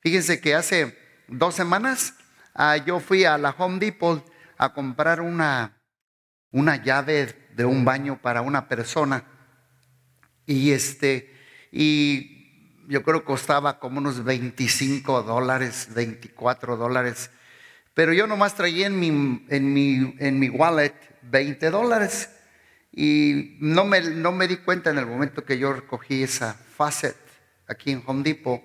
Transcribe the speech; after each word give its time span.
Fíjense 0.00 0.40
que 0.40 0.54
hace 0.54 0.96
dos 1.28 1.54
semanas 1.54 2.14
ah, 2.54 2.76
yo 2.78 3.00
fui 3.00 3.24
a 3.24 3.36
la 3.36 3.50
Home 3.50 3.78
Depot 3.78 4.24
a 4.56 4.72
comprar 4.72 5.20
una, 5.20 5.82
una 6.50 6.82
llave 6.82 7.48
de 7.54 7.64
un 7.64 7.84
baño 7.84 8.20
para 8.20 8.40
una 8.40 8.68
persona. 8.68 9.24
Y 10.46 10.72
este, 10.72 11.34
y 11.70 12.86
yo 12.88 13.02
creo 13.02 13.20
que 13.20 13.26
costaba 13.26 13.78
como 13.78 13.98
unos 13.98 14.24
25 14.24 15.22
dólares, 15.22 15.88
24 15.94 16.76
dólares. 16.76 17.30
Pero 17.94 18.12
yo 18.12 18.26
nomás 18.26 18.54
traía 18.54 18.86
en 18.86 18.98
mi, 18.98 19.46
en 19.48 19.72
mi, 19.72 20.14
en 20.18 20.38
mi 20.38 20.48
wallet 20.48 20.94
20 21.22 21.70
dólares. 21.70 22.30
Y 22.92 23.58
no 23.60 23.84
me, 23.84 24.00
no 24.00 24.32
me 24.32 24.48
di 24.48 24.56
cuenta 24.56 24.90
en 24.90 24.98
el 24.98 25.06
momento 25.06 25.44
que 25.44 25.58
yo 25.58 25.72
recogí 25.72 26.22
esa 26.22 26.54
faucet 26.54 27.16
aquí 27.68 27.92
en 27.92 28.02
Home 28.06 28.22
Depot 28.22 28.62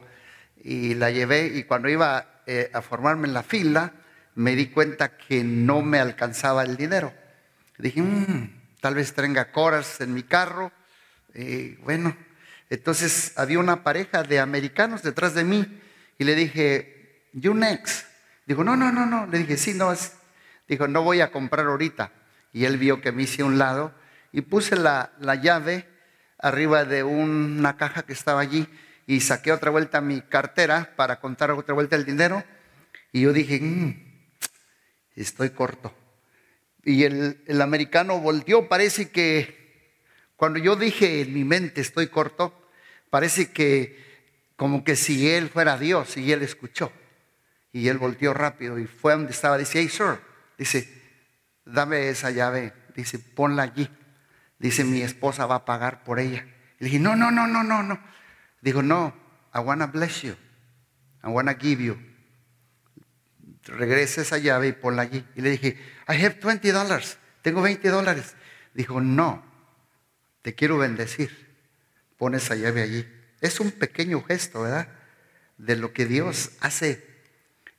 y 0.66 0.96
la 0.96 1.12
llevé 1.12 1.46
y 1.46 1.64
cuando 1.64 1.90
iba 1.90 2.42
eh, 2.48 2.72
a 2.74 2.82
formarme 2.82 3.28
en 3.28 3.36
la 3.36 3.44
fila 3.44 3.94
me 4.34 4.56
di 4.56 4.70
cuenta 4.70 5.16
que 5.16 5.44
no 5.44 5.84
me 5.84 6.00
alcanzaba 6.00 6.64
el 6.64 6.76
dinero. 6.76 7.14
Dije, 7.78 8.02
mmm, 8.02 8.50
tal 8.82 8.96
vez 8.96 9.14
tenga 9.14 9.52
coras 9.52 10.02
en 10.02 10.12
mi 10.16 10.24
carro. 10.24 10.72
Y 11.36 11.76
bueno, 11.76 12.18
entonces 12.72 13.34
había 13.36 13.60
una 13.60 13.84
pareja 13.84 14.24
de 14.24 14.40
americanos 14.40 15.04
detrás 15.04 15.36
de 15.36 15.44
mí 15.44 15.82
y 16.18 16.24
le 16.24 16.34
dije, 16.34 17.30
you 17.34 17.54
next. 17.54 18.08
Dijo, 18.48 18.64
no, 18.64 18.76
no, 18.76 18.92
no, 18.92 19.06
no. 19.06 19.28
Le 19.28 19.38
dije, 19.38 19.58
sí, 19.58 19.76
no. 19.76 19.92
Es. 19.92 20.14
Dijo, 20.68 20.88
no 20.88 21.04
voy 21.04 21.22
a 21.22 21.32
comprar 21.32 21.68
ahorita. 21.68 22.12
Y 22.54 22.66
él 22.66 22.80
vio 22.80 23.02
que 23.02 23.12
me 23.12 23.24
hice 23.24 23.44
un 23.44 23.60
lado 23.60 23.94
y 24.32 24.42
puse 24.42 24.76
la, 24.76 25.12
la 25.20 25.36
llave 25.36 25.88
arriba 26.40 26.86
de 26.86 27.04
una 27.04 27.78
caja 27.78 28.02
que 28.02 28.14
estaba 28.14 28.42
allí 28.42 28.68
y 29.08 29.22
saqué 29.22 29.52
otra 29.52 29.72
vuelta 29.72 30.02
mi 30.02 30.22
cartera 30.22 30.94
para 30.96 31.20
contar 31.20 31.52
otra 31.52 31.74
vuelta 31.74 31.96
el 31.96 32.06
dinero. 32.06 32.44
Y 33.12 33.22
yo 33.22 33.34
dije, 33.34 33.60
mm, 33.60 33.94
estoy 35.16 35.52
corto. 35.52 35.94
Y 36.84 37.04
el, 37.04 37.44
el 37.48 37.62
americano 37.62 38.20
volteó, 38.20 38.68
parece 38.68 39.10
que 39.10 39.66
cuando 40.36 40.60
yo 40.60 40.76
dije 40.76 41.22
en 41.22 41.34
mi 41.34 41.44
mente 41.44 41.82
estoy 41.82 42.08
corto, 42.08 42.70
parece 43.10 43.52
que 43.52 44.04
como 44.56 44.84
que 44.84 44.96
si 44.96 45.30
él 45.30 45.50
fuera 45.50 45.78
Dios 45.78 46.18
y 46.18 46.32
él 46.32 46.42
escuchó. 46.42 46.92
Y 47.72 47.90
él 47.90 47.98
volteó 47.98 48.34
rápido 48.34 48.80
y 48.80 48.88
fue 48.88 49.14
donde 49.14 49.32
estaba. 49.32 49.58
Dice, 49.58 49.80
hey, 49.80 49.90
sir, 49.90 50.20
dice, 50.58 50.88
dame 51.66 52.10
esa 52.10 52.32
llave. 52.32 52.74
Dice, 52.96 53.20
ponla 53.20 53.64
allí. 53.64 53.90
Dice, 54.60 54.86
mi 54.86 55.02
esposa 55.02 55.46
va 55.46 55.56
a 55.56 55.66
pagar 55.66 56.04
por 56.04 56.20
ella. 56.20 56.46
Le 56.80 56.86
dije, 56.86 57.00
no, 57.00 57.16
no, 57.16 57.32
no, 57.32 57.48
no, 57.48 57.64
no, 57.64 57.84
no. 57.84 58.00
Dijo, 58.66 58.82
no, 58.82 59.14
I 59.54 59.60
want 59.60 59.82
to 59.82 59.88
bless 59.88 60.24
you. 60.24 60.36
I 61.24 61.28
want 61.28 61.48
to 61.48 61.56
give 61.56 61.80
you. 61.84 62.00
Regresa 63.66 64.22
esa 64.22 64.40
llave 64.40 64.70
y 64.70 64.72
ponla 64.72 65.04
allí. 65.04 65.24
Y 65.36 65.42
le 65.42 65.52
dije, 65.52 65.78
I 66.08 66.14
have 66.26 66.40
20 66.42 66.72
dollars. 66.72 67.20
Tengo 67.44 67.62
20 67.62 67.88
dólares. 67.90 68.34
Dijo, 68.74 69.00
no, 69.02 69.46
te 70.42 70.56
quiero 70.56 70.80
bendecir. 70.80 71.30
Pon 72.18 72.34
esa 72.34 72.56
llave 72.56 72.82
allí. 72.82 73.08
Es 73.40 73.60
un 73.60 73.70
pequeño 73.70 74.24
gesto, 74.24 74.64
¿verdad? 74.64 74.88
De 75.60 75.76
lo 75.76 75.94
que 75.94 76.08
Dios 76.08 76.54
hace 76.60 77.08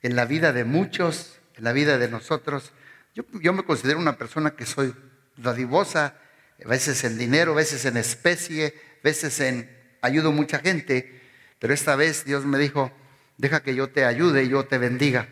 en 0.03 0.15
la 0.15 0.23
vida 0.23 0.53
de 0.53 0.63
muchos, 0.63 1.37
en 1.55 1.65
la 1.65 1.73
vida 1.73 1.97
de 1.97 2.07
nosotros. 2.07 2.71
Yo, 3.13 3.25
yo 3.41 3.51
me 3.51 3.63
considero 3.63 3.99
una 3.99 4.17
persona 4.17 4.51
que 4.51 4.65
soy 4.65 4.95
dadivosa, 5.35 6.15
a 6.63 6.67
veces 6.69 7.03
en 7.03 7.17
dinero, 7.17 7.51
a 7.51 7.55
veces 7.55 7.83
en 7.83 7.97
especie, 7.97 8.67
a 8.67 9.03
veces 9.03 9.41
en 9.41 9.76
ayudo 10.07 10.31
mucha 10.31 10.59
gente, 10.59 11.21
pero 11.59 11.73
esta 11.73 11.95
vez 11.95 12.25
Dios 12.25 12.45
me 12.45 12.57
dijo, 12.57 12.91
deja 13.37 13.61
que 13.61 13.75
yo 13.75 13.89
te 13.89 14.05
ayude 14.05 14.43
y 14.43 14.49
yo 14.49 14.65
te 14.65 14.77
bendiga. 14.77 15.29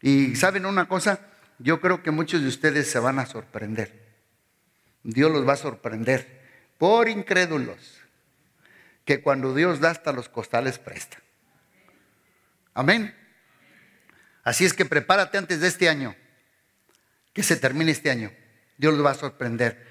Y 0.00 0.36
saben 0.36 0.66
una 0.66 0.86
cosa, 0.86 1.20
yo 1.58 1.80
creo 1.80 2.02
que 2.02 2.10
muchos 2.10 2.42
de 2.42 2.48
ustedes 2.48 2.90
se 2.90 2.98
van 2.98 3.18
a 3.18 3.26
sorprender. 3.26 4.06
Dios 5.02 5.30
los 5.30 5.46
va 5.48 5.54
a 5.54 5.56
sorprender 5.56 6.38
por 6.78 7.08
incrédulos, 7.08 7.98
que 9.04 9.22
cuando 9.22 9.54
Dios 9.54 9.80
da 9.80 9.90
hasta 9.90 10.12
los 10.12 10.28
costales 10.28 10.78
presta. 10.78 11.18
Amén. 12.74 13.14
Así 14.44 14.64
es 14.64 14.72
que 14.72 14.84
prepárate 14.84 15.38
antes 15.38 15.60
de 15.60 15.68
este 15.68 15.88
año, 15.88 16.14
que 17.32 17.42
se 17.42 17.56
termine 17.56 17.90
este 17.90 18.10
año. 18.10 18.30
Dios 18.76 18.94
los 18.94 19.04
va 19.04 19.10
a 19.10 19.14
sorprender. 19.14 19.87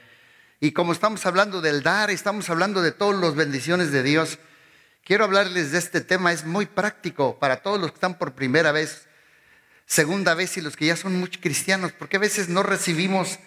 Y 0.60 0.72
como 0.72 0.92
estamos 0.92 1.24
hablando 1.28 1.62
del 1.62 1.84
dar, 1.84 2.10
estamos 2.10 2.50
hablando 2.50 2.82
de 2.82 2.92
todas 2.92 3.22
las 3.22 3.36
bendiciones 3.36 3.92
de 3.92 4.02
Dios, 4.02 4.40
quiero 5.06 5.24
hablarles 5.24 5.72
de 5.72 5.78
este 5.78 6.02
tema. 6.02 6.34
Es 6.34 6.46
muy 6.46 6.66
práctico 6.66 7.38
para 7.38 7.58
todos 7.58 7.80
los 7.80 7.92
que 7.92 7.96
están 7.96 8.18
por 8.18 8.34
primera 8.34 8.72
vez, 8.72 9.08
segunda 9.86 10.34
vez 10.34 10.58
y 10.58 10.62
los 10.62 10.76
que 10.76 10.88
ya 10.88 10.96
son 10.96 11.20
muchos 11.20 11.40
cristianos, 11.44 11.92
porque 11.92 12.18
a 12.18 12.20
veces 12.20 12.50
no 12.50 12.64
recibimos 12.64 13.38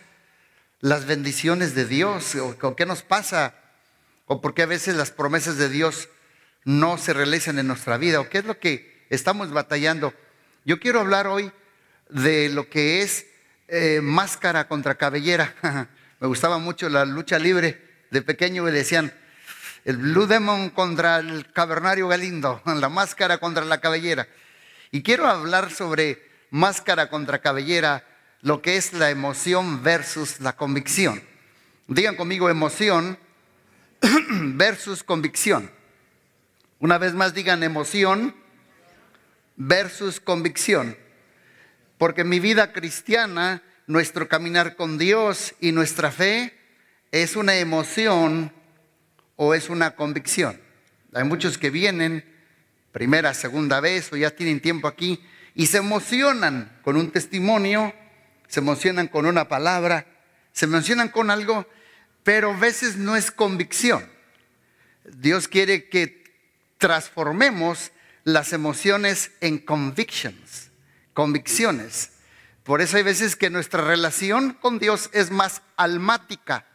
las 0.78 1.04
bendiciones 1.04 1.74
de 1.74 1.84
Dios, 1.84 2.36
o, 2.36 2.76
qué 2.76 2.86
nos 2.86 3.02
pasa, 3.02 3.54
o 4.26 4.40
porque 4.40 4.62
a 4.62 4.66
veces 4.66 4.94
las 4.94 5.10
promesas 5.10 5.56
de 5.56 5.68
Dios 5.68 6.08
no 6.64 6.96
se 6.96 7.12
realizan 7.12 7.58
en 7.58 7.66
nuestra 7.66 7.96
vida, 7.96 8.20
o 8.20 8.28
qué 8.28 8.38
es 8.38 8.44
lo 8.44 8.60
que 8.60 9.04
estamos 9.10 9.50
batallando. 9.50 10.14
Yo 10.64 10.78
quiero 10.78 11.00
hablar 11.00 11.26
hoy 11.26 11.50
de 12.08 12.50
lo 12.50 12.70
que 12.70 13.02
es 13.02 13.26
eh, 13.66 13.98
máscara 14.00 14.68
contra 14.68 14.94
cabellera. 14.94 15.88
Me 16.20 16.26
gustaba 16.26 16.58
mucho 16.58 16.90
la 16.90 17.06
lucha 17.06 17.38
libre. 17.38 17.80
De 18.10 18.20
pequeño 18.20 18.62
me 18.62 18.70
decían, 18.70 19.10
el 19.86 19.96
Blue 19.96 20.26
Demon 20.26 20.68
contra 20.68 21.18
el 21.18 21.50
Cavernario 21.50 22.08
Galindo, 22.08 22.60
la 22.66 22.90
máscara 22.90 23.38
contra 23.38 23.64
la 23.64 23.80
cabellera. 23.80 24.28
Y 24.90 25.02
quiero 25.02 25.26
hablar 25.26 25.70
sobre 25.70 26.22
máscara 26.50 27.08
contra 27.08 27.40
cabellera, 27.40 28.04
lo 28.42 28.60
que 28.60 28.76
es 28.76 28.92
la 28.92 29.08
emoción 29.08 29.82
versus 29.82 30.40
la 30.40 30.56
convicción. 30.56 31.22
Digan 31.86 32.16
conmigo 32.16 32.50
emoción 32.50 33.18
versus 34.02 35.02
convicción. 35.02 35.70
Una 36.80 36.98
vez 36.98 37.14
más 37.14 37.32
digan 37.32 37.62
emoción 37.62 38.34
versus 39.56 40.20
convicción. 40.20 40.98
Porque 41.96 42.24
mi 42.24 42.40
vida 42.40 42.72
cristiana 42.72 43.62
nuestro 43.90 44.28
caminar 44.28 44.76
con 44.76 44.98
Dios 44.98 45.56
y 45.58 45.72
nuestra 45.72 46.12
fe 46.12 46.54
es 47.10 47.34
una 47.34 47.56
emoción 47.56 48.52
o 49.34 49.52
es 49.52 49.68
una 49.68 49.96
convicción. 49.96 50.60
Hay 51.12 51.24
muchos 51.24 51.58
que 51.58 51.70
vienen 51.70 52.24
primera, 52.92 53.34
segunda 53.34 53.80
vez 53.80 54.12
o 54.12 54.16
ya 54.16 54.30
tienen 54.30 54.60
tiempo 54.60 54.86
aquí 54.86 55.20
y 55.56 55.66
se 55.66 55.78
emocionan 55.78 56.78
con 56.82 56.96
un 56.96 57.10
testimonio, 57.10 57.92
se 58.46 58.60
emocionan 58.60 59.08
con 59.08 59.26
una 59.26 59.48
palabra, 59.48 60.06
se 60.52 60.66
emocionan 60.66 61.08
con 61.08 61.28
algo, 61.28 61.66
pero 62.22 62.52
a 62.52 62.56
veces 62.56 62.96
no 62.96 63.16
es 63.16 63.32
convicción. 63.32 64.08
Dios 65.04 65.48
quiere 65.48 65.88
que 65.88 66.22
transformemos 66.78 67.90
las 68.22 68.52
emociones 68.52 69.32
en 69.40 69.58
convictions, 69.58 70.70
convicciones. 71.12 72.09
Por 72.70 72.82
eso 72.82 72.98
hay 72.98 73.02
veces 73.02 73.34
que 73.34 73.50
nuestra 73.50 73.82
relación 73.82 74.52
con 74.52 74.78
Dios 74.78 75.10
es 75.12 75.32
más 75.32 75.60
almática 75.76 76.66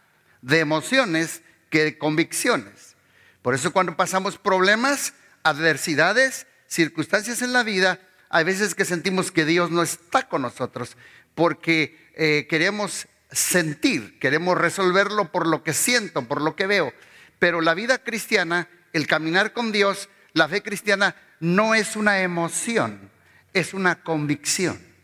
de 0.42 0.60
emociones 0.60 1.42
que 1.70 1.86
de 1.86 1.98
convicciones. 1.98 2.98
Por 3.42 3.56
eso 3.56 3.72
cuando 3.72 3.96
pasamos 3.96 4.38
problemas, 4.38 5.14
adversidades, 5.44 6.48
circunstancias 6.68 7.42
en 7.42 7.54
la 7.54 7.64
vida, 7.64 8.02
hay 8.28 8.44
veces 8.44 8.76
que 8.76 8.84
sentimos 8.84 9.32
que 9.32 9.46
Dios 9.46 9.72
no 9.72 9.84
está 9.84 10.28
con 10.28 10.42
nosotros 10.42 10.98
porque 11.34 11.98
eh, 12.16 12.46
queremos 12.50 13.08
sentir, 13.32 14.20
queremos 14.20 14.58
resolverlo 14.58 15.32
por 15.32 15.48
lo 15.48 15.64
que 15.64 15.72
siento, 15.72 16.28
por 16.28 16.42
lo 16.42 16.58
que 16.58 16.68
veo. 16.68 16.92
Pero 17.40 17.62
la 17.62 17.74
vida 17.74 18.00
cristiana, 18.00 18.68
el 18.92 19.08
caminar 19.08 19.54
con 19.54 19.72
Dios, 19.72 20.10
la 20.34 20.50
fe 20.50 20.62
cristiana 20.62 21.16
no 21.40 21.74
es 21.74 21.96
una 21.96 22.20
emoción, 22.20 23.10
es 23.54 23.74
una 23.74 24.04
convicción. 24.04 24.95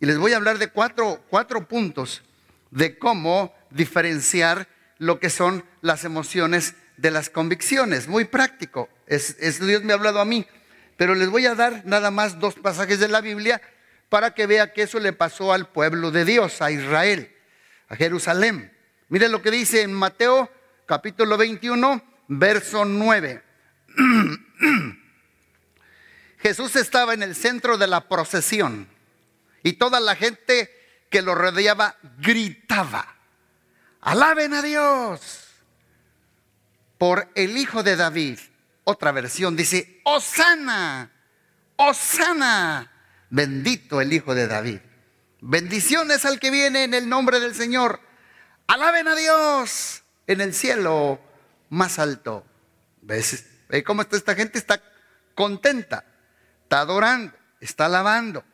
Y 0.00 0.06
les 0.06 0.18
voy 0.18 0.32
a 0.32 0.36
hablar 0.36 0.58
de 0.58 0.68
cuatro, 0.68 1.24
cuatro 1.28 1.66
puntos 1.66 2.22
de 2.70 2.98
cómo 2.98 3.54
diferenciar 3.70 4.68
lo 4.98 5.18
que 5.20 5.30
son 5.30 5.64
las 5.80 6.04
emociones 6.04 6.74
de 6.96 7.10
las 7.10 7.30
convicciones. 7.30 8.08
Muy 8.08 8.24
práctico. 8.24 8.88
Es, 9.06 9.36
Dios 9.60 9.82
me 9.84 9.92
ha 9.92 9.96
hablado 9.96 10.20
a 10.20 10.24
mí. 10.24 10.46
Pero 10.96 11.14
les 11.14 11.28
voy 11.28 11.46
a 11.46 11.54
dar 11.54 11.82
nada 11.84 12.10
más 12.10 12.38
dos 12.38 12.54
pasajes 12.54 12.98
de 12.98 13.08
la 13.08 13.20
Biblia 13.20 13.60
para 14.08 14.34
que 14.34 14.46
vea 14.46 14.72
que 14.72 14.82
eso 14.82 14.98
le 14.98 15.12
pasó 15.12 15.52
al 15.52 15.68
pueblo 15.68 16.10
de 16.10 16.24
Dios, 16.24 16.62
a 16.62 16.70
Israel, 16.70 17.34
a 17.88 17.96
Jerusalén. 17.96 18.72
Miren 19.08 19.32
lo 19.32 19.42
que 19.42 19.50
dice 19.50 19.82
en 19.82 19.92
Mateo 19.92 20.50
capítulo 20.86 21.36
21, 21.36 22.02
verso 22.28 22.84
9. 22.84 23.42
Jesús 26.38 26.76
estaba 26.76 27.14
en 27.14 27.22
el 27.22 27.34
centro 27.34 27.76
de 27.76 27.86
la 27.86 28.08
procesión 28.08 28.88
y 29.66 29.72
toda 29.72 29.98
la 29.98 30.14
gente 30.14 30.70
que 31.10 31.22
lo 31.22 31.34
rodeaba 31.34 31.96
gritaba, 32.20 33.16
alaben 34.00 34.54
a 34.54 34.62
Dios 34.62 35.48
por 36.98 37.28
el 37.34 37.56
Hijo 37.56 37.82
de 37.82 37.96
David. 37.96 38.38
otra 38.84 39.10
versión 39.10 39.56
dice, 39.56 40.00
Osana, 40.04 41.10
Osana, 41.74 42.92
bendito 43.28 44.00
el 44.00 44.12
Hijo 44.12 44.36
de 44.36 44.46
David. 44.46 44.78
Bendiciones 45.40 46.24
al 46.24 46.38
que 46.38 46.52
viene 46.52 46.84
en 46.84 46.94
el 46.94 47.08
nombre 47.08 47.40
del 47.40 47.56
Señor. 47.56 47.98
Alaben 48.68 49.08
a 49.08 49.16
Dios 49.16 50.04
en 50.28 50.42
el 50.42 50.54
cielo 50.54 51.18
más 51.70 51.98
alto. 51.98 52.46
¿Ves? 53.02 53.44
cómo 53.84 54.02
está 54.02 54.16
esta 54.16 54.36
gente? 54.36 54.58
Está 54.58 54.80
contenta, 55.34 56.04
está 56.62 56.78
adorando, 56.78 57.36
está 57.60 57.86
alabando, 57.86 58.44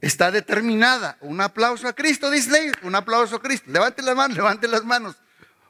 está 0.00 0.30
determinada. 0.30 1.16
Un 1.20 1.40
aplauso 1.40 1.88
a 1.88 1.92
Cristo, 1.92 2.30
dice 2.30 2.72
un 2.82 2.94
aplauso 2.94 3.36
a 3.36 3.42
Cristo. 3.42 3.70
Levante 3.70 4.02
las 4.02 4.16
manos, 4.16 4.36
levante 4.36 4.68
las 4.68 4.84
manos. 4.84 5.16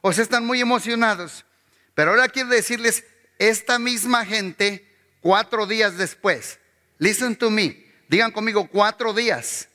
O 0.01 0.13
sea, 0.13 0.23
están 0.23 0.47
muy 0.47 0.61
emocionados. 0.61 1.45
Pero 1.95 2.11
ahora 2.13 2.29
quiero 2.29 2.49
decirles, 2.49 3.05
esta 3.39 3.79
misma 3.79 4.25
gente, 4.25 4.87
cuatro 5.21 5.67
días 5.67 5.99
después, 5.99 6.59
listen 6.99 7.37
to 7.37 7.51
me, 7.51 7.87
digan 8.09 8.31
conmigo 8.31 8.69
cuatro 8.69 9.13
días 9.13 9.69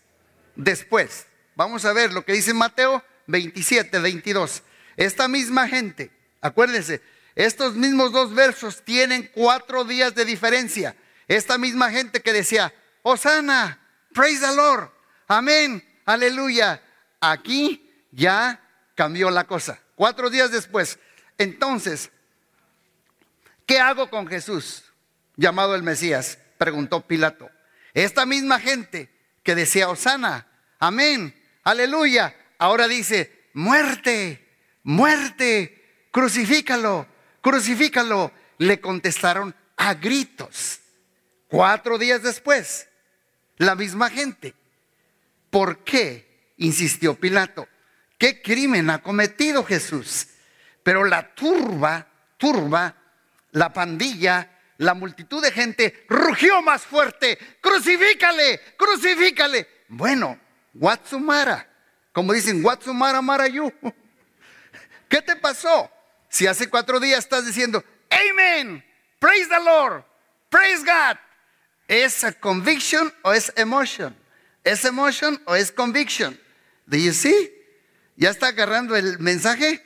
después. 0.55 1.27
Vamos 1.55 1.85
a 1.85 1.93
ver 1.93 2.13
lo 2.13 2.25
que 2.25 2.33
dice 2.33 2.53
Mateo 2.53 3.03
27, 3.27 3.99
22. 3.99 4.63
Esta 4.97 5.27
misma 5.27 5.67
gente, 5.67 6.11
acuérdense, 6.41 7.01
estos 7.35 7.75
mismos 7.75 8.11
dos 8.11 8.33
versos 8.33 8.83
tienen 8.83 9.29
cuatro 9.33 9.83
días 9.83 10.15
de 10.15 10.25
diferencia. 10.25 10.95
Esta 11.27 11.57
misma 11.57 11.91
gente 11.91 12.21
que 12.21 12.33
decía, 12.33 12.73
Osana, 13.01 13.84
praise 14.15 14.39
the 14.39 14.55
Lord, 14.55 14.89
amén, 15.27 15.83
aleluya. 16.05 16.81
Aquí 17.19 18.07
ya 18.11 18.61
cambió 18.95 19.29
la 19.29 19.43
cosa. 19.43 19.79
Cuatro 19.95 20.29
días 20.29 20.51
después. 20.51 20.97
Entonces, 21.37 22.09
¿qué 23.65 23.79
hago 23.79 24.09
con 24.09 24.25
Jesús, 24.25 24.85
llamado 25.35 25.75
el 25.75 25.83
Mesías? 25.83 26.39
Preguntó 26.57 27.05
Pilato. 27.05 27.51
Esta 27.93 28.25
misma 28.25 28.59
gente 28.59 29.11
que 29.43 29.53
decía, 29.53 29.89
Osana, 29.89 30.47
amén, 30.79 31.35
aleluya, 31.63 32.35
ahora 32.57 32.87
dice, 32.87 33.49
muerte, 33.53 34.57
muerte, 34.83 36.07
crucifícalo, 36.11 37.05
crucifícalo. 37.41 38.31
Le 38.57 38.79
contestaron 38.79 39.53
a 39.75 39.93
gritos. 39.95 40.79
Cuatro 41.49 41.97
días 41.97 42.23
después, 42.23 42.87
la 43.57 43.75
misma 43.75 44.09
gente. 44.09 44.53
¿Por 45.49 45.83
qué? 45.83 46.53
insistió 46.57 47.15
Pilato. 47.15 47.67
¿Qué 48.17 48.41
crimen 48.41 48.89
ha 48.89 49.01
cometido 49.01 49.63
Jesús? 49.63 50.27
Pero 50.83 51.03
la 51.03 51.33
turba, 51.33 52.07
turba, 52.37 52.95
la 53.51 53.73
pandilla, 53.73 54.49
la 54.77 54.93
multitud 54.93 55.41
de 55.41 55.51
gente 55.51 56.05
rugió 56.07 56.61
más 56.61 56.83
fuerte. 56.83 57.37
Crucifícale, 57.61 58.61
crucifícale. 58.77 59.67
Bueno, 59.87 60.39
Watsumara, 60.73 61.67
como 62.11 62.33
dicen, 62.33 62.63
Watsumara 62.63 63.21
Marayu. 63.21 63.71
¿Qué 65.09 65.21
te 65.21 65.35
pasó? 65.35 65.89
Si 66.29 66.47
hace 66.47 66.69
cuatro 66.69 66.99
días 66.99 67.19
estás 67.19 67.45
diciendo, 67.45 67.83
Amen, 68.09 68.83
praise 69.19 69.47
the 69.49 69.63
Lord, 69.63 70.03
praise 70.49 70.83
God. 70.83 71.17
¿Es 71.87 72.25
conviction 72.39 73.13
o 73.21 73.33
es 73.33 73.53
emotion? 73.55 74.15
¿Es 74.63 74.83
emotion 74.85 75.41
o 75.45 75.55
es 75.55 75.71
conviction? 75.71 76.39
Do 76.85 76.97
you 76.97 77.13
see? 77.13 77.51
¿Ya 78.15 78.29
está 78.29 78.47
agarrando 78.47 78.95
el 78.95 79.19
mensaje? 79.19 79.85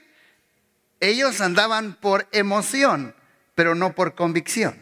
Ellos 1.00 1.42
andaban 1.42 1.96
por 2.00 2.28
emoción, 2.31 3.16
pero 3.56 3.75
no 3.75 3.96
por 3.96 4.16
convicción. 4.16 4.80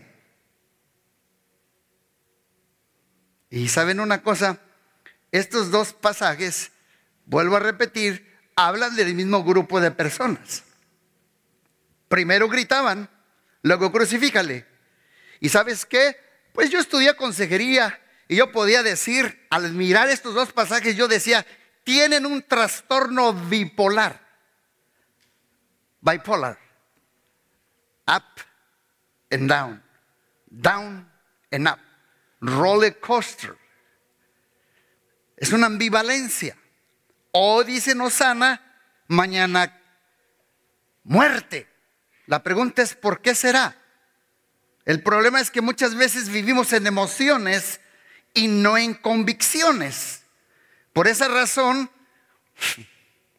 Y 3.50 3.70
saben 3.70 4.00
una 4.00 4.22
cosa, 4.22 4.60
estos 5.32 5.72
dos 5.72 5.94
pasajes, 5.94 6.72
vuelvo 7.26 7.56
a 7.56 7.62
repetir, 7.62 8.38
hablan 8.56 8.96
del 8.96 9.14
mismo 9.14 9.44
grupo 9.44 9.80
de 9.80 9.92
personas. 9.92 10.64
Primero 12.10 12.50
gritaban, 12.50 13.10
luego 13.62 13.92
crucifícale. 13.92 14.66
¿Y 15.40 15.50
sabes 15.50 15.86
qué? 15.86 16.27
Pues 16.58 16.72
yo 16.72 16.80
estudié 16.80 17.16
consejería 17.16 18.02
y 18.28 18.38
yo 18.38 18.52
podía 18.52 18.82
decir, 18.82 19.46
al 19.52 19.74
mirar 19.74 20.10
estos 20.10 20.34
dos 20.34 20.52
pasajes, 20.52 20.96
yo 20.96 21.08
decía, 21.08 21.46
tienen 21.84 22.26
un 22.26 22.42
trastorno 22.42 23.32
bipolar. 23.32 24.20
Bipolar. 26.02 26.58
Up 28.08 28.24
and 29.30 29.48
down. 29.48 29.84
Down 30.50 31.08
and 31.52 31.68
up. 31.68 31.78
Roller 32.42 33.00
coaster. 33.00 33.56
Es 35.36 35.54
una 35.54 35.68
ambivalencia. 35.68 36.58
O 37.34 37.64
dicen 37.64 38.02
Osana, 38.02 38.82
mañana 39.06 39.80
muerte. 41.04 41.68
La 42.26 42.42
pregunta 42.42 42.82
es, 42.82 42.96
¿por 42.96 43.22
qué 43.22 43.36
será? 43.36 43.80
El 44.88 45.04
problema 45.04 45.42
es 45.42 45.52
que 45.52 45.60
muchas 45.60 45.96
veces 45.96 46.30
vivimos 46.30 46.72
en 46.72 46.88
emociones 46.88 47.82
y 48.34 48.48
no 48.48 48.78
en 48.78 48.94
convicciones. 48.94 50.22
Por 50.94 51.10
esa 51.10 51.28
razón, 51.28 51.92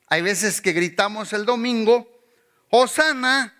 hay 0.09 0.21
veces 0.21 0.61
que 0.61 0.75
gritamos 0.75 1.33
el 1.33 1.47
domingo, 1.47 2.07
Osana, 2.69 3.55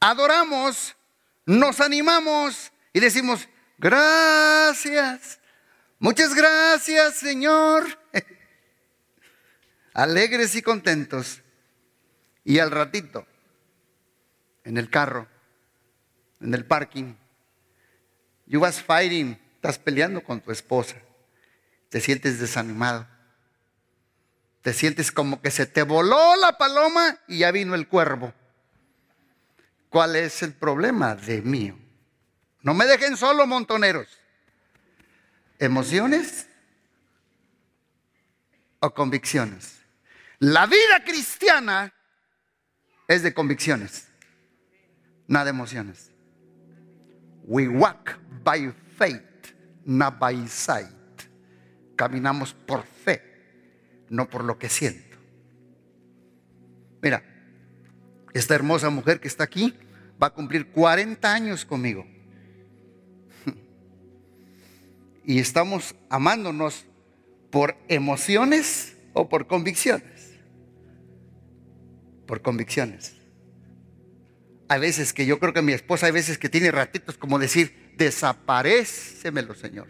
adoramos, 0.00 0.96
nos 1.44 1.80
animamos 1.80 2.72
y 2.92 2.98
decimos, 2.98 3.48
gracias, 3.78 5.38
muchas 6.00 6.34
gracias 6.34 7.14
Señor. 7.18 7.86
Alegres 9.94 10.56
y 10.56 10.62
contentos. 10.62 11.40
Y 12.42 12.58
al 12.58 12.72
ratito, 12.72 13.28
en 14.64 14.76
el 14.76 14.90
carro, 14.90 15.35
en 16.40 16.54
el 16.54 16.64
parking, 16.64 17.14
you 18.46 18.60
was 18.60 18.80
fighting, 18.80 19.38
estás 19.56 19.78
peleando 19.78 20.22
con 20.22 20.40
tu 20.40 20.50
esposa 20.50 20.96
te 21.88 22.00
sientes 22.00 22.38
desanimado. 22.38 23.06
Te 24.62 24.72
sientes 24.72 25.12
como 25.12 25.40
que 25.40 25.50
se 25.50 25.66
te 25.66 25.82
voló 25.82 26.36
la 26.36 26.58
paloma 26.58 27.18
y 27.28 27.38
ya 27.38 27.50
vino 27.52 27.74
el 27.74 27.88
cuervo. 27.88 28.34
¿Cuál 29.88 30.16
es 30.16 30.42
el 30.42 30.52
problema 30.52 31.14
de 31.14 31.40
mío? 31.40 31.78
No 32.62 32.74
me 32.74 32.84
dejen 32.86 33.16
solo, 33.16 33.46
montoneros. 33.46 34.08
¿Emociones 35.58 36.48
o 38.80 38.92
convicciones? 38.92 39.78
La 40.38 40.66
vida 40.66 41.02
cristiana 41.04 41.94
es 43.08 43.22
de 43.22 43.32
convicciones, 43.32 44.08
nada 45.28 45.46
de 45.46 45.50
emociones. 45.50 46.10
We 47.46 47.68
walk 47.68 48.18
by 48.42 48.72
faith, 48.98 49.54
not 49.84 50.18
by 50.18 50.46
sight. 50.48 50.90
Caminamos 51.94 52.52
por 52.52 52.82
fe, 52.84 53.22
no 54.10 54.28
por 54.28 54.44
lo 54.44 54.58
que 54.58 54.68
siento. 54.68 55.16
Mira, 57.00 57.22
esta 58.34 58.54
hermosa 58.54 58.90
mujer 58.90 59.20
que 59.20 59.28
está 59.28 59.44
aquí 59.44 59.74
va 60.20 60.28
a 60.28 60.34
cumplir 60.34 60.70
40 60.72 61.32
años 61.32 61.64
conmigo. 61.64 62.06
Y 65.24 65.40
estamos 65.40 65.96
amándonos 66.08 66.84
por 67.50 67.76
emociones 67.88 68.96
o 69.12 69.28
por 69.28 69.46
convicciones. 69.46 70.34
Por 72.26 72.42
convicciones. 72.42 73.15
Hay 74.68 74.80
veces 74.80 75.12
que 75.12 75.26
yo 75.26 75.38
creo 75.38 75.52
que 75.52 75.62
mi 75.62 75.72
esposa, 75.72 76.06
hay 76.06 76.12
veces 76.12 76.38
que 76.38 76.48
tiene 76.48 76.70
ratitos 76.70 77.16
como 77.16 77.38
decir, 77.38 77.92
desaparecemelo, 77.96 79.54
Señor. 79.54 79.88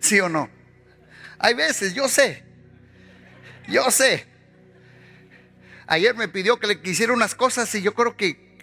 ¿Sí 0.00 0.20
o 0.20 0.28
no? 0.28 0.50
Hay 1.38 1.54
veces, 1.54 1.94
yo 1.94 2.08
sé, 2.08 2.42
yo 3.68 3.90
sé. 3.90 4.26
Ayer 5.86 6.14
me 6.14 6.28
pidió 6.28 6.58
que 6.58 6.66
le 6.66 6.80
quisiera 6.80 7.12
unas 7.12 7.34
cosas 7.34 7.72
y 7.74 7.82
yo 7.82 7.94
creo 7.94 8.16
que, 8.16 8.58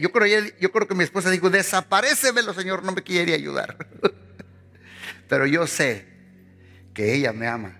yo, 0.00 0.10
creo, 0.10 0.52
yo 0.60 0.72
creo 0.72 0.88
que 0.88 0.94
mi 0.94 1.04
esposa 1.04 1.30
dijo, 1.30 1.50
desaparecemelo, 1.50 2.52
Señor, 2.52 2.82
no 2.82 2.92
me 2.92 3.02
quiere 3.02 3.34
ayudar. 3.34 3.76
Pero 5.28 5.46
yo 5.46 5.66
sé 5.66 6.06
que 6.94 7.14
ella 7.14 7.32
me 7.32 7.46
ama 7.46 7.76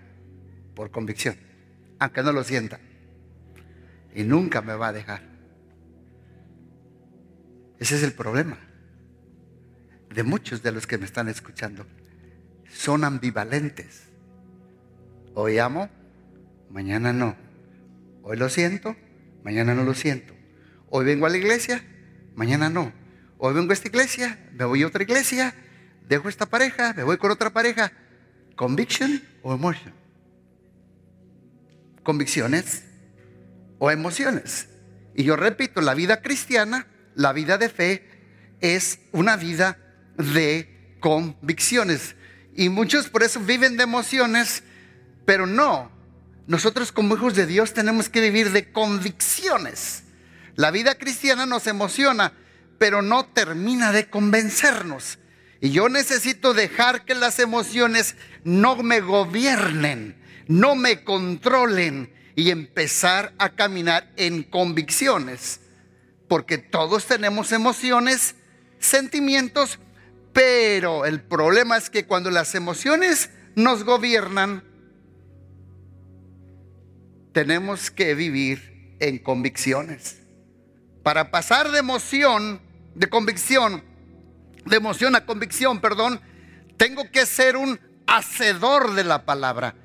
por 0.75 0.91
convicción, 0.91 1.37
aunque 1.99 2.23
no 2.23 2.31
lo 2.31 2.43
sienta. 2.43 2.79
Y 4.15 4.23
nunca 4.23 4.61
me 4.61 4.73
va 4.73 4.89
a 4.89 4.93
dejar. 4.93 5.21
Ese 7.79 7.95
es 7.95 8.03
el 8.03 8.13
problema 8.13 8.57
de 10.13 10.23
muchos 10.23 10.63
de 10.63 10.71
los 10.71 10.87
que 10.87 10.97
me 10.97 11.05
están 11.05 11.29
escuchando 11.29 11.85
son 12.71 13.03
ambivalentes. 13.03 14.03
Hoy 15.33 15.57
amo, 15.59 15.89
mañana 16.69 17.13
no. 17.13 17.35
Hoy 18.23 18.37
lo 18.37 18.49
siento, 18.49 18.95
mañana 19.43 19.73
no 19.73 19.83
lo 19.83 19.93
siento. 19.93 20.33
Hoy 20.89 21.05
vengo 21.05 21.25
a 21.25 21.29
la 21.29 21.37
iglesia, 21.37 21.83
mañana 22.35 22.69
no. 22.69 22.91
Hoy 23.37 23.53
vengo 23.53 23.71
a 23.71 23.73
esta 23.73 23.87
iglesia, 23.87 24.37
me 24.53 24.65
voy 24.65 24.83
a 24.83 24.87
otra 24.87 25.03
iglesia, 25.03 25.53
dejo 26.07 26.29
esta 26.29 26.45
pareja, 26.45 26.93
me 26.93 27.03
voy 27.03 27.17
con 27.17 27.31
otra 27.31 27.49
pareja. 27.49 27.91
Conviction 28.55 29.21
o 29.41 29.53
emotion. 29.53 29.93
Convicciones 32.03 32.83
o 33.79 33.89
emociones. 33.89 34.67
Y 35.15 35.23
yo 35.23 35.35
repito, 35.35 35.81
la 35.81 35.95
vida 35.95 36.21
cristiana, 36.21 36.87
la 37.15 37.33
vida 37.33 37.57
de 37.57 37.69
fe, 37.69 38.07
es 38.61 38.99
una 39.11 39.35
vida 39.35 39.77
de 40.17 40.95
convicciones. 40.99 42.15
Y 42.55 42.69
muchos 42.69 43.09
por 43.09 43.23
eso 43.23 43.39
viven 43.39 43.77
de 43.77 43.83
emociones, 43.83 44.63
pero 45.25 45.47
no. 45.47 45.91
Nosotros 46.47 46.91
como 46.91 47.15
hijos 47.15 47.35
de 47.35 47.45
Dios 47.45 47.73
tenemos 47.73 48.09
que 48.09 48.21
vivir 48.21 48.51
de 48.51 48.71
convicciones. 48.71 50.03
La 50.55 50.71
vida 50.71 50.95
cristiana 50.95 51.45
nos 51.45 51.67
emociona, 51.67 52.33
pero 52.77 53.01
no 53.01 53.25
termina 53.25 53.91
de 53.91 54.09
convencernos. 54.09 55.19
Y 55.61 55.71
yo 55.71 55.89
necesito 55.89 56.53
dejar 56.53 57.05
que 57.05 57.15
las 57.15 57.39
emociones 57.39 58.15
no 58.43 58.77
me 58.77 59.01
gobiernen, 59.01 60.15
no 60.47 60.75
me 60.75 61.03
controlen 61.03 62.13
y 62.39 62.51
empezar 62.51 63.33
a 63.37 63.49
caminar 63.49 64.09
en 64.15 64.43
convicciones. 64.43 65.59
Porque 66.29 66.57
todos 66.57 67.05
tenemos 67.05 67.51
emociones, 67.51 68.35
sentimientos, 68.79 69.77
pero 70.31 71.05
el 71.05 71.19
problema 71.21 71.75
es 71.75 71.89
que 71.89 72.05
cuando 72.05 72.31
las 72.31 72.55
emociones 72.55 73.29
nos 73.55 73.83
gobiernan, 73.83 74.63
tenemos 77.33 77.91
que 77.91 78.15
vivir 78.15 78.95
en 79.01 79.19
convicciones. 79.19 80.21
Para 81.03 81.31
pasar 81.31 81.71
de 81.71 81.79
emoción, 81.79 82.61
de 82.95 83.09
convicción, 83.09 83.83
de 84.65 84.77
emoción 84.77 85.13
a 85.17 85.25
convicción, 85.25 85.81
perdón, 85.81 86.21
tengo 86.77 87.11
que 87.11 87.25
ser 87.25 87.57
un 87.57 87.81
hacedor 88.07 88.93
de 88.93 89.03
la 89.03 89.25
palabra. 89.25 89.75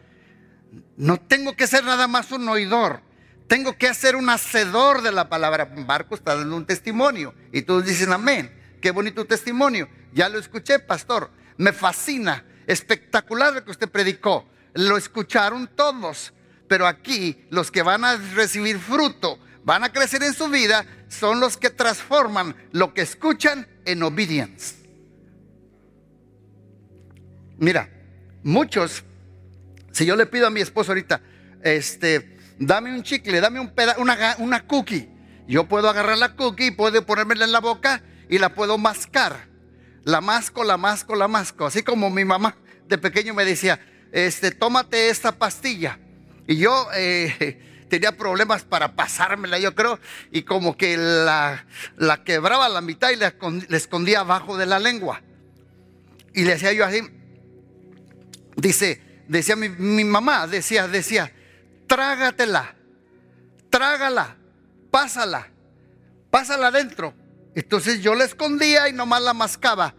No 0.96 1.18
tengo 1.18 1.56
que 1.56 1.66
ser 1.66 1.84
nada 1.84 2.06
más 2.06 2.30
un 2.32 2.48
oidor. 2.48 3.00
Tengo 3.46 3.76
que 3.76 3.92
ser 3.94 4.16
un 4.16 4.30
hacedor 4.30 5.02
de 5.02 5.12
la 5.12 5.28
palabra. 5.28 5.66
Marco 5.66 6.14
está 6.14 6.34
dando 6.34 6.56
un 6.56 6.66
testimonio 6.66 7.34
y 7.52 7.62
todos 7.62 7.84
dicen 7.84 8.12
amén. 8.12 8.52
Qué 8.80 8.90
bonito 8.90 9.24
testimonio. 9.24 9.88
Ya 10.12 10.28
lo 10.28 10.38
escuché, 10.38 10.78
pastor. 10.78 11.30
Me 11.56 11.72
fascina. 11.72 12.44
Espectacular 12.66 13.52
lo 13.52 13.64
que 13.64 13.70
usted 13.70 13.88
predicó. 13.88 14.48
Lo 14.74 14.96
escucharon 14.96 15.70
todos. 15.74 16.32
Pero 16.68 16.86
aquí 16.86 17.44
los 17.50 17.70
que 17.70 17.82
van 17.82 18.04
a 18.04 18.16
recibir 18.16 18.78
fruto, 18.78 19.38
van 19.64 19.84
a 19.84 19.92
crecer 19.92 20.22
en 20.22 20.34
su 20.34 20.48
vida, 20.48 20.86
son 21.08 21.40
los 21.40 21.56
que 21.56 21.70
transforman 21.70 22.56
lo 22.72 22.94
que 22.94 23.02
escuchan 23.02 23.66
en 23.84 24.02
obedience. 24.02 24.76
Mira, 27.58 27.88
muchos, 28.42 29.04
si 29.94 30.04
yo 30.04 30.16
le 30.16 30.26
pido 30.26 30.46
a 30.46 30.50
mi 30.50 30.60
esposo 30.60 30.90
ahorita, 30.90 31.22
este, 31.62 32.36
dame 32.58 32.92
un 32.92 33.02
chicle, 33.02 33.40
dame 33.40 33.60
un 33.60 33.72
una, 33.98 34.36
una 34.38 34.66
cookie, 34.66 35.08
yo 35.46 35.68
puedo 35.68 35.88
agarrar 35.88 36.18
la 36.18 36.34
cookie 36.34 36.66
y 36.66 36.70
puedo 36.72 37.06
ponérmela 37.06 37.44
en 37.44 37.52
la 37.52 37.60
boca 37.60 38.02
y 38.28 38.38
la 38.38 38.54
puedo 38.54 38.76
mascar. 38.76 39.48
La 40.04 40.20
masco, 40.20 40.64
la 40.64 40.76
masco, 40.76 41.14
la 41.14 41.28
masco. 41.28 41.64
Así 41.64 41.82
como 41.82 42.10
mi 42.10 42.24
mamá 42.24 42.56
de 42.88 42.98
pequeño 42.98 43.32
me 43.32 43.44
decía, 43.44 43.80
este, 44.12 44.50
tómate 44.50 45.08
esta 45.08 45.32
pastilla. 45.32 45.98
Y 46.46 46.56
yo 46.56 46.88
eh, 46.94 47.86
tenía 47.88 48.12
problemas 48.16 48.64
para 48.64 48.96
pasármela, 48.96 49.58
yo 49.58 49.74
creo, 49.74 49.98
y 50.30 50.42
como 50.42 50.76
que 50.76 50.96
la, 50.96 51.66
la 51.96 52.24
quebraba 52.24 52.66
a 52.66 52.68
la 52.68 52.80
mitad 52.80 53.10
y 53.10 53.16
la, 53.16 53.34
escondía 53.70 54.20
abajo 54.20 54.56
de 54.56 54.66
la 54.66 54.78
lengua. 54.78 55.22
Y 56.34 56.42
le 56.42 56.52
decía 56.52 56.72
yo 56.72 56.84
así, 56.84 57.00
dice, 58.56 59.00
decía 59.28 59.56
mi, 59.56 60.04
mamá, 60.04 60.46
decía, 60.46 60.88
decía, 60.88 61.32
trágatela, 61.86 62.74
trágala, 63.70 64.36
pásala, 64.90 65.50
pásala 66.30 66.68
adentro. 66.68 67.14
Entonces 67.54 68.02
yo 68.02 68.14
la 68.14 68.24
escondía 68.24 68.88
y 68.88 68.92
nomás 68.92 69.22
la 69.22 69.34
mascaba. 69.34 69.94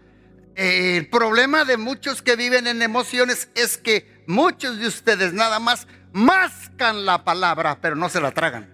El 0.55 1.09
problema 1.09 1.65
de 1.65 1.77
muchos 1.77 2.21
que 2.21 2.35
viven 2.35 2.67
en 2.67 2.81
emociones 2.81 3.49
es 3.55 3.77
que 3.77 4.23
muchos 4.27 4.79
de 4.79 4.87
ustedes 4.87 5.33
nada 5.33 5.59
más 5.59 5.87
mascan 6.13 7.05
la 7.05 7.23
palabra, 7.23 7.79
pero 7.81 7.95
no 7.95 8.09
se 8.09 8.21
la 8.21 8.31
tragan. 8.31 8.69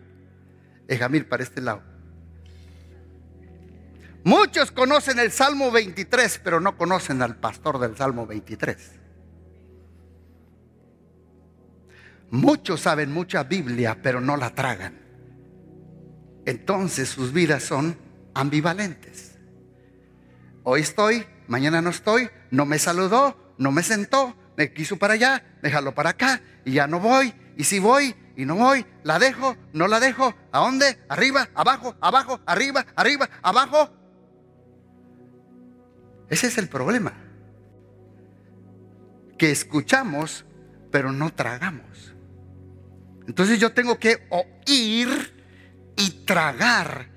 Ejamil 0.88 1.25
para 1.25 1.43
este 1.43 1.62
lado. 1.62 1.81
Muchos 4.24 4.72
conocen 4.72 5.17
el 5.17 5.31
Salmo 5.31 5.72
23, 5.72 6.41
pero 6.43 6.60
no 6.60 6.77
conocen 6.77 7.24
al 7.24 7.38
pastor 7.38 7.79
del 7.79 7.98
Salmo 7.98 8.27
23. 8.27 9.00
Muchos 12.31 12.79
saben 12.79 13.11
mucha 13.11 13.43
Biblia, 13.43 13.97
pero 14.01 14.21
no 14.21 14.38
la 14.38 14.55
tragan. 14.55 14.97
Entonces 16.45 17.09
sus 17.09 17.33
vidas 17.33 17.63
son 17.63 17.97
ambivalentes. 18.33 19.38
Hoy 20.63 20.81
estoy, 20.81 21.25
mañana 21.47 21.81
no 21.81 21.89
estoy, 21.89 22.29
no 22.50 22.65
me 22.65 22.79
saludó, 22.79 23.53
no 23.57 23.71
me 23.71 23.83
sentó, 23.83 24.35
me 24.55 24.71
quiso 24.71 24.97
para 24.97 25.15
allá, 25.15 25.43
me 25.61 25.69
jaló 25.69 25.93
para 25.93 26.11
acá 26.11 26.41
y 26.63 26.73
ya 26.73 26.88
no 26.88 27.01
voy. 27.01 27.33
Y 27.57 27.65
si 27.65 27.79
voy 27.79 28.15
y 28.38 28.45
no 28.45 28.55
voy, 28.55 28.85
la 29.03 29.19
dejo, 29.19 29.57
no 29.73 29.89
la 29.89 30.00
dejo. 30.00 30.33
¿A 30.53 30.59
dónde? 30.59 31.00
Arriba, 31.09 31.50
abajo, 31.53 31.95
abajo, 32.00 32.39
arriba, 32.45 32.85
arriba, 32.95 33.29
abajo. 33.41 33.89
Ese 36.29 36.47
es 36.47 36.57
el 36.57 36.69
problema. 36.69 37.11
Que 39.38 39.51
escuchamos, 39.51 40.45
pero 40.91 41.11
no 41.11 41.33
tragamos. 41.33 42.11
Entonces 43.28 43.60
yo 43.60 43.74
tengo 43.74 43.98
que 43.98 44.28
oír 44.30 45.10
y 45.98 46.25
tragar 46.25 47.10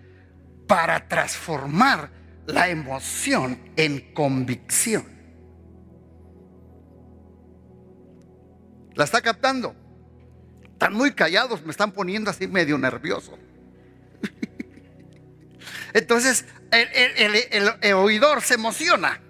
para 0.67 1.09
transformar 1.09 2.11
la 2.47 2.69
emoción 2.69 3.59
en 3.77 4.13
convicción. 4.13 5.07
¿La 8.95 9.05
está 9.05 9.21
captando? 9.23 9.75
Están 10.65 10.95
muy 10.95 11.13
callados, 11.13 11.65
me 11.65 11.71
están 11.71 11.93
poniendo 11.93 12.31
así 12.31 12.47
medio 12.47 12.79
nervioso. 12.79 13.39
Entonces, 15.95 16.45
el, 16.71 17.95
oidor 17.95 18.43
se 18.43 18.55
emociona, 18.55 19.21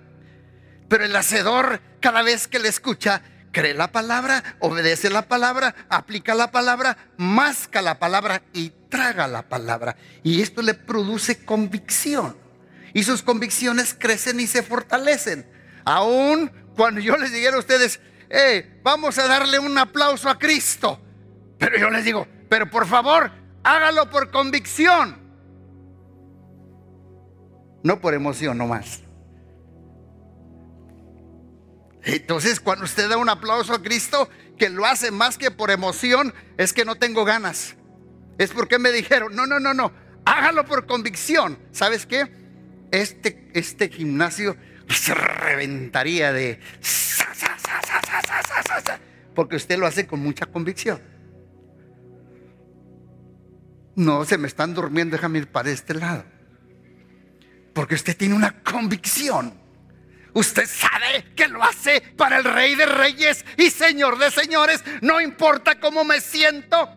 pero 0.88 1.04
el 1.04 1.14
hacedor, 1.14 1.80
cada 2.00 2.22
vez 2.22 2.48
que 2.48 2.58
le 2.58 2.68
escucha, 2.68 3.22
cree 3.54 3.72
la 3.72 3.90
palabra, 3.90 4.42
obedece 4.58 5.08
la 5.08 5.22
palabra, 5.28 5.74
aplica 5.88 6.34
la 6.34 6.50
palabra, 6.50 6.98
masca 7.16 7.80
la 7.80 7.98
palabra 7.98 8.42
y 8.52 8.70
traga 8.90 9.26
la 9.26 9.48
palabra. 9.48 9.96
Y 10.22 10.42
esto 10.42 10.60
le 10.60 10.74
produce 10.74 11.46
convicción. 11.46 12.36
Y 12.92 13.04
sus 13.04 13.22
convicciones 13.22 13.96
crecen 13.98 14.40
y 14.40 14.46
se 14.46 14.62
fortalecen. 14.62 15.46
Aún 15.84 16.52
cuando 16.76 17.00
yo 17.00 17.16
les 17.16 17.32
dijera 17.32 17.56
a 17.56 17.60
ustedes, 17.60 18.00
eh, 18.28 18.80
vamos 18.82 19.18
a 19.18 19.26
darle 19.26 19.58
un 19.58 19.78
aplauso 19.78 20.28
a 20.28 20.38
Cristo. 20.38 21.00
Pero 21.58 21.78
yo 21.78 21.88
les 21.88 22.04
digo, 22.04 22.26
pero 22.50 22.68
por 22.68 22.86
favor, 22.86 23.30
hágalo 23.62 24.10
por 24.10 24.30
convicción. 24.30 25.16
No 27.82 28.00
por 28.00 28.14
emoción 28.14 28.58
nomás. 28.58 29.03
Entonces, 32.04 32.60
cuando 32.60 32.84
usted 32.84 33.08
da 33.08 33.16
un 33.16 33.28
aplauso 33.28 33.72
a 33.72 33.82
Cristo, 33.82 34.28
que 34.58 34.68
lo 34.68 34.84
hace 34.84 35.10
más 35.10 35.38
que 35.38 35.50
por 35.50 35.70
emoción, 35.70 36.34
es 36.58 36.72
que 36.72 36.84
no 36.84 36.96
tengo 36.96 37.24
ganas. 37.24 37.76
Es 38.38 38.50
porque 38.50 38.78
me 38.78 38.92
dijeron, 38.92 39.34
no, 39.34 39.46
no, 39.46 39.58
no, 39.58 39.74
no, 39.74 39.92
hágalo 40.24 40.64
por 40.66 40.86
convicción. 40.86 41.58
¿Sabes 41.72 42.06
qué? 42.06 42.30
Este, 42.90 43.50
este 43.54 43.88
gimnasio 43.88 44.56
se 44.88 45.14
reventaría 45.14 46.32
de... 46.32 46.60
Porque 49.34 49.56
usted 49.56 49.78
lo 49.78 49.86
hace 49.86 50.06
con 50.06 50.20
mucha 50.20 50.46
convicción. 50.46 51.00
No, 53.96 54.24
se 54.24 54.38
me 54.38 54.48
están 54.48 54.74
durmiendo, 54.74 55.16
déjame 55.16 55.38
ir 55.38 55.48
para 55.48 55.70
este 55.70 55.94
lado. 55.94 56.24
Porque 57.72 57.94
usted 57.94 58.16
tiene 58.16 58.34
una 58.34 58.62
convicción. 58.62 59.63
Usted 60.34 60.68
sabe 60.68 61.32
que 61.36 61.48
lo 61.48 61.62
hace 61.62 62.00
para 62.00 62.38
el 62.38 62.44
Rey 62.44 62.74
de 62.74 62.86
Reyes 62.86 63.44
y 63.56 63.70
Señor 63.70 64.18
de 64.18 64.30
Señores. 64.30 64.82
No 65.00 65.20
importa 65.20 65.78
cómo 65.78 66.04
me 66.04 66.20
siento. 66.20 66.96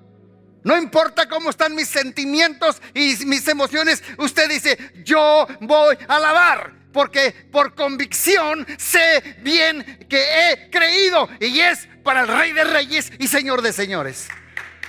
No 0.63 0.75
importa 0.75 1.29
cómo 1.29 1.51
están 1.51 1.75
mis 1.75 1.87
sentimientos 1.87 2.81
y 2.93 3.15
mis 3.25 3.47
emociones. 3.47 4.03
Usted 4.17 4.49
dice, 4.49 4.91
yo 5.03 5.47
voy 5.61 5.97
a 6.07 6.15
alabar. 6.15 6.73
Porque 6.91 7.31
por 7.51 7.75
convicción 7.75 8.65
sé 8.79 9.37
bien 9.41 10.07
que 10.09 10.19
he 10.19 10.69
creído. 10.71 11.29
Y 11.39 11.59
es 11.59 11.87
para 12.03 12.21
el 12.21 12.27
Rey 12.27 12.53
de 12.53 12.63
Reyes 12.63 13.11
y 13.19 13.27
Señor 13.27 13.61
de 13.61 13.71
Señores. 13.71 14.27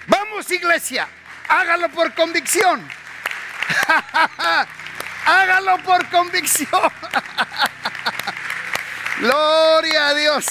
Vamos 0.06 0.50
iglesia, 0.50 1.06
hágalo 1.48 1.90
por 1.90 2.14
convicción. 2.14 2.88
Hágalo 5.28 5.76
por 5.82 6.08
convicción. 6.08 6.68
Gloria 9.20 10.08
a 10.08 10.14
Dios. 10.14 10.46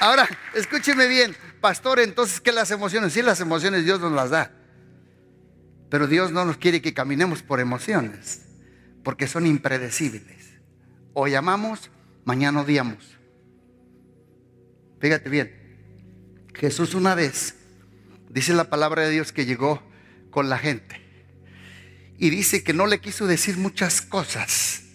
Ahora, 0.00 0.28
escúcheme 0.54 1.06
bien, 1.06 1.36
pastor, 1.60 2.00
entonces, 2.00 2.40
¿qué 2.40 2.50
las 2.50 2.70
emociones? 2.70 3.12
Sí, 3.12 3.22
las 3.22 3.40
emociones 3.40 3.84
Dios 3.84 4.00
nos 4.00 4.12
las 4.12 4.30
da. 4.30 4.50
Pero 5.88 6.08
Dios 6.08 6.32
no 6.32 6.44
nos 6.44 6.56
quiere 6.56 6.82
que 6.82 6.94
caminemos 6.94 7.42
por 7.42 7.60
emociones, 7.60 8.42
porque 9.04 9.28
son 9.28 9.46
impredecibles. 9.46 10.58
Hoy 11.14 11.34
amamos, 11.34 11.90
mañana 12.24 12.62
odiamos. 12.62 13.16
Fíjate 15.00 15.30
bien, 15.30 15.54
Jesús 16.54 16.94
una 16.94 17.14
vez, 17.14 17.54
dice 18.28 18.52
la 18.52 18.68
palabra 18.68 19.02
de 19.02 19.10
Dios 19.10 19.30
que 19.30 19.46
llegó 19.46 19.80
con 20.30 20.48
la 20.48 20.58
gente. 20.58 21.00
Y 22.18 22.30
dice 22.30 22.64
que 22.64 22.72
no 22.72 22.86
le 22.86 23.00
quiso 23.00 23.26
decir 23.26 23.58
muchas 23.58 24.00
cosas 24.02 24.85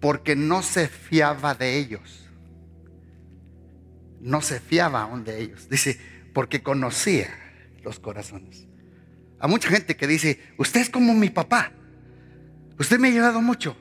porque 0.00 0.36
no 0.36 0.62
se 0.62 0.88
fiaba 0.88 1.54
de 1.54 1.78
ellos. 1.78 2.28
No 4.20 4.40
se 4.40 4.60
fiaba 4.60 5.02
aún 5.02 5.24
de 5.24 5.40
ellos. 5.40 5.68
Dice, 5.68 5.98
porque 6.32 6.62
conocía 6.62 7.28
los 7.82 8.00
corazones. 8.00 8.66
A 9.38 9.48
mucha 9.48 9.68
gente 9.68 9.96
que 9.96 10.06
dice, 10.06 10.40
usted 10.58 10.80
es 10.80 10.90
como 10.90 11.14
mi 11.14 11.30
papá. 11.30 11.72
Usted 12.78 12.98
me 12.98 13.08
ha 13.08 13.10
ayudado 13.10 13.40
mucho. 13.40 13.76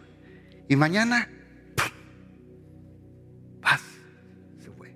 Y 0.67 0.75
mañana, 0.75 1.29
paz, 3.61 3.81
se 4.59 4.71
fue. 4.71 4.95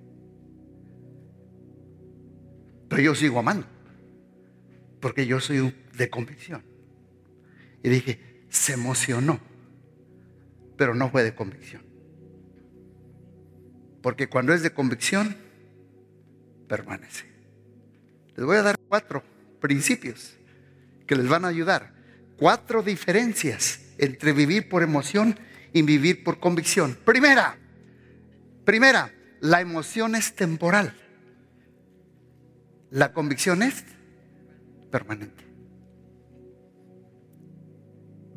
Pero 2.88 3.02
yo 3.02 3.14
sigo 3.14 3.38
amando. 3.38 3.66
Porque 5.00 5.26
yo 5.26 5.40
soy 5.40 5.74
de 5.96 6.10
convicción. 6.10 6.62
Y 7.82 7.88
dije, 7.88 8.44
se 8.48 8.74
emocionó, 8.74 9.40
pero 10.80 10.94
no 10.94 11.10
fue 11.10 11.22
de 11.22 11.34
convicción. 11.34 11.82
Porque 14.00 14.30
cuando 14.30 14.54
es 14.54 14.62
de 14.62 14.72
convicción, 14.72 15.36
permanece. 16.68 17.26
Les 18.34 18.46
voy 18.46 18.56
a 18.56 18.62
dar 18.62 18.78
cuatro 18.88 19.22
principios 19.60 20.38
que 21.06 21.16
les 21.16 21.28
van 21.28 21.44
a 21.44 21.48
ayudar. 21.48 21.92
Cuatro 22.38 22.82
diferencias 22.82 23.80
entre 23.98 24.32
vivir 24.32 24.70
por 24.70 24.82
emoción 24.82 25.38
y 25.74 25.82
vivir 25.82 26.24
por 26.24 26.40
convicción. 26.40 26.96
Primera, 27.04 27.58
primera, 28.64 29.12
la 29.40 29.60
emoción 29.60 30.14
es 30.14 30.34
temporal. 30.34 30.94
La 32.88 33.12
convicción 33.12 33.62
es 33.62 33.84
permanente. 34.90 35.44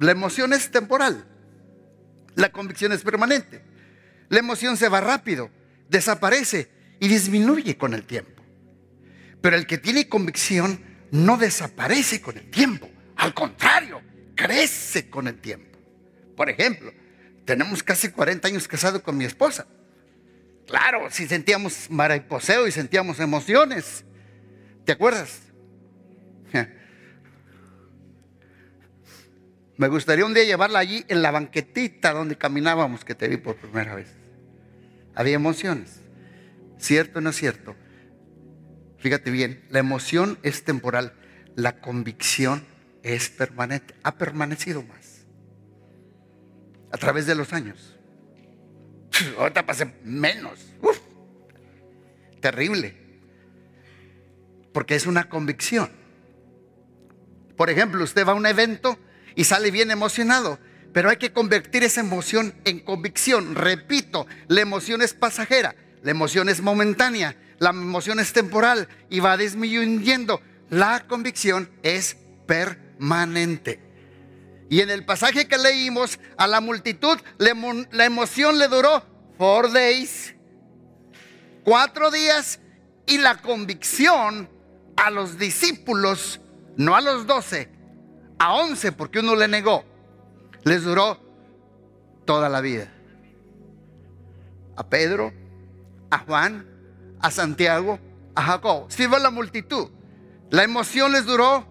La 0.02 0.12
emoción 0.12 0.52
es 0.52 0.72
temporal. 0.72 1.30
La 2.36 2.52
convicción 2.52 2.92
es 2.92 3.04
permanente. 3.04 3.62
La 4.30 4.40
emoción 4.40 4.78
se 4.78 4.90
va 4.90 5.02
rápido, 5.02 5.50
desaparece 5.90 6.70
y 7.00 7.08
disminuye 7.08 7.78
con 7.78 7.94
el 7.94 8.04
tiempo. 8.04 8.42
Pero 9.42 9.56
el 9.56 9.68
que 9.68 9.78
tiene 9.78 10.08
convicción 10.08 10.80
no 11.12 11.38
desaparece 11.38 12.22
con 12.22 12.38
el 12.38 12.50
tiempo. 12.50 12.90
Al 13.18 13.34
contrario, 13.34 14.02
crece 14.36 15.10
con 15.10 15.28
el 15.28 15.40
tiempo. 15.40 15.78
Por 16.36 16.50
ejemplo, 16.50 16.92
tenemos 17.46 17.84
casi 17.84 18.10
40 18.10 18.48
años 18.48 18.68
casados 18.68 19.02
con 19.02 19.18
mi 19.18 19.26
esposa. 19.26 19.68
Claro, 20.66 21.10
si 21.12 21.28
sentíamos 21.28 21.90
mariposeo 21.90 22.68
y 22.68 22.72
sentíamos 22.72 23.20
emociones. 23.20 24.06
¿Te 24.86 24.94
acuerdas? 24.94 25.42
Me 29.76 29.88
gustaría 29.88 30.26
un 30.26 30.34
día 30.34 30.44
llevarla 30.44 30.80
allí 30.80 31.04
en 31.08 31.22
la 31.22 31.32
banquetita 31.32 32.14
donde 32.14 32.38
caminábamos 32.38 33.04
que 33.04 33.16
te 33.16 33.28
vi 33.28 33.38
por 33.38 33.56
primera 33.56 33.96
vez. 33.96 34.08
Había 35.16 35.36
emociones. 35.36 36.02
¿Cierto 36.78 37.20
o 37.20 37.22
no 37.22 37.32
es 37.32 37.36
cierto? 37.36 37.76
Fíjate 39.00 39.32
bien, 39.32 39.66
la 39.70 39.80
emoción 39.80 40.38
es 40.44 40.64
temporal, 40.64 41.14
la 41.56 41.80
convicción 41.80 42.66
es 43.02 43.30
permanente. 43.30 43.96
Ha 44.04 44.16
permanecido 44.18 44.84
más. 44.84 45.26
A 46.92 46.98
través 46.98 47.26
de 47.26 47.36
los 47.36 47.52
años. 47.52 47.98
Ahorita 49.38 49.66
pasé 49.66 49.94
menos. 50.04 50.60
terrible. 52.40 52.96
Porque 54.72 54.96
es 54.96 55.06
una 55.08 55.30
convicción. 55.30 55.90
Por 57.56 57.70
ejemplo, 57.70 58.04
usted 58.04 58.28
va 58.28 58.34
a 58.34 58.36
un 58.36 58.46
evento 58.46 58.98
y 59.36 59.44
sale 59.44 59.72
bien 59.72 59.92
emocionado. 59.92 60.60
Pero 60.94 61.10
hay 61.10 61.18
que 61.18 61.34
convertir 61.34 61.84
esa 61.84 62.02
emoción 62.02 62.54
en 62.66 62.80
convicción. 62.80 63.56
Repito, 63.56 64.28
la 64.48 64.62
emoción 64.62 65.02
es 65.02 65.14
pasajera, 65.14 65.76
la 66.04 66.12
emoción 66.12 66.50
es 66.50 66.62
momentánea, 66.62 67.36
la 67.60 67.72
emoción 67.72 68.20
es 68.20 68.34
temporal 68.34 68.88
y 69.10 69.20
va 69.20 69.38
disminuyendo. 69.38 70.42
La 70.70 71.08
convicción 71.08 71.70
es 71.82 72.18
permanente. 72.46 73.80
Y 74.70 74.82
en 74.82 74.90
el 74.90 75.06
pasaje 75.06 75.48
que 75.48 75.58
leímos, 75.58 76.20
a 76.38 76.48
la 76.48 76.62
multitud 76.62 77.20
la 77.38 78.06
emoción 78.06 78.58
le 78.58 78.68
duró 78.68 79.04
four 79.38 79.72
days, 79.72 80.34
cuatro 81.64 82.10
días, 82.12 82.60
y 83.06 83.18
la 83.18 83.38
convicción 83.38 84.50
a 84.96 85.10
los 85.10 85.38
discípulos, 85.38 86.40
no 86.78 86.96
a 86.96 87.02
los 87.02 87.28
doce, 87.28 87.70
a 88.44 88.56
once 88.56 88.92
porque 88.92 89.20
uno 89.20 89.38
le 89.38 89.48
negó, 89.48 89.86
les 90.66 90.84
duró 90.84 91.18
toda 92.26 92.50
la 92.50 92.60
vida. 92.60 92.92
A 94.76 94.86
Pedro, 94.86 95.32
a 96.10 96.18
Juan, 96.20 96.68
a 97.22 97.32
Santiago, 97.32 98.00
a 98.36 98.42
Jacob. 98.42 98.88
Si 98.90 99.08
la 99.08 99.30
multitud, 99.30 99.92
la 100.50 100.64
emoción 100.66 101.14
les 101.14 101.26
duró 101.26 101.66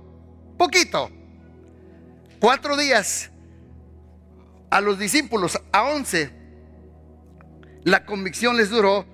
poquito. 0.57 1.11
Cuatro 2.41 2.75
días. 2.79 3.31
A 4.71 4.81
los 4.81 4.99
discípulos, 4.99 5.61
a 5.73 5.83
once, 5.83 6.33
la 7.85 8.07
convicción 8.07 8.57
les 8.57 8.71
duró 8.71 9.05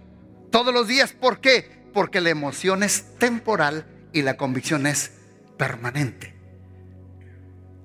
todos 0.53 0.73
los 0.73 0.87
días. 0.87 1.13
¿Por 1.13 1.41
qué? 1.41 1.89
Porque 1.93 2.21
la 2.21 2.31
emoción 2.31 2.85
es 2.85 3.17
temporal 3.19 3.85
y 4.13 4.23
la 4.23 4.37
convicción 4.37 4.87
es 4.87 5.11
permanente. 5.57 6.38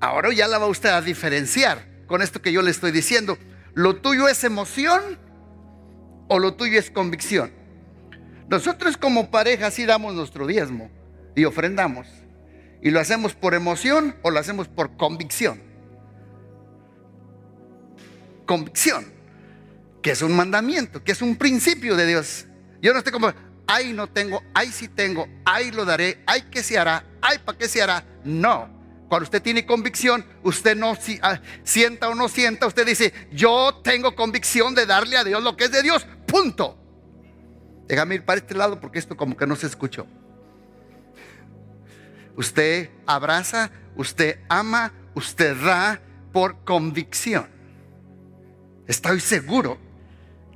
Ahora 0.03 0.33
ya 0.33 0.49
la 0.49 0.57
va 0.57 0.67
usted 0.67 0.89
a 0.89 1.01
diferenciar 1.01 1.87
con 2.07 2.21
esto 2.21 2.41
que 2.41 2.51
yo 2.51 2.61
le 2.61 2.71
estoy 2.71 2.91
diciendo. 2.91 3.37
¿Lo 3.73 4.01
tuyo 4.01 4.27
es 4.27 4.43
emoción 4.43 5.17
o 6.27 6.39
lo 6.39 6.55
tuyo 6.55 6.77
es 6.77 6.91
convicción? 6.91 7.53
Nosotros 8.49 8.97
como 8.97 9.31
pareja 9.31 9.71
sí 9.71 9.85
damos 9.85 10.13
nuestro 10.13 10.45
diezmo 10.45 10.91
y 11.37 11.45
ofrendamos. 11.45 12.05
¿Y 12.81 12.91
lo 12.91 12.99
hacemos 12.99 13.33
por 13.33 13.53
emoción 13.53 14.13
o 14.23 14.29
lo 14.29 14.41
hacemos 14.41 14.67
por 14.67 14.97
convicción? 14.97 15.61
Convicción, 18.45 19.05
que 20.01 20.11
es 20.11 20.21
un 20.21 20.35
mandamiento, 20.35 21.01
que 21.01 21.13
es 21.13 21.21
un 21.21 21.37
principio 21.37 21.95
de 21.95 22.07
Dios. 22.07 22.45
Yo 22.81 22.91
no 22.91 22.97
estoy 22.97 23.13
como, 23.13 23.31
ay 23.67 23.93
no 23.93 24.07
tengo, 24.07 24.43
ay 24.53 24.67
sí 24.67 24.89
tengo, 24.89 25.29
ay 25.45 25.71
lo 25.71 25.85
daré, 25.85 26.21
ay 26.25 26.41
que 26.51 26.61
se 26.61 26.77
hará, 26.77 27.05
ay 27.21 27.37
para 27.45 27.57
qué 27.57 27.69
se 27.69 27.81
hará. 27.81 28.03
No, 28.25 28.82
cuando 29.13 29.25
usted 29.25 29.43
tiene 29.43 29.63
convicción, 29.63 30.25
usted 30.41 30.75
no 30.75 30.97
ah, 31.21 31.39
sienta 31.63 32.09
o 32.09 32.15
no 32.15 32.27
sienta, 32.27 32.65
usted 32.65 32.83
dice, 32.83 33.13
yo 33.31 33.79
tengo 33.83 34.15
convicción 34.15 34.73
de 34.73 34.87
darle 34.87 35.17
a 35.17 35.23
Dios 35.23 35.43
lo 35.43 35.55
que 35.55 35.65
es 35.65 35.71
de 35.71 35.83
Dios. 35.83 36.07
Punto. 36.25 36.75
Déjame 37.85 38.15
ir 38.15 38.25
para 38.25 38.39
este 38.39 38.55
lado 38.55 38.79
porque 38.79 38.97
esto 38.97 39.15
como 39.15 39.37
que 39.37 39.45
no 39.45 39.55
se 39.55 39.67
escuchó. 39.67 40.07
Usted 42.35 42.89
abraza, 43.05 43.69
usted 43.95 44.39
ama, 44.49 44.91
usted 45.13 45.55
da 45.57 46.01
por 46.31 46.63
convicción. 46.63 47.47
Estoy 48.87 49.19
seguro 49.19 49.77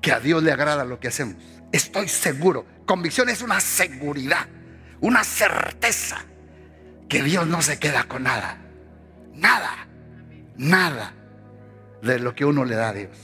que 0.02 0.12
a 0.12 0.20
Dios 0.20 0.41
le 0.41 0.52
agrada 0.52 0.84
lo 0.84 1.00
que 1.00 1.10
hacemos. 1.10 1.36
Estoy 1.72 2.08
seguro. 2.08 2.65
Convicción 2.88 3.30
es 3.30 3.43
una 3.43 3.60
seguridad, 3.60 4.48
una 5.00 5.24
certeza 5.24 6.26
que 7.08 7.24
Dios 7.24 7.48
no 7.48 7.62
se 7.62 7.80
queda 7.80 8.04
con 8.04 8.24
nada. 8.24 8.58
Nada. 9.34 9.88
Nada 10.58 11.13
de 12.02 12.20
lo 12.20 12.36
que 12.36 12.46
uno 12.46 12.65
le 12.65 12.76
da 12.76 12.89
a 12.89 12.93
Dios. 12.93 13.17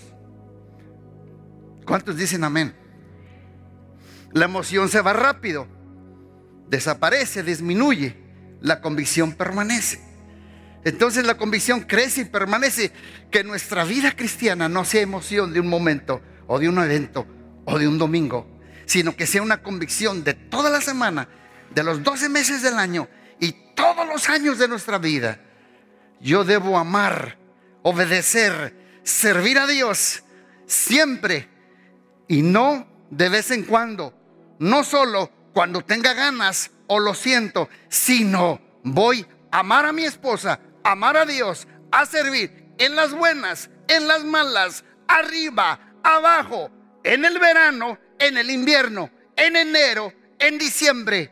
¿Cuántos 1.85 2.17
dicen 2.17 2.43
amén? 2.43 2.75
La 4.31 4.45
emoción 4.45 4.89
se 4.89 5.01
va 5.01 5.13
rápido, 5.13 5.67
desaparece, 6.69 7.43
disminuye, 7.43 8.17
la 8.61 8.81
convicción 8.81 9.33
permanece. 9.33 10.01
Entonces 10.85 11.25
la 11.25 11.37
convicción 11.37 11.81
crece 11.81 12.21
y 12.21 12.25
permanece. 12.25 12.91
Que 13.31 13.43
nuestra 13.43 13.83
vida 13.83 14.11
cristiana 14.15 14.69
no 14.69 14.85
sea 14.85 15.01
emoción 15.01 15.53
de 15.53 15.59
un 15.59 15.67
momento 15.67 16.21
o 16.47 16.59
de 16.59 16.69
un 16.69 16.77
evento 16.79 17.27
o 17.65 17.79
de 17.79 17.87
un 17.87 17.97
domingo, 17.97 18.47
sino 18.85 19.15
que 19.15 19.25
sea 19.25 19.41
una 19.41 19.61
convicción 19.61 20.23
de 20.23 20.33
toda 20.33 20.69
la 20.69 20.81
semana, 20.81 21.27
de 21.73 21.83
los 21.83 22.03
12 22.03 22.29
meses 22.29 22.61
del 22.61 22.77
año 22.77 23.07
todos 23.75 24.07
los 24.07 24.29
años 24.29 24.57
de 24.57 24.67
nuestra 24.67 24.97
vida. 24.97 25.39
yo 26.19 26.45
debo 26.45 26.77
amar, 26.77 27.37
obedecer, 27.81 28.73
servir 29.03 29.59
a 29.59 29.67
Dios 29.67 30.23
siempre 30.65 31.49
y 32.27 32.41
no 32.41 32.87
de 33.09 33.29
vez 33.29 33.51
en 33.51 33.63
cuando, 33.63 34.13
no 34.59 34.83
solo 34.83 35.29
cuando 35.53 35.81
tenga 35.81 36.13
ganas 36.13 36.71
o 36.87 36.99
lo 36.99 37.13
siento, 37.13 37.69
sino 37.89 38.59
voy 38.83 39.25
a 39.51 39.59
amar 39.59 39.85
a 39.85 39.91
mi 39.91 40.03
esposa, 40.03 40.59
amar 40.83 41.17
a 41.17 41.25
Dios, 41.25 41.67
a 41.91 42.05
servir 42.05 42.73
en 42.77 42.95
las 42.95 43.13
buenas, 43.13 43.69
en 43.87 44.07
las 44.07 44.23
malas, 44.23 44.83
arriba, 45.07 45.79
abajo, 46.03 46.71
en 47.03 47.25
el 47.25 47.37
verano, 47.39 47.99
en 48.17 48.37
el 48.37 48.49
invierno, 48.49 49.09
en 49.35 49.55
enero, 49.55 50.13
en 50.39 50.57
diciembre. 50.57 51.31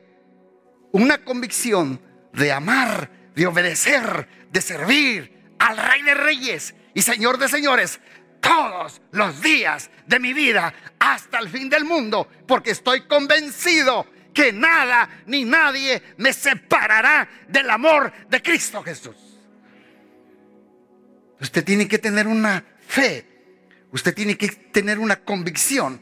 Una 0.92 1.24
convicción 1.24 2.02
de 2.34 2.52
amar, 2.52 3.10
de 3.36 3.48
obedecer, 3.48 4.28
de 4.52 4.62
servir 4.62 5.54
al 5.60 5.78
Rey 5.78 6.02
de 6.02 6.14
Reyes 6.14 6.76
y 6.94 7.02
Señor 7.02 7.38
de 7.38 7.48
Señores 7.48 8.00
todos 8.40 9.02
los 9.12 9.42
días 9.42 9.90
de 10.08 10.20
mi 10.20 10.34
vida 10.34 10.74
hasta 11.00 11.40
el 11.40 11.50
fin 11.50 11.70
del 11.70 11.86
mundo, 11.86 12.28
porque 12.48 12.72
estoy 12.72 13.02
convencido 13.02 14.06
que 14.34 14.52
nada 14.52 15.10
ni 15.26 15.46
nadie 15.46 16.02
me 16.18 16.34
separará 16.34 17.30
del 17.48 17.70
amor 17.70 18.12
de 18.30 18.42
Cristo 18.42 18.82
Jesús. 18.84 19.16
Usted 21.40 21.64
tiene 21.64 21.88
que 21.88 22.00
tener 22.00 22.28
una 22.28 22.64
fe, 22.88 23.26
usted 23.92 24.14
tiene 24.14 24.38
que 24.38 24.48
tener 24.48 25.00
una 25.00 25.18
convicción 25.18 26.00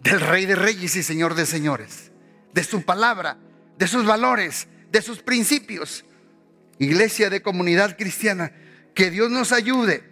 del 0.00 0.20
Rey 0.20 0.46
de 0.46 0.56
Reyes 0.56 0.96
y 0.96 1.02
Señor 1.02 1.34
de 1.34 1.46
Señores, 1.46 2.12
de 2.52 2.64
su 2.64 2.82
palabra, 2.82 3.38
de 3.76 3.86
sus 3.86 4.04
valores, 4.04 4.68
de 4.92 5.02
sus 5.02 5.20
principios. 5.20 6.04
Iglesia 6.78 7.30
de 7.30 7.42
comunidad 7.42 7.96
cristiana, 7.96 8.52
que 8.94 9.10
Dios 9.10 9.30
nos 9.30 9.50
ayude. 9.52 10.04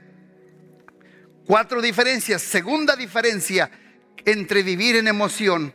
Cuatro 1.47 1.83
diferencias. 1.83 2.43
Segunda 2.43 2.97
diferencia 2.97 3.71
entre 4.25 4.63
vivir 4.63 4.97
en 4.97 5.07
emoción 5.07 5.75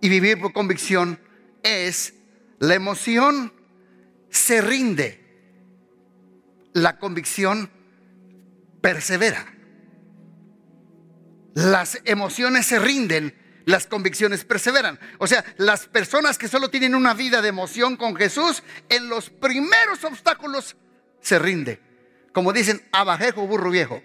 y 0.00 0.08
vivir 0.08 0.40
por 0.40 0.52
convicción 0.52 1.18
es 1.62 2.14
la 2.58 2.74
emoción 2.74 3.52
se 4.30 4.60
rinde, 4.60 5.20
la 6.72 6.98
convicción 6.98 7.70
persevera. 8.80 9.52
Las 11.54 12.00
emociones 12.04 12.66
se 12.66 12.78
rinden, 12.78 13.34
las 13.66 13.86
convicciones 13.86 14.44
perseveran. 14.44 14.98
O 15.18 15.26
sea, 15.26 15.44
las 15.58 15.86
personas 15.86 16.38
que 16.38 16.48
solo 16.48 16.70
tienen 16.70 16.94
una 16.94 17.12
vida 17.12 17.42
de 17.42 17.48
emoción 17.48 17.96
con 17.96 18.16
Jesús, 18.16 18.62
en 18.88 19.10
los 19.10 19.28
primeros 19.28 20.02
obstáculos 20.04 20.76
se 21.20 21.38
rinde. 21.38 21.80
Como 22.32 22.52
dicen, 22.52 22.80
abajejo 22.92 23.46
burro 23.46 23.70
viejo. 23.70 24.02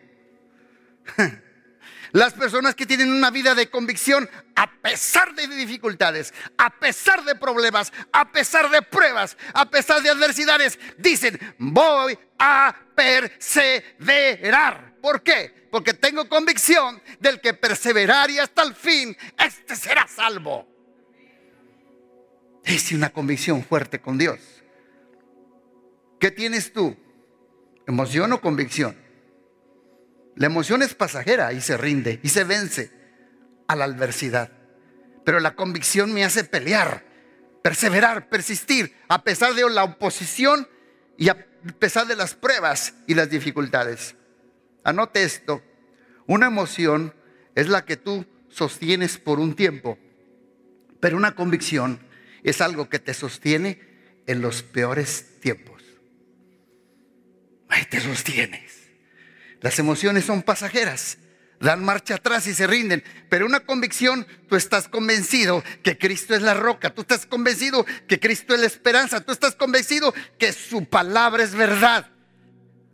Las 2.11 2.33
personas 2.33 2.75
que 2.75 2.85
tienen 2.85 3.11
una 3.11 3.31
vida 3.31 3.55
de 3.55 3.69
convicción 3.69 4.29
a 4.55 4.69
pesar 4.81 5.33
de 5.33 5.47
dificultades, 5.47 6.33
a 6.57 6.69
pesar 6.69 7.23
de 7.23 7.35
problemas, 7.35 7.93
a 8.11 8.31
pesar 8.31 8.69
de 8.69 8.81
pruebas, 8.81 9.37
a 9.53 9.69
pesar 9.69 10.01
de 10.01 10.09
adversidades, 10.09 10.77
dicen, 10.97 11.39
voy 11.57 12.17
a 12.37 12.75
perseverar. 12.95 14.95
¿Por 15.01 15.23
qué? 15.23 15.67
Porque 15.71 15.93
tengo 15.93 16.27
convicción 16.27 17.01
del 17.19 17.39
que 17.39 17.53
perseverar 17.53 18.29
y 18.29 18.39
hasta 18.39 18.63
el 18.63 18.75
fin, 18.75 19.15
este 19.37 19.75
será 19.75 20.07
salvo. 20.07 20.67
Es 22.63 22.91
una 22.91 23.09
convicción 23.09 23.63
fuerte 23.63 24.01
con 24.01 24.17
Dios. 24.17 24.39
¿Qué 26.19 26.29
tienes 26.29 26.73
tú? 26.73 26.95
¿Emoción 27.87 28.33
o 28.33 28.41
convicción? 28.41 28.95
La 30.35 30.47
emoción 30.47 30.81
es 30.81 30.93
pasajera 30.93 31.53
y 31.53 31.61
se 31.61 31.77
rinde 31.77 32.19
y 32.23 32.29
se 32.29 32.43
vence 32.43 32.91
a 33.67 33.75
la 33.75 33.85
adversidad. 33.85 34.51
Pero 35.25 35.39
la 35.39 35.55
convicción 35.55 36.13
me 36.13 36.23
hace 36.23 36.43
pelear, 36.43 37.05
perseverar, 37.61 38.29
persistir, 38.29 38.95
a 39.07 39.23
pesar 39.23 39.53
de 39.53 39.69
la 39.69 39.83
oposición 39.83 40.67
y 41.17 41.29
a 41.29 41.45
pesar 41.79 42.07
de 42.07 42.15
las 42.15 42.33
pruebas 42.33 42.95
y 43.07 43.13
las 43.13 43.29
dificultades. 43.29 44.15
Anote 44.83 45.23
esto, 45.23 45.61
una 46.25 46.47
emoción 46.47 47.13
es 47.55 47.67
la 47.67 47.85
que 47.85 47.97
tú 47.97 48.25
sostienes 48.49 49.17
por 49.17 49.39
un 49.39 49.55
tiempo, 49.55 49.97
pero 50.99 51.17
una 51.17 51.35
convicción 51.35 51.99
es 52.43 52.61
algo 52.61 52.89
que 52.89 52.99
te 52.99 53.13
sostiene 53.13 53.79
en 54.27 54.41
los 54.41 54.63
peores 54.63 55.39
tiempos. 55.39 55.83
Ahí 57.69 57.85
te 57.85 57.99
sostienes. 57.99 58.80
Las 59.61 59.77
emociones 59.77 60.25
son 60.25 60.41
pasajeras, 60.41 61.19
dan 61.59 61.83
marcha 61.83 62.15
atrás 62.15 62.47
y 62.47 62.53
se 62.53 62.65
rinden, 62.65 63.03
pero 63.29 63.45
una 63.45 63.61
convicción, 63.61 64.25
tú 64.49 64.55
estás 64.55 64.87
convencido 64.87 65.63
que 65.83 65.97
Cristo 65.97 66.33
es 66.33 66.41
la 66.41 66.55
roca, 66.55 66.89
tú 66.89 67.01
estás 67.01 67.27
convencido 67.27 67.85
que 68.07 68.19
Cristo 68.19 68.55
es 68.55 68.59
la 68.59 68.65
esperanza, 68.65 69.21
tú 69.21 69.31
estás 69.31 69.55
convencido 69.55 70.13
que 70.39 70.51
su 70.51 70.85
palabra 70.85 71.43
es 71.43 71.53
verdad. 71.53 72.09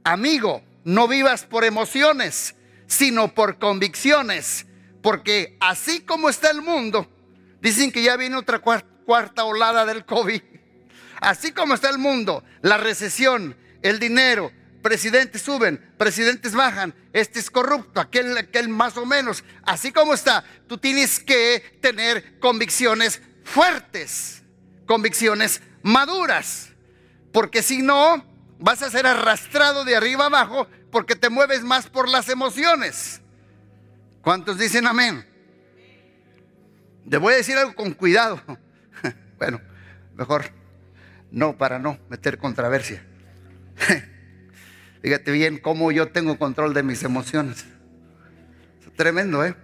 Amigo, 0.04 0.62
no 0.84 1.08
vivas 1.08 1.46
por 1.46 1.64
emociones, 1.64 2.56
sino 2.86 3.34
por 3.34 3.60
convicciones, 3.60 4.66
porque 5.02 5.56
así 5.62 6.02
como 6.02 6.30
está 6.30 6.50
el 6.50 6.62
mundo, 6.62 7.10
dicen 7.62 7.94
que 7.94 8.04
ya 8.04 8.18
viene 8.18 8.36
otra 8.36 8.60
cuarta 8.60 9.46
olada 9.46 9.86
del 9.86 10.06
COVID, 10.06 10.42
así 11.22 11.54
como 11.54 11.74
está 11.74 11.90
el 11.90 11.98
mundo, 11.98 12.44
la 12.62 12.78
recesión, 12.78 13.56
el 13.82 14.00
dinero, 14.00 14.52
presidentes 14.82 15.42
suben, 15.42 15.94
presidentes 15.98 16.54
bajan, 16.54 16.94
este 17.14 17.40
es 17.40 17.50
corrupto, 17.50 18.00
aquel, 18.00 18.38
aquel 18.38 18.70
más 18.70 18.98
o 18.98 19.06
menos. 19.06 19.44
Así 19.64 19.92
como 19.92 20.14
está, 20.14 20.44
tú 20.68 20.78
tienes 20.78 21.20
que 21.20 21.78
tener 21.82 22.40
convicciones 22.40 23.22
fuertes, 23.44 24.44
convicciones 24.86 25.62
maduras, 25.84 26.70
porque 27.32 27.62
si 27.62 27.82
no, 27.82 28.26
vas 28.60 28.82
a 28.82 28.90
ser 28.90 29.06
arrastrado 29.06 29.86
de 29.86 29.96
arriba 29.96 30.26
abajo 30.26 30.68
porque 30.92 31.16
te 31.16 31.30
mueves 31.30 31.64
más 31.64 31.88
por 31.88 32.10
las 32.10 32.30
emociones. 32.30 33.22
¿Cuántos 34.22 34.58
dicen 34.58 34.88
amén? 34.88 35.26
Le 37.06 37.18
voy 37.18 37.34
a 37.34 37.38
decir 37.38 37.58
algo 37.58 37.76
con 37.76 37.94
cuidado. 37.94 38.42
Bueno, 39.38 39.62
mejor 40.16 40.46
no 41.30 41.56
para 41.60 41.78
no 41.78 42.00
meter 42.10 42.40
controversia. 42.40 43.06
Fíjate 45.08 45.32
bien 45.32 45.58
cómo 45.58 45.94
yo 45.94 46.10
tengo 46.10 46.38
control 46.38 46.74
de 46.74 46.84
mis 46.84 47.02
emociones. 47.02 47.64
Es 48.86 48.94
tremendo, 48.98 49.46
¿eh? 49.46 49.56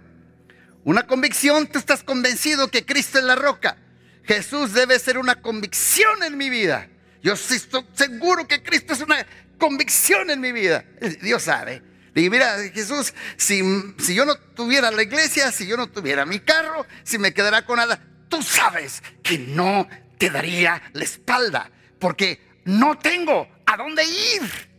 Una 0.84 1.06
convicción, 1.06 1.66
tú 1.66 1.78
estás 1.78 2.02
convencido 2.02 2.68
que 2.68 2.86
Cristo 2.86 3.18
es 3.18 3.24
la 3.24 3.34
roca. 3.34 3.76
Jesús 4.22 4.72
debe 4.72 4.98
ser 4.98 5.18
una 5.18 5.42
convicción 5.42 6.22
en 6.22 6.38
mi 6.38 6.48
vida. 6.48 6.88
Yo 7.22 7.34
estoy 7.34 7.60
seguro 7.92 8.48
que 8.48 8.62
Cristo 8.62 8.94
es 8.94 9.02
una 9.02 9.26
convicción 9.58 10.30
en 10.30 10.40
mi 10.40 10.50
vida. 10.50 10.86
Dios 11.20 11.42
sabe. 11.42 11.82
Y 12.14 12.30
mira, 12.30 12.56
Jesús, 12.72 13.12
si, 13.36 13.60
si 13.98 14.14
yo 14.14 14.24
no 14.24 14.36
tuviera 14.36 14.90
la 14.90 15.02
iglesia, 15.02 15.52
si 15.52 15.66
yo 15.66 15.76
no 15.76 15.88
tuviera 15.88 16.24
mi 16.24 16.40
carro, 16.40 16.86
si 17.02 17.18
me 17.18 17.34
quedara 17.34 17.66
con 17.66 17.76
nada, 17.76 18.00
tú 18.30 18.42
sabes 18.42 19.02
que 19.22 19.36
no 19.36 19.86
te 20.16 20.30
daría 20.30 20.80
la 20.94 21.04
espalda, 21.04 21.70
porque 21.98 22.40
no 22.64 22.96
tengo 22.96 23.46
a 23.66 23.76
dónde 23.76 24.04
ir. 24.04 24.73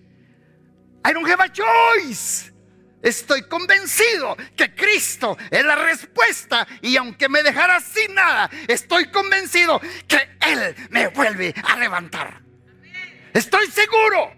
I 1.05 1.13
don't 1.13 1.29
have 1.29 1.39
a 1.39 1.49
choice. 1.49 2.51
Estoy 3.03 3.43
convencido 3.43 4.35
que 4.55 4.73
Cristo 4.73 5.37
es 5.51 5.63
la 5.63 5.75
respuesta 5.75 6.67
y 6.81 6.97
aunque 6.97 7.29
me 7.29 7.43
dejara 7.43 7.79
sin 7.79 8.15
nada, 8.15 8.49
estoy 8.67 9.11
convencido 9.11 9.79
que 10.07 10.37
Él 10.41 10.75
me 10.89 11.09
vuelve 11.09 11.53
a 11.63 11.77
levantar. 11.77 12.41
Estoy 13.31 13.67
seguro 13.67 14.33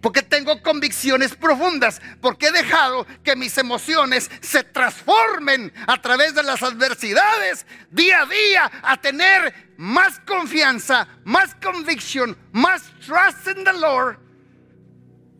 porque 0.00 0.22
tengo 0.22 0.62
convicciones 0.62 1.34
profundas, 1.34 2.00
porque 2.22 2.46
he 2.46 2.52
dejado 2.52 3.06
que 3.22 3.36
mis 3.36 3.58
emociones 3.58 4.30
se 4.40 4.64
transformen 4.64 5.70
a 5.86 6.00
través 6.00 6.34
de 6.34 6.42
las 6.42 6.62
adversidades 6.62 7.66
día 7.90 8.22
a 8.22 8.26
día 8.26 8.72
a 8.82 8.98
tener 8.98 9.74
más 9.76 10.18
confianza, 10.20 11.06
más 11.24 11.54
convicción, 11.56 12.38
más 12.52 12.82
trust 13.00 13.46
in 13.48 13.64
the 13.64 13.72
Lord 13.74 14.23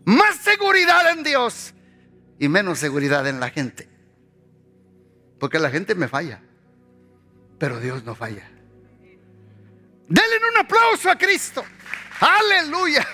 más 0.05 0.37
seguridad 0.37 1.11
en 1.11 1.23
Dios 1.23 1.75
y 2.39 2.49
menos 2.49 2.79
seguridad 2.79 3.27
en 3.27 3.41
la 3.41 3.51
gente. 3.51 3.89
Porque 5.39 5.59
la 5.59 5.71
gente 5.71 5.95
me 5.95 6.09
falla, 6.09 6.41
pero 7.59 7.81
Dios 7.81 8.05
no 8.05 8.15
falla. 8.15 8.49
Denle 10.09 10.37
un 10.53 10.59
aplauso 10.59 11.11
a 11.11 11.17
Cristo. 11.17 11.65
Aleluya. 12.21 13.05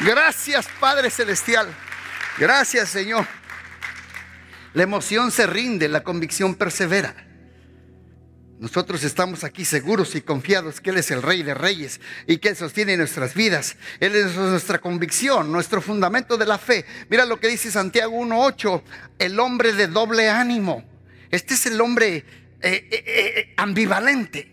Gracias 0.00 0.68
Padre 0.80 1.10
Celestial. 1.10 1.68
Gracias 2.38 2.88
Señor. 2.88 3.26
La 4.72 4.84
emoción 4.84 5.30
se 5.30 5.46
rinde, 5.46 5.88
la 5.88 6.02
convicción 6.02 6.54
persevera. 6.54 7.14
Nosotros 8.60 9.02
estamos 9.04 9.42
aquí 9.42 9.64
seguros 9.64 10.14
y 10.14 10.20
confiados 10.20 10.82
que 10.82 10.90
Él 10.90 10.98
es 10.98 11.10
el 11.10 11.22
Rey 11.22 11.42
de 11.42 11.54
Reyes 11.54 11.98
y 12.26 12.36
que 12.36 12.50
Él 12.50 12.56
sostiene 12.56 12.94
nuestras 12.94 13.32
vidas. 13.32 13.76
Él 14.00 14.14
es 14.14 14.36
nuestra 14.36 14.78
convicción, 14.78 15.50
nuestro 15.50 15.80
fundamento 15.80 16.36
de 16.36 16.44
la 16.44 16.58
fe. 16.58 16.84
Mira 17.08 17.24
lo 17.24 17.40
que 17.40 17.48
dice 17.48 17.70
Santiago 17.70 18.12
1.8, 18.20 18.82
el 19.18 19.40
hombre 19.40 19.72
de 19.72 19.86
doble 19.86 20.28
ánimo. 20.28 20.84
Este 21.30 21.54
es 21.54 21.64
el 21.64 21.80
hombre 21.80 22.16
eh, 22.16 22.24
eh, 22.60 22.88
eh, 22.92 23.54
ambivalente. 23.56 24.52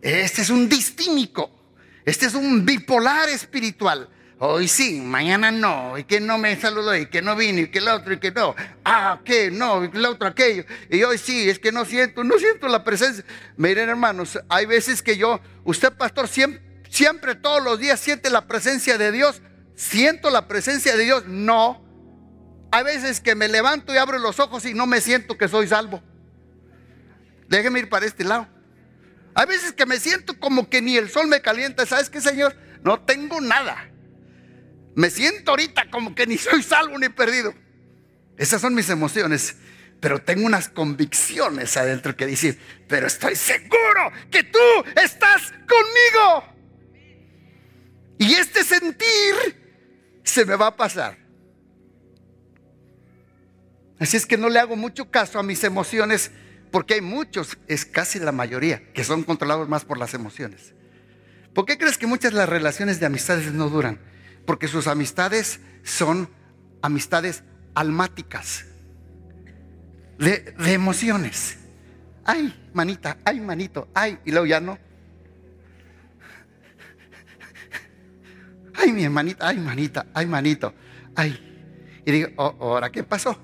Este 0.00 0.42
es 0.42 0.50
un 0.50 0.68
distímico. 0.68 1.50
Este 2.04 2.26
es 2.26 2.34
un 2.34 2.64
bipolar 2.64 3.28
espiritual. 3.28 4.08
Hoy 4.38 4.68
sí, 4.68 5.00
mañana 5.00 5.50
no, 5.50 5.96
y 5.96 6.04
que 6.04 6.20
no 6.20 6.36
me 6.36 6.54
saludó, 6.60 6.94
y 6.94 7.06
que 7.06 7.22
no 7.22 7.36
vino, 7.36 7.60
y 7.60 7.68
que 7.68 7.78
el 7.78 7.88
otro, 7.88 8.12
y 8.12 8.18
que 8.18 8.30
no. 8.32 8.54
Ah, 8.84 9.20
que 9.24 9.50
no, 9.50 9.82
y 9.82 9.90
que 9.90 9.96
el 9.96 10.04
otro 10.04 10.28
aquello. 10.28 10.64
Y 10.90 11.02
hoy 11.04 11.16
sí, 11.16 11.48
es 11.48 11.58
que 11.58 11.72
no 11.72 11.86
siento, 11.86 12.22
no 12.22 12.38
siento 12.38 12.68
la 12.68 12.84
presencia. 12.84 13.24
Miren, 13.56 13.88
hermanos, 13.88 14.38
hay 14.50 14.66
veces 14.66 15.02
que 15.02 15.16
yo, 15.16 15.40
usted, 15.64 15.90
pastor, 15.90 16.28
siempre, 16.28 16.62
siempre 16.90 17.34
todos 17.34 17.64
los 17.64 17.78
días 17.78 17.98
siente 17.98 18.28
la 18.28 18.46
presencia 18.46 18.98
de 18.98 19.10
Dios. 19.10 19.40
¿Siento 19.74 20.28
la 20.28 20.46
presencia 20.48 20.94
de 20.94 21.04
Dios? 21.04 21.26
No. 21.26 21.82
Hay 22.72 22.84
veces 22.84 23.20
que 23.20 23.34
me 23.34 23.48
levanto 23.48 23.94
y 23.94 23.96
abro 23.96 24.18
los 24.18 24.38
ojos 24.38 24.66
y 24.66 24.74
no 24.74 24.86
me 24.86 25.00
siento 25.00 25.38
que 25.38 25.48
soy 25.48 25.66
salvo. 25.66 26.02
Déjeme 27.48 27.78
ir 27.78 27.88
para 27.88 28.04
este 28.04 28.24
lado. 28.24 28.48
Hay 29.34 29.46
veces 29.46 29.72
que 29.72 29.86
me 29.86 29.98
siento 29.98 30.38
como 30.38 30.68
que 30.68 30.82
ni 30.82 30.98
el 30.98 31.08
sol 31.08 31.26
me 31.26 31.40
calienta. 31.40 31.86
¿Sabes 31.86 32.10
qué, 32.10 32.20
Señor? 32.20 32.54
No 32.82 33.00
tengo 33.00 33.40
nada. 33.40 33.90
Me 34.96 35.10
siento 35.10 35.50
ahorita 35.50 35.90
como 35.90 36.14
que 36.14 36.26
ni 36.26 36.38
soy 36.38 36.62
salvo 36.62 36.98
ni 36.98 37.10
perdido. 37.10 37.54
Esas 38.38 38.62
son 38.62 38.74
mis 38.74 38.88
emociones. 38.88 39.56
Pero 40.00 40.20
tengo 40.22 40.46
unas 40.46 40.70
convicciones 40.70 41.76
adentro 41.76 42.16
que 42.16 42.26
dicen, 42.26 42.58
pero 42.88 43.06
estoy 43.06 43.36
seguro 43.36 44.10
que 44.30 44.42
tú 44.42 44.58
estás 45.02 45.52
conmigo. 45.68 46.54
Y 48.18 48.34
este 48.34 48.64
sentir 48.64 50.18
se 50.24 50.46
me 50.46 50.56
va 50.56 50.68
a 50.68 50.76
pasar. 50.76 51.18
Así 53.98 54.16
es 54.16 54.24
que 54.24 54.38
no 54.38 54.48
le 54.48 54.58
hago 54.58 54.76
mucho 54.76 55.10
caso 55.10 55.38
a 55.38 55.42
mis 55.42 55.62
emociones 55.64 56.30
porque 56.70 56.94
hay 56.94 57.00
muchos, 57.02 57.58
es 57.68 57.84
casi 57.84 58.18
la 58.18 58.32
mayoría, 58.32 58.92
que 58.92 59.04
son 59.04 59.24
controlados 59.24 59.68
más 59.68 59.84
por 59.84 59.98
las 59.98 60.14
emociones. 60.14 60.74
¿Por 61.54 61.66
qué 61.66 61.76
crees 61.76 61.98
que 61.98 62.06
muchas 62.06 62.32
de 62.32 62.38
las 62.38 62.48
relaciones 62.48 62.98
de 62.98 63.06
amistades 63.06 63.52
no 63.52 63.68
duran? 63.68 64.15
Porque 64.46 64.68
sus 64.68 64.86
amistades 64.86 65.60
son 65.82 66.30
amistades 66.80 67.42
almáticas, 67.74 68.64
de, 70.18 70.54
emociones. 70.72 71.58
Ay, 72.24 72.70
manita, 72.72 73.18
ay, 73.24 73.40
manito, 73.40 73.88
ay, 73.92 74.18
y 74.24 74.30
luego 74.30 74.46
ya 74.46 74.60
no. 74.60 74.78
Ay, 78.74 78.92
mi 78.92 79.04
hermanita, 79.04 79.48
ay, 79.48 79.58
manita, 79.58 80.06
ay, 80.14 80.26
manito, 80.26 80.74
ay. 81.14 82.02
Y 82.04 82.12
digo, 82.12 82.28
oh, 82.36 82.56
¿ahora 82.60 82.90
qué 82.90 83.02
pasó? 83.02 83.38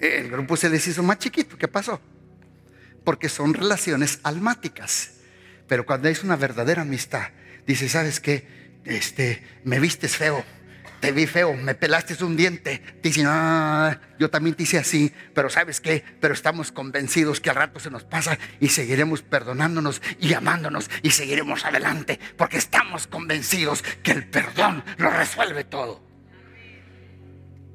El 0.00 0.30
grupo 0.30 0.56
se 0.56 0.68
les 0.68 0.86
hizo 0.86 1.02
más 1.02 1.18
chiquito, 1.18 1.56
¿qué 1.58 1.68
pasó? 1.68 2.00
Porque 3.04 3.28
son 3.28 3.54
relaciones 3.54 4.20
almáticas. 4.22 5.14
Pero 5.66 5.84
cuando 5.86 6.08
es 6.08 6.22
una 6.24 6.36
verdadera 6.36 6.82
amistad, 6.82 7.28
dice, 7.66 7.88
¿sabes 7.88 8.20
qué? 8.20 8.63
Este, 8.84 9.42
me 9.64 9.80
vistes 9.80 10.16
feo, 10.16 10.44
te 11.04 11.12
vi 11.12 11.26
feo, 11.26 11.52
me 11.52 11.74
pelaste 11.74 12.24
un 12.24 12.34
diente. 12.34 12.78
Te 12.78 13.10
dicen, 13.10 13.26
ah, 13.28 14.00
yo 14.18 14.30
también 14.30 14.56
te 14.56 14.62
hice 14.62 14.78
así, 14.78 15.12
pero 15.34 15.50
¿sabes 15.50 15.78
qué? 15.82 16.02
Pero 16.18 16.32
estamos 16.32 16.72
convencidos 16.72 17.40
que 17.40 17.50
al 17.50 17.56
rato 17.56 17.78
se 17.78 17.90
nos 17.90 18.04
pasa 18.04 18.38
y 18.58 18.68
seguiremos 18.68 19.20
perdonándonos 19.20 20.00
y 20.18 20.32
amándonos 20.32 20.88
y 21.02 21.10
seguiremos 21.10 21.66
adelante, 21.66 22.18
porque 22.38 22.56
estamos 22.56 23.06
convencidos 23.06 23.82
que 24.02 24.12
el 24.12 24.26
perdón 24.26 24.82
lo 24.96 25.10
resuelve 25.10 25.64
todo. 25.64 26.02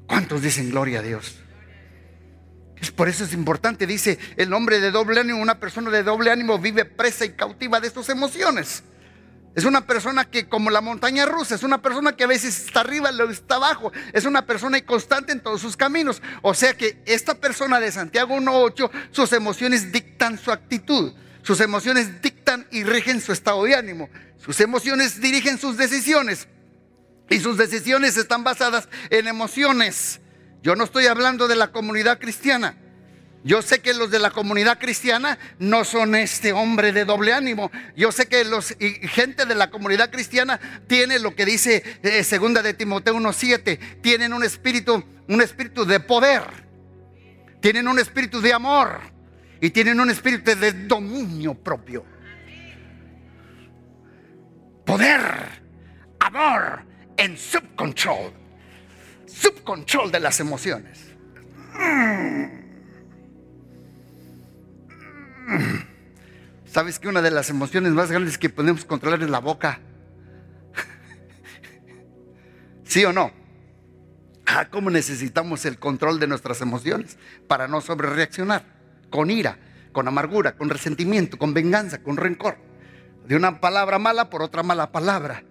¿Cuántos 0.08 0.42
dicen 0.42 0.70
gloria 0.70 0.98
a 0.98 1.02
Dios? 1.02 1.36
Es 2.80 2.90
por 2.90 3.08
eso 3.08 3.22
es 3.22 3.32
importante, 3.32 3.86
dice 3.86 4.18
el 4.38 4.52
hombre 4.52 4.80
de 4.80 4.90
doble 4.90 5.20
ánimo, 5.20 5.38
una 5.40 5.60
persona 5.60 5.90
de 5.90 6.02
doble 6.02 6.32
ánimo 6.32 6.58
vive 6.58 6.84
presa 6.84 7.26
y 7.26 7.30
cautiva 7.34 7.78
de 7.78 7.90
sus 7.90 8.08
emociones. 8.08 8.82
Es 9.54 9.64
una 9.64 9.84
persona 9.86 10.24
que 10.30 10.48
como 10.48 10.70
la 10.70 10.80
montaña 10.80 11.26
rusa, 11.26 11.56
es 11.56 11.64
una 11.64 11.82
persona 11.82 12.14
que 12.14 12.24
a 12.24 12.28
veces 12.28 12.66
está 12.66 12.80
arriba, 12.80 13.10
luego 13.10 13.32
está 13.32 13.56
abajo, 13.56 13.90
es 14.12 14.24
una 14.24 14.46
persona 14.46 14.78
inconstante 14.78 15.32
en 15.32 15.40
todos 15.40 15.60
sus 15.60 15.76
caminos. 15.76 16.22
O 16.42 16.54
sea 16.54 16.76
que 16.76 17.02
esta 17.04 17.34
persona 17.34 17.80
de 17.80 17.90
Santiago 17.90 18.36
1.8, 18.36 18.90
sus 19.10 19.32
emociones 19.32 19.90
dictan 19.90 20.38
su 20.38 20.52
actitud, 20.52 21.12
sus 21.42 21.60
emociones 21.60 22.22
dictan 22.22 22.66
y 22.70 22.84
rigen 22.84 23.20
su 23.20 23.32
estado 23.32 23.64
de 23.64 23.74
ánimo, 23.74 24.08
sus 24.38 24.60
emociones 24.60 25.20
dirigen 25.20 25.58
sus 25.58 25.76
decisiones 25.76 26.46
y 27.28 27.40
sus 27.40 27.56
decisiones 27.56 28.16
están 28.16 28.44
basadas 28.44 28.88
en 29.10 29.26
emociones. 29.26 30.20
Yo 30.62 30.76
no 30.76 30.84
estoy 30.84 31.06
hablando 31.06 31.48
de 31.48 31.56
la 31.56 31.72
comunidad 31.72 32.20
cristiana. 32.20 32.76
Yo 33.42 33.62
sé 33.62 33.80
que 33.80 33.94
los 33.94 34.10
de 34.10 34.18
la 34.18 34.30
comunidad 34.30 34.78
cristiana 34.78 35.38
no 35.58 35.84
son 35.84 36.14
este 36.14 36.52
hombre 36.52 36.92
de 36.92 37.06
doble 37.06 37.32
ánimo. 37.32 37.70
Yo 37.96 38.12
sé 38.12 38.26
que 38.26 38.44
los 38.44 38.76
gente 38.78 39.46
de 39.46 39.54
la 39.54 39.70
comunidad 39.70 40.10
cristiana 40.10 40.60
tiene 40.86 41.18
lo 41.18 41.34
que 41.34 41.46
dice 41.46 41.82
eh, 42.02 42.22
segunda 42.22 42.62
de 42.62 42.74
Timoteo 42.74 43.14
1:7, 43.14 44.00
tienen 44.02 44.34
un 44.34 44.44
espíritu, 44.44 45.02
un 45.28 45.40
espíritu 45.40 45.86
de 45.86 46.00
poder. 46.00 46.42
Tienen 47.60 47.88
un 47.88 47.98
espíritu 47.98 48.40
de 48.40 48.52
amor 48.52 49.00
y 49.60 49.70
tienen 49.70 50.00
un 50.00 50.10
espíritu 50.10 50.54
de 50.54 50.72
dominio 50.72 51.54
propio. 51.54 52.04
Poder, 54.84 55.20
amor 56.18 56.84
en 57.16 57.38
subcontrol. 57.38 58.32
Subcontrol 59.26 60.10
de 60.10 60.20
las 60.20 60.40
emociones. 60.40 61.06
¿Sabes 66.66 66.98
que 66.98 67.08
una 67.08 67.22
de 67.22 67.30
las 67.30 67.50
emociones 67.50 67.92
más 67.92 68.10
grandes 68.10 68.38
que 68.38 68.48
podemos 68.48 68.84
controlar 68.84 69.22
es 69.22 69.30
la 69.30 69.40
boca? 69.40 69.80
¿Sí 72.84 73.04
o 73.04 73.12
no? 73.12 73.32
Ah, 74.46 74.68
¿cómo 74.70 74.90
necesitamos 74.90 75.64
el 75.64 75.78
control 75.78 76.18
de 76.18 76.26
nuestras 76.26 76.60
emociones 76.60 77.18
para 77.46 77.68
no 77.68 77.80
sobrereaccionar? 77.80 78.64
Con 79.10 79.30
ira, 79.30 79.58
con 79.92 80.08
amargura, 80.08 80.56
con 80.56 80.70
resentimiento, 80.70 81.38
con 81.38 81.54
venganza, 81.54 82.02
con 82.02 82.16
rencor. 82.16 82.58
De 83.26 83.36
una 83.36 83.60
palabra 83.60 83.98
mala 83.98 84.30
por 84.30 84.42
otra 84.42 84.62
mala 84.62 84.90
palabra. 84.90 85.44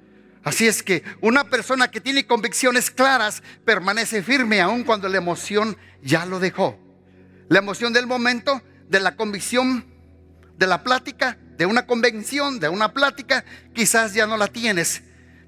Así 0.43 0.67
es 0.67 0.83
que 0.83 1.03
una 1.21 1.45
persona 1.45 1.91
que 1.91 2.01
tiene 2.01 2.25
convicciones 2.25 2.91
claras 2.91 3.43
permanece 3.65 4.23
firme 4.23 4.61
aun 4.61 4.83
cuando 4.83 5.09
la 5.09 5.17
emoción 5.17 5.77
ya 6.01 6.25
lo 6.25 6.39
dejó. 6.39 6.77
La 7.49 7.59
emoción 7.59 7.93
del 7.93 8.07
momento 8.07 8.61
de 8.89 8.99
la 8.99 9.15
convicción 9.15 9.85
de 10.59 10.67
la 10.67 10.83
plática, 10.83 11.37
de 11.57 11.65
una 11.65 11.87
convención, 11.87 12.59
de 12.59 12.67
una 12.67 12.93
plática, 12.93 13.45
quizás 13.73 14.13
ya 14.13 14.27
no 14.27 14.35
la 14.35 14.47
tienes, 14.47 15.01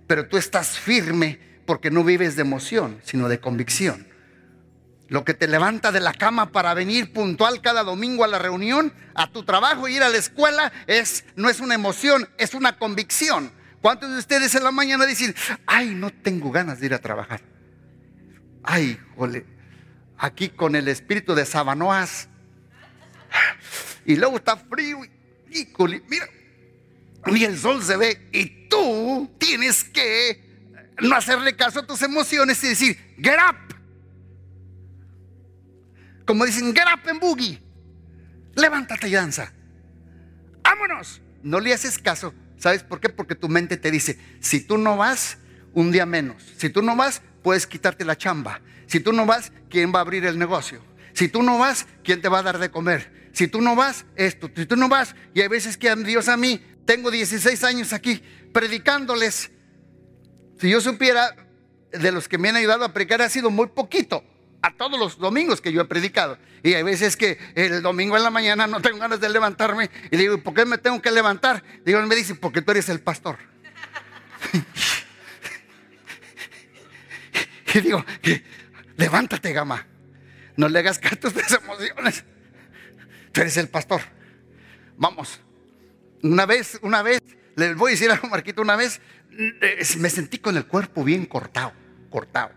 pero 0.07 0.27
tú 0.27 0.37
estás 0.37 0.79
firme 0.79 1.37
porque 1.65 1.91
no 1.91 2.03
vives 2.03 2.37
de 2.37 2.43
emoción, 2.43 3.01
sino 3.03 3.27
de 3.27 3.41
convicción. 3.41 4.07
Lo 5.09 5.25
que 5.25 5.33
te 5.33 5.49
levanta 5.49 5.91
de 5.91 5.99
la 5.99 6.13
cama 6.13 6.53
para 6.53 6.73
venir 6.73 7.11
puntual 7.11 7.61
cada 7.61 7.83
domingo 7.83 8.23
a 8.23 8.29
la 8.29 8.39
reunión, 8.39 8.93
a 9.13 9.29
tu 9.29 9.43
trabajo, 9.43 9.89
ir 9.89 10.01
a 10.01 10.07
la 10.07 10.17
escuela, 10.17 10.71
es, 10.87 11.25
no 11.35 11.49
es 11.49 11.59
una 11.59 11.75
emoción, 11.75 12.29
es 12.37 12.53
una 12.53 12.77
convicción. 12.77 13.51
¿Cuántos 13.81 14.11
de 14.11 14.19
ustedes 14.19 14.55
en 14.55 14.63
la 14.63 14.71
mañana 14.71 15.05
dicen, 15.05 15.35
ay, 15.65 15.93
no 15.93 16.09
tengo 16.11 16.51
ganas 16.51 16.79
de 16.79 16.85
ir 16.85 16.93
a 16.93 16.99
trabajar? 16.99 17.41
Ay, 18.63 18.97
jole, 19.17 19.45
aquí 20.17 20.47
con 20.47 20.77
el 20.77 20.87
espíritu 20.87 21.35
de 21.35 21.45
Sabanoas, 21.45 22.29
y 24.05 24.15
luego 24.15 24.37
está 24.37 24.57
frío 24.57 25.03
y, 25.49 25.67
mira, 26.07 26.29
y 27.27 27.43
el 27.43 27.57
sol 27.57 27.83
se 27.83 27.97
ve 27.97 28.29
y 28.31 28.67
tú 28.67 29.29
tienes 29.37 29.83
que 29.83 30.51
no 31.01 31.15
hacerle 31.15 31.55
caso 31.55 31.79
a 31.79 31.87
tus 31.87 32.01
emociones 32.01 32.63
y 32.63 32.69
decir, 32.69 33.15
get 33.17 33.37
up. 33.49 33.55
Como 36.25 36.45
dicen, 36.45 36.73
get 36.73 36.85
up 36.93 37.07
en 37.09 37.19
boogie. 37.19 37.61
Levántate 38.55 39.09
y 39.09 39.11
danza. 39.11 39.51
Vámonos. 40.63 41.21
No 41.43 41.59
le 41.59 41.73
haces 41.73 41.97
caso. 41.97 42.33
¿Sabes 42.57 42.83
por 42.83 42.99
qué? 42.99 43.09
Porque 43.09 43.35
tu 43.35 43.49
mente 43.49 43.77
te 43.77 43.89
dice, 43.89 44.19
si 44.39 44.61
tú 44.61 44.77
no 44.77 44.97
vas, 44.97 45.37
un 45.73 45.91
día 45.91 46.05
menos. 46.05 46.43
Si 46.57 46.69
tú 46.69 46.81
no 46.81 46.95
vas, 46.95 47.21
puedes 47.43 47.65
quitarte 47.65 48.05
la 48.05 48.17
chamba. 48.17 48.61
Si 48.85 48.99
tú 48.99 49.13
no 49.13 49.25
vas, 49.25 49.51
¿quién 49.69 49.91
va 49.93 49.99
a 49.99 50.01
abrir 50.01 50.25
el 50.25 50.37
negocio? 50.37 50.83
Si 51.13 51.27
tú 51.27 51.43
no 51.43 51.57
vas, 51.57 51.87
¿quién 52.03 52.21
te 52.21 52.29
va 52.29 52.39
a 52.39 52.43
dar 52.43 52.59
de 52.59 52.69
comer? 52.69 53.20
Si 53.33 53.47
tú 53.47 53.61
no 53.61 53.75
vas, 53.75 54.05
esto. 54.15 54.49
Si 54.55 54.65
tú 54.65 54.75
no 54.75 54.89
vas, 54.89 55.15
y 55.33 55.41
hay 55.41 55.47
veces 55.47 55.77
que 55.77 55.93
Dios 55.97 56.27
a 56.27 56.37
mí, 56.37 56.61
tengo 56.85 57.11
16 57.11 57.63
años 57.63 57.93
aquí 57.93 58.21
predicándoles. 58.53 59.51
Si 60.59 60.69
yo 60.69 60.81
supiera 60.81 61.35
de 61.91 62.11
los 62.11 62.27
que 62.27 62.37
me 62.37 62.49
han 62.49 62.57
ayudado 62.57 62.85
a 62.85 62.93
predicar, 62.93 63.21
ha 63.21 63.29
sido 63.29 63.49
muy 63.49 63.67
poquito. 63.67 64.23
a 64.63 64.77
todos 64.77 64.99
los 64.99 65.17
domingos 65.17 65.59
que 65.59 65.71
yo 65.71 65.81
he 65.81 65.85
predicado. 65.85 66.37
Y 66.61 66.75
hay 66.75 66.83
veces 66.83 67.17
que 67.17 67.39
el 67.55 67.81
domingo 67.81 68.15
en 68.15 68.21
la 68.21 68.29
mañana 68.29 68.67
no 68.67 68.79
tengo 68.79 68.99
ganas 68.99 69.19
de 69.19 69.27
levantarme 69.27 69.89
y 70.11 70.17
digo, 70.17 70.37
¿por 70.37 70.53
qué 70.53 70.65
me 70.65 70.77
tengo 70.77 71.01
que 71.01 71.09
levantar? 71.09 71.63
Digo, 71.83 71.99
me 72.03 72.15
dice, 72.15 72.35
porque 72.35 72.61
tú 72.61 72.71
eres 72.71 72.87
el 72.89 72.99
pastor. 72.99 73.37
y 77.73 77.79
digo, 77.79 78.05
levántate, 78.97 79.51
gama. 79.51 79.87
No 80.55 80.69
le 80.69 80.77
hagas 80.77 80.99
caso 80.99 81.15
a 81.15 81.31
tus 81.31 81.53
emociones. 81.53 82.23
Tú 83.31 83.41
eres 83.41 83.57
el 83.57 83.69
pastor. 83.69 84.01
Vamos. 84.97 85.39
Una 86.23 86.45
vez, 86.45 86.79
una 86.81 87.01
vez, 87.01 87.21
les 87.55 87.75
voy 87.75 87.91
a 87.91 87.93
decir 87.93 88.11
algo, 88.11 88.27
Marquito, 88.27 88.61
una 88.61 88.75
vez 88.75 89.01
eh, 89.37 89.83
me 89.97 90.09
sentí 90.09 90.37
con 90.37 90.57
el 90.57 90.65
cuerpo 90.65 91.03
bien 91.03 91.25
cortado, 91.25 91.73
cortado. 92.09 92.51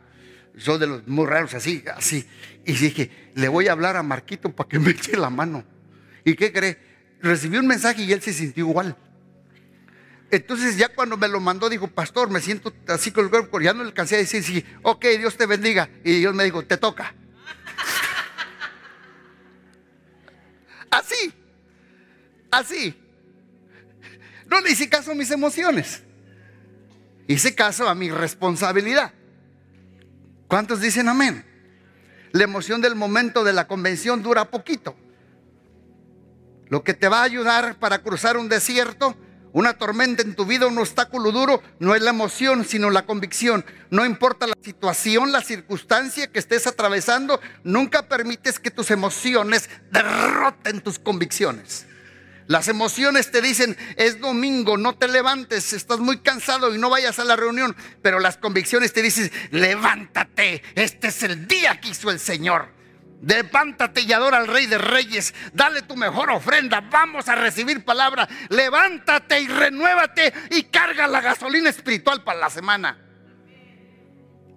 Yo 0.56 0.78
de 0.78 0.87
los 0.87 1.06
muy 1.06 1.26
raros 1.26 1.54
así, 1.54 1.82
así. 1.96 2.26
Y 2.64 2.74
dije, 2.74 3.10
le 3.34 3.48
voy 3.48 3.68
a 3.68 3.72
hablar 3.72 3.96
a 3.96 4.02
Marquito 4.02 4.50
para 4.54 4.68
que 4.68 4.78
me 4.78 4.90
eche 4.90 5.16
la 5.16 5.30
mano. 5.30 5.64
¿Y 6.24 6.34
qué 6.34 6.52
cree? 6.52 6.78
Recibí 7.20 7.56
un 7.56 7.66
mensaje 7.66 8.02
y 8.02 8.12
él 8.12 8.22
se 8.22 8.32
sintió 8.32 8.68
igual. 8.68 8.96
Entonces 10.30 10.76
ya 10.76 10.88
cuando 10.88 11.16
me 11.16 11.28
lo 11.28 11.40
mandó, 11.40 11.68
dijo, 11.68 11.87
pastor, 11.88 12.28
me 12.28 12.40
siento 12.40 12.72
así 12.88 13.10
con 13.10 13.24
el 13.24 13.30
cuerpo, 13.30 13.60
ya 13.60 13.72
no 13.72 13.82
le 13.82 13.88
alcancé 13.88 14.16
a 14.16 14.18
decir, 14.18 14.42
sí, 14.42 14.64
ok, 14.82 15.04
Dios 15.18 15.37
te 15.37 15.46
bendiga. 15.46 15.88
Y 16.02 16.18
Dios 16.18 16.34
me 16.34 16.44
dijo, 16.44 16.64
te 16.64 16.76
toca. 16.76 17.14
Así, 20.94 21.33
así. 22.50 23.00
No 24.46 24.61
le 24.61 24.70
hice 24.70 24.88
caso 24.88 25.12
a 25.12 25.14
mis 25.14 25.30
emociones. 25.30 26.02
Hice 27.26 27.54
caso 27.54 27.88
a 27.88 27.94
mi 27.94 28.11
responsabilidad. 28.11 29.12
¿Cuántos 30.48 30.80
dicen 30.80 31.09
amén? 31.09 31.44
La 32.33 32.44
emoción 32.44 32.80
del 32.80 32.94
momento 32.94 33.44
de 33.44 33.52
la 33.52 33.66
convención 33.66 34.22
dura 34.22 34.50
poquito. 34.50 34.94
Lo 36.68 36.85
que 36.85 36.94
te 36.94 37.09
va 37.09 37.20
a 37.20 37.24
ayudar 37.24 37.78
para 37.78 38.02
cruzar 38.02 38.37
un 38.37 38.48
desierto, 38.48 39.16
una 39.55 39.73
tormenta 39.75 40.23
en 40.23 40.35
tu 40.35 40.45
vida, 40.45 40.67
un 40.67 40.79
obstáculo 40.79 41.31
duro, 41.31 41.62
no 41.79 41.95
es 41.95 42.03
la 42.03 42.11
emoción, 42.11 42.64
sino 42.64 42.90
la 42.90 43.07
convicción. 43.07 43.64
No 43.88 44.05
importa 44.05 44.49
la 44.49 44.55
situación, 44.61 45.31
la 45.31 45.43
circunstancia 45.43 46.31
que 46.31 46.40
estés 46.40 46.67
atravesando, 46.67 47.40
nunca 47.62 48.09
permites 48.09 48.59
que 48.59 48.73
tus 48.73 48.90
emociones 48.90 49.71
derroten 49.93 50.81
tus 50.81 50.99
convicciones. 50.99 51.87
Las 52.49 52.67
emociones 52.67 53.31
te 53.31 53.40
dicen, 53.40 53.77
es 53.97 54.21
domingo, 54.21 54.77
no 54.77 54.97
te 54.97 55.07
levantes, 55.07 55.73
estás 55.73 56.01
muy 56.01 56.19
cansado 56.19 56.75
y 56.75 56.79
no 56.79 56.90
vayas 56.90 57.21
a 57.21 57.25
la 57.25 57.37
reunión. 57.37 57.77
Pero 58.03 58.19
las 58.19 58.37
convicciones 58.37 58.93
te 58.93 59.03
dicen, 59.03 59.31
levántate, 59.53 60.64
este 60.75 61.09
es 61.09 61.23
el 61.23 61.47
día 61.47 61.81
que 61.81 61.90
hizo 61.90 62.11
el 62.11 62.19
Señor. 62.19 62.69
Levántate 63.26 64.02
y 64.02 64.12
adora 64.12 64.38
al 64.38 64.46
Rey 64.46 64.66
de 64.66 64.78
Reyes. 64.78 65.34
Dale 65.52 65.82
tu 65.82 65.96
mejor 65.96 66.30
ofrenda. 66.30 66.80
Vamos 66.80 67.28
a 67.28 67.34
recibir 67.34 67.84
palabra. 67.84 68.28
Levántate 68.50 69.40
y 69.40 69.48
renuévate 69.48 70.32
y 70.50 70.64
carga 70.64 71.06
la 71.06 71.20
gasolina 71.20 71.70
espiritual 71.70 72.22
para 72.22 72.40
la 72.40 72.50
semana. 72.50 72.98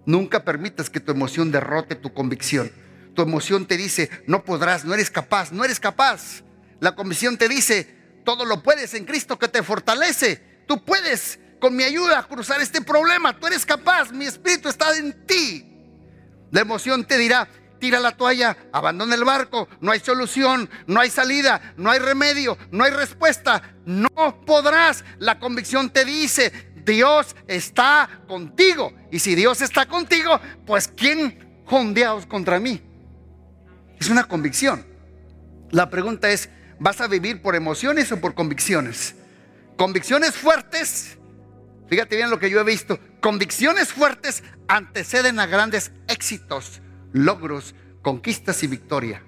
Nunca 0.06 0.44
permitas 0.44 0.90
que 0.90 1.00
tu 1.00 1.12
emoción 1.12 1.52
derrote 1.52 1.96
tu 1.96 2.14
convicción. 2.14 2.72
Tu 3.16 3.22
emoción 3.22 3.66
te 3.66 3.78
dice, 3.78 4.10
no 4.28 4.44
podrás, 4.44 4.86
no 4.86 4.94
eres 4.94 5.10
capaz, 5.10 5.52
no 5.52 5.64
eres 5.64 5.80
capaz. 5.80 6.44
La 6.80 6.94
comisión 6.96 7.38
te 7.38 7.50
dice, 7.50 7.96
todo 8.24 8.46
lo 8.46 8.62
puedes 8.64 8.94
en 8.94 9.06
Cristo 9.06 9.40
que 9.40 9.48
te 9.48 9.64
fortalece. 9.64 10.64
Tú 10.68 10.84
puedes 10.84 11.40
con 11.60 11.76
mi 11.76 11.84
ayuda 11.84 12.24
cruzar 12.24 12.62
este 12.62 12.82
problema. 12.82 13.38
Tú 13.40 13.48
eres 13.48 13.66
capaz, 13.66 14.12
mi 14.12 14.26
espíritu 14.26 14.70
está 14.70 14.96
en 14.98 15.26
ti. 15.26 15.66
La 16.52 16.62
emoción 16.62 17.06
te 17.06 17.18
dirá, 17.18 17.48
tira 17.80 18.00
la 18.00 18.16
toalla, 18.16 18.58
abandona 18.72 19.16
el 19.16 19.24
barco, 19.24 19.68
no 19.82 19.92
hay 19.92 20.00
solución, 20.00 20.70
no 20.86 21.00
hay 21.00 21.10
salida, 21.10 21.74
no 21.78 21.92
hay 21.92 22.00
remedio, 22.00 22.58
no 22.72 22.84
hay 22.84 22.92
respuesta, 22.92 23.76
no 23.86 24.42
podrás. 24.46 25.04
La 25.20 25.40
convicción 25.40 25.90
te 25.90 26.06
dice, 26.06 26.72
Dios 26.86 27.36
está 27.48 28.10
contigo. 28.28 28.94
Y 29.12 29.20
si 29.20 29.36
Dios 29.36 29.62
está 29.62 29.86
contigo, 29.86 30.40
pues 30.66 30.88
¿quién 30.88 31.64
jondeaos 31.66 32.26
contra 32.26 32.60
mí? 32.60 32.82
Es 34.00 34.10
una 34.10 34.26
convicción. 34.26 34.86
La 35.72 35.90
pregunta 35.90 36.30
es, 36.30 36.50
¿Vas 36.80 37.02
a 37.02 37.08
vivir 37.08 37.42
por 37.42 37.56
emociones 37.56 38.12
o 38.12 38.22
por 38.22 38.36
convicciones? 38.36 39.16
Convicciones 39.78 40.36
fuertes, 40.36 41.18
fíjate 41.90 42.16
bien 42.16 42.30
lo 42.30 42.40
que 42.40 42.50
yo 42.50 42.60
he 42.60 42.64
visto, 42.64 43.00
convicciones 43.20 43.92
fuertes 43.92 44.44
anteceden 44.68 45.40
a 45.40 45.48
grandes 45.48 45.92
éxitos, 46.08 46.82
logros, 47.14 47.76
conquistas 48.02 48.64
y 48.64 48.68
victoria. 48.68 49.24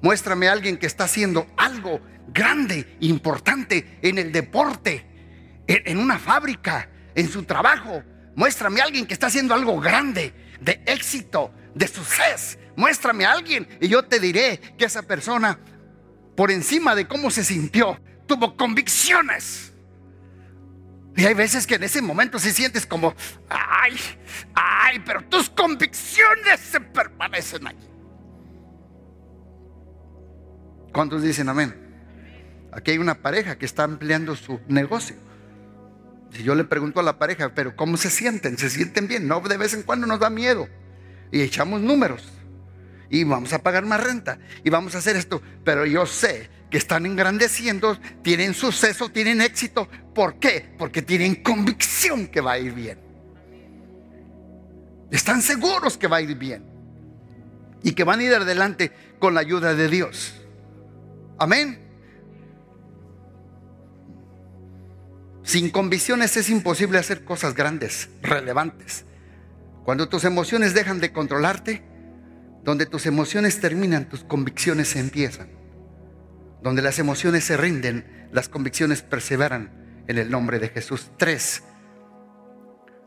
Muéstrame 0.00 0.48
a 0.48 0.52
alguien 0.52 0.76
que 0.76 0.86
está 0.86 1.04
haciendo 1.04 1.46
algo 1.56 2.00
grande, 2.28 2.96
importante 3.00 3.98
en 4.02 4.18
el 4.18 4.32
deporte, 4.32 5.06
en 5.66 5.98
una 5.98 6.18
fábrica, 6.18 6.88
en 7.14 7.28
su 7.28 7.44
trabajo. 7.44 8.02
Muéstrame 8.36 8.80
a 8.80 8.84
alguien 8.84 9.06
que 9.06 9.14
está 9.14 9.28
haciendo 9.28 9.54
algo 9.54 9.80
grande, 9.80 10.32
de 10.60 10.82
éxito, 10.86 11.52
de 11.74 11.88
suceso. 11.88 12.58
Muéstrame 12.76 13.24
a 13.24 13.32
alguien 13.32 13.68
y 13.80 13.88
yo 13.88 14.04
te 14.04 14.18
diré 14.18 14.58
que 14.76 14.84
esa 14.84 15.02
persona 15.02 15.58
por 16.36 16.50
encima 16.50 16.94
de 16.94 17.06
cómo 17.06 17.30
se 17.30 17.44
sintió, 17.44 18.00
tuvo 18.26 18.56
convicciones. 18.56 19.72
Y 21.16 21.24
hay 21.24 21.34
veces 21.34 21.66
que 21.66 21.76
en 21.76 21.84
ese 21.84 22.02
momento 22.02 22.38
se 22.38 22.52
sientes 22.52 22.86
como, 22.86 23.14
ay, 23.48 23.96
ay, 24.54 25.00
pero 25.06 25.22
tus 25.22 25.48
convicciones 25.48 26.60
se 26.60 26.80
permanecen 26.80 27.66
allí. 27.66 27.88
¿Cuántos 30.92 31.22
dicen 31.22 31.48
amén? 31.48 31.74
Aquí 32.72 32.92
hay 32.92 32.98
una 32.98 33.14
pareja 33.14 33.56
que 33.56 33.66
está 33.66 33.84
ampliando 33.84 34.34
su 34.34 34.60
negocio. 34.66 35.16
Si 36.32 36.42
yo 36.42 36.56
le 36.56 36.64
pregunto 36.64 36.98
a 36.98 37.04
la 37.04 37.18
pareja, 37.18 37.54
pero 37.54 37.76
¿cómo 37.76 37.96
se 37.96 38.10
sienten? 38.10 38.58
¿Se 38.58 38.68
sienten 38.68 39.06
bien? 39.06 39.28
No, 39.28 39.40
de 39.40 39.56
vez 39.56 39.74
en 39.74 39.84
cuando 39.84 40.06
nos 40.08 40.18
da 40.18 40.30
miedo. 40.30 40.68
Y 41.30 41.42
echamos 41.42 41.80
números 41.80 42.22
y 43.08 43.22
vamos 43.22 43.52
a 43.52 43.62
pagar 43.62 43.84
más 43.84 44.02
renta 44.02 44.38
y 44.64 44.70
vamos 44.70 44.96
a 44.96 44.98
hacer 44.98 45.14
esto. 45.14 45.40
Pero 45.64 45.86
yo 45.86 46.06
sé 46.06 46.50
que 46.70 46.78
están 46.78 47.06
engrandeciendo, 47.06 47.96
tienen 48.22 48.54
suceso, 48.54 49.08
tienen 49.08 49.40
éxito. 49.40 49.88
¿Por 50.14 50.38
qué? 50.38 50.74
Porque 50.78 51.02
tienen 51.02 51.36
convicción 51.36 52.28
que 52.28 52.40
va 52.40 52.52
a 52.52 52.58
ir 52.58 52.72
bien. 52.72 52.98
Están 55.10 55.42
seguros 55.42 55.98
que 55.98 56.06
va 56.06 56.18
a 56.18 56.20
ir 56.20 56.36
bien. 56.36 56.64
Y 57.82 57.92
que 57.92 58.04
van 58.04 58.20
a 58.20 58.22
ir 58.22 58.34
adelante 58.34 58.92
con 59.18 59.34
la 59.34 59.40
ayuda 59.40 59.74
de 59.74 59.88
Dios. 59.88 60.34
Amén. 61.38 61.80
Sin 65.42 65.70
convicciones 65.70 66.36
es 66.36 66.48
imposible 66.48 66.98
hacer 66.98 67.24
cosas 67.24 67.54
grandes, 67.54 68.08
relevantes. 68.22 69.04
Cuando 69.84 70.08
tus 70.08 70.24
emociones 70.24 70.72
dejan 70.72 71.00
de 71.00 71.12
controlarte, 71.12 71.82
donde 72.62 72.86
tus 72.86 73.04
emociones 73.04 73.60
terminan, 73.60 74.08
tus 74.08 74.24
convicciones 74.24 74.96
empiezan. 74.96 75.50
Donde 76.62 76.80
las 76.80 76.98
emociones 76.98 77.44
se 77.44 77.58
rinden, 77.58 78.28
las 78.32 78.48
convicciones 78.48 79.02
perseveran 79.02 79.83
en 80.06 80.18
el 80.18 80.30
nombre 80.30 80.58
de 80.58 80.68
Jesús. 80.68 81.10
Tres, 81.16 81.62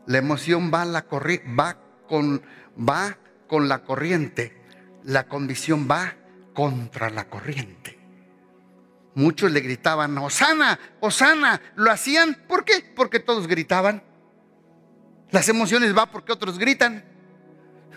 la 0.06 0.18
emoción 0.18 0.70
va, 0.72 0.84
la 0.84 1.06
con, 1.06 2.42
va 2.78 3.18
con 3.46 3.68
la 3.68 3.84
corriente, 3.84 4.62
la 5.04 5.28
convicción 5.28 5.88
va 5.90 6.14
contra 6.54 7.10
la 7.10 7.28
corriente. 7.28 7.98
Muchos 9.14 9.50
le 9.50 9.60
gritaban, 9.60 10.16
Osana, 10.18 10.78
Osana, 11.00 11.60
lo 11.76 11.90
hacían, 11.90 12.44
¿por 12.48 12.64
qué? 12.64 12.92
Porque 12.94 13.20
todos 13.20 13.46
gritaban. 13.46 14.02
Las 15.30 15.48
emociones 15.48 15.92
van 15.92 16.10
porque 16.10 16.32
otros 16.32 16.58
gritan. 16.58 17.04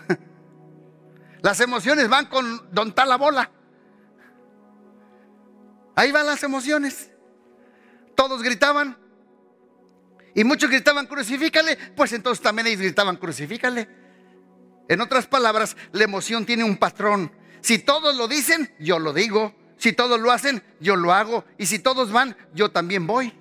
Las 1.42 1.60
emociones 1.60 2.08
van 2.08 2.26
con 2.26 2.68
don 2.72 2.92
la 2.94 3.16
bola. 3.16 3.50
Ahí 5.94 6.10
van 6.10 6.26
las 6.26 6.42
emociones. 6.42 7.10
Todos 8.14 8.42
gritaban. 8.42 9.01
Y 10.34 10.44
muchos 10.44 10.70
gritaban, 10.70 11.06
crucifícale. 11.06 11.76
Pues 11.96 12.12
entonces 12.12 12.42
también 12.42 12.66
ellos 12.66 12.80
gritaban, 12.80 13.16
crucifícale. 13.16 13.88
En 14.88 15.00
otras 15.00 15.26
palabras, 15.26 15.76
la 15.92 16.04
emoción 16.04 16.44
tiene 16.46 16.64
un 16.64 16.76
patrón. 16.76 17.32
Si 17.60 17.78
todos 17.78 18.16
lo 18.16 18.28
dicen, 18.28 18.74
yo 18.78 18.98
lo 18.98 19.12
digo. 19.12 19.54
Si 19.76 19.92
todos 19.92 20.20
lo 20.20 20.30
hacen, 20.30 20.62
yo 20.80 20.96
lo 20.96 21.12
hago. 21.12 21.44
Y 21.58 21.66
si 21.66 21.78
todos 21.78 22.12
van, 22.12 22.36
yo 22.54 22.70
también 22.70 23.06
voy. 23.06 23.32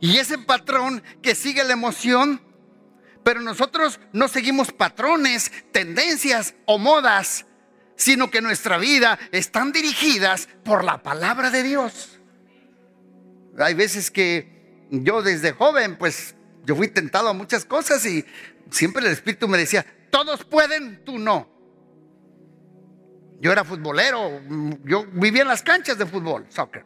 Y 0.00 0.16
ese 0.18 0.38
patrón 0.38 1.02
que 1.22 1.34
sigue 1.34 1.64
la 1.64 1.72
emoción 1.72 2.40
pero 3.22 3.40
nosotros 3.40 4.00
no 4.12 4.28
seguimos 4.28 4.72
patrones, 4.72 5.52
tendencias 5.72 6.54
o 6.64 6.78
modas, 6.78 7.46
sino 7.96 8.30
que 8.30 8.40
nuestra 8.40 8.78
vida 8.78 9.18
están 9.30 9.72
dirigidas 9.72 10.48
por 10.64 10.84
la 10.84 11.02
palabra 11.02 11.50
de 11.50 11.62
Dios. 11.62 12.18
Hay 13.58 13.74
veces 13.74 14.10
que 14.10 14.59
yo 14.90 15.22
desde 15.22 15.52
joven, 15.52 15.96
pues 15.96 16.34
yo 16.64 16.76
fui 16.76 16.88
tentado 16.88 17.28
a 17.28 17.32
muchas 17.32 17.64
cosas 17.64 18.04
y 18.04 18.24
siempre 18.70 19.04
el 19.06 19.12
Espíritu 19.12 19.48
me 19.48 19.58
decía, 19.58 19.86
todos 20.10 20.44
pueden, 20.44 21.04
tú 21.04 21.18
no. 21.18 21.48
Yo 23.40 23.52
era 23.52 23.64
futbolero, 23.64 24.40
yo 24.84 25.06
vivía 25.12 25.42
en 25.42 25.48
las 25.48 25.62
canchas 25.62 25.96
de 25.96 26.04
fútbol, 26.04 26.46
soccer. 26.50 26.84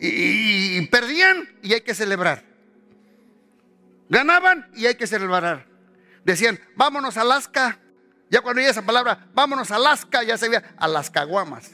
Y, 0.00 0.84
perdían 0.88 1.48
y 1.62 1.72
hay 1.72 1.82
que 1.82 1.94
celebrar. 1.94 2.44
Ganaban 4.08 4.68
y 4.74 4.86
hay 4.86 4.96
que 4.96 5.06
celebrar. 5.06 5.66
Decían, 6.24 6.58
vámonos 6.74 7.16
a 7.16 7.20
Alaska. 7.22 7.78
Ya 8.28 8.40
cuando 8.40 8.60
oía 8.60 8.70
esa 8.70 8.82
palabra, 8.82 9.28
vámonos 9.34 9.70
a 9.70 9.76
Alaska, 9.76 10.24
ya 10.24 10.36
sabía, 10.36 10.74
a 10.76 10.88
las 10.88 11.10
caguamas. 11.10 11.70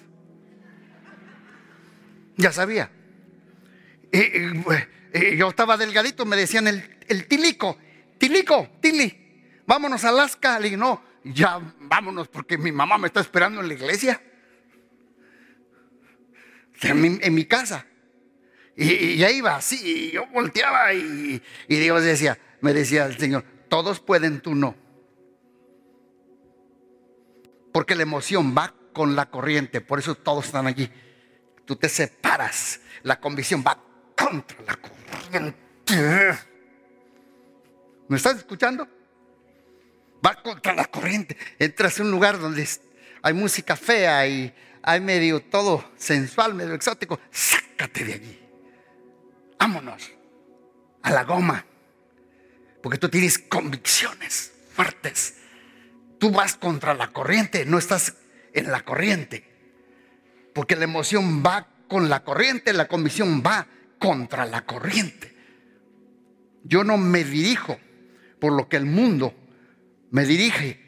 Ya 2.37 2.53
sabía. 2.53 2.91
Y, 4.13 5.37
yo 5.37 5.49
estaba 5.49 5.77
delgadito, 5.77 6.25
me 6.25 6.37
decían 6.37 6.69
el, 6.69 6.99
el 7.09 7.27
tilico, 7.27 7.79
tilico, 8.19 8.69
tili, 8.81 9.63
vámonos 9.67 10.05
a 10.05 10.11
Alaska. 10.11 10.59
Le 10.59 10.77
no, 10.77 11.03
ya 11.25 11.61
vámonos 11.81 12.29
porque 12.29 12.57
mi 12.57 12.73
mamá 12.73 12.99
me 12.99 13.09
está 13.09 13.21
esperando 13.21 13.61
en 13.61 13.69
la 13.69 13.75
iglesia. 13.75 14.21
En 16.83 17.35
mi, 17.35 17.45
casa. 17.45 17.87
Y, 18.75 19.17
ya 19.17 19.31
iba 19.31 19.57
así, 19.57 19.77
y 19.85 20.13
yo 20.13 20.27
volteaba 20.29 20.95
y, 20.95 21.43
y 21.69 21.77
Dios 21.77 22.03
decía, 22.03 22.39
me 22.63 22.73
decía 22.73 23.05
el 23.05 23.19
Señor, 23.19 23.45
todos 23.69 24.01
pueden, 24.01 24.41
tú 24.41 24.55
no. 24.55 24.75
Porque 27.73 27.95
la 27.95 28.03
emoción 28.03 28.55
va 28.57 28.75
con 28.93 29.15
la 29.15 29.31
corriente, 29.31 29.81
por 29.81 29.99
eso 29.99 30.15
todos 30.15 30.47
están 30.47 30.67
allí. 30.67 30.91
Tú 31.67 31.77
te 31.77 31.89
separas, 31.89 32.81
la 33.03 33.21
convicción 33.21 33.63
va 33.67 33.90
contra 34.21 34.59
la 34.67 34.77
corriente. 34.77 35.59
¿Me 38.09 38.17
estás 38.17 38.37
escuchando? 38.37 38.87
Va 40.25 40.35
contra 40.43 40.75
la 40.75 40.85
corriente. 40.85 41.37
Entras 41.59 41.99
a 41.99 42.03
un 42.03 42.11
lugar 42.11 42.39
donde 42.39 42.69
hay 43.23 43.33
música 43.33 43.77
fea 43.77 44.27
y 44.27 44.53
hay 44.83 45.01
medio 45.01 45.41
todo 45.41 45.93
sensual, 45.97 46.55
medio 46.55 46.75
exótico. 46.75 47.19
Sácate 47.31 48.05
de 48.05 48.15
allí. 48.15 48.49
Vámonos 49.59 50.11
a 51.03 51.11
la 51.11 51.25
goma. 51.25 51.65
Porque 52.83 52.99
tú 52.99 53.09
tienes 53.09 53.39
convicciones 53.39 54.53
fuertes. 54.75 55.37
Tú 56.19 56.31
vas 56.31 56.57
contra 56.57 56.95
la 56.95 57.09
corriente, 57.09 57.65
no 57.65 57.79
estás 57.79 58.15
en 58.53 58.71
la 58.71 58.85
corriente. 58.85 59.49
Porque 60.55 60.77
la 60.77 60.85
emoción 60.85 61.43
va 61.45 61.69
con 61.89 62.09
la 62.09 62.25
corriente, 62.25 62.73
la 62.73 62.89
convicción 62.89 63.43
va 63.45 63.67
contra 64.01 64.47
la 64.47 64.65
corriente. 64.67 65.37
Yo 66.65 66.83
no 66.83 66.97
me 66.97 67.23
dirijo 67.23 67.79
por 68.41 68.53
lo 68.53 68.69
que 68.69 68.77
el 68.77 68.87
mundo 68.87 69.33
me 70.11 70.27
dirige. 70.27 70.81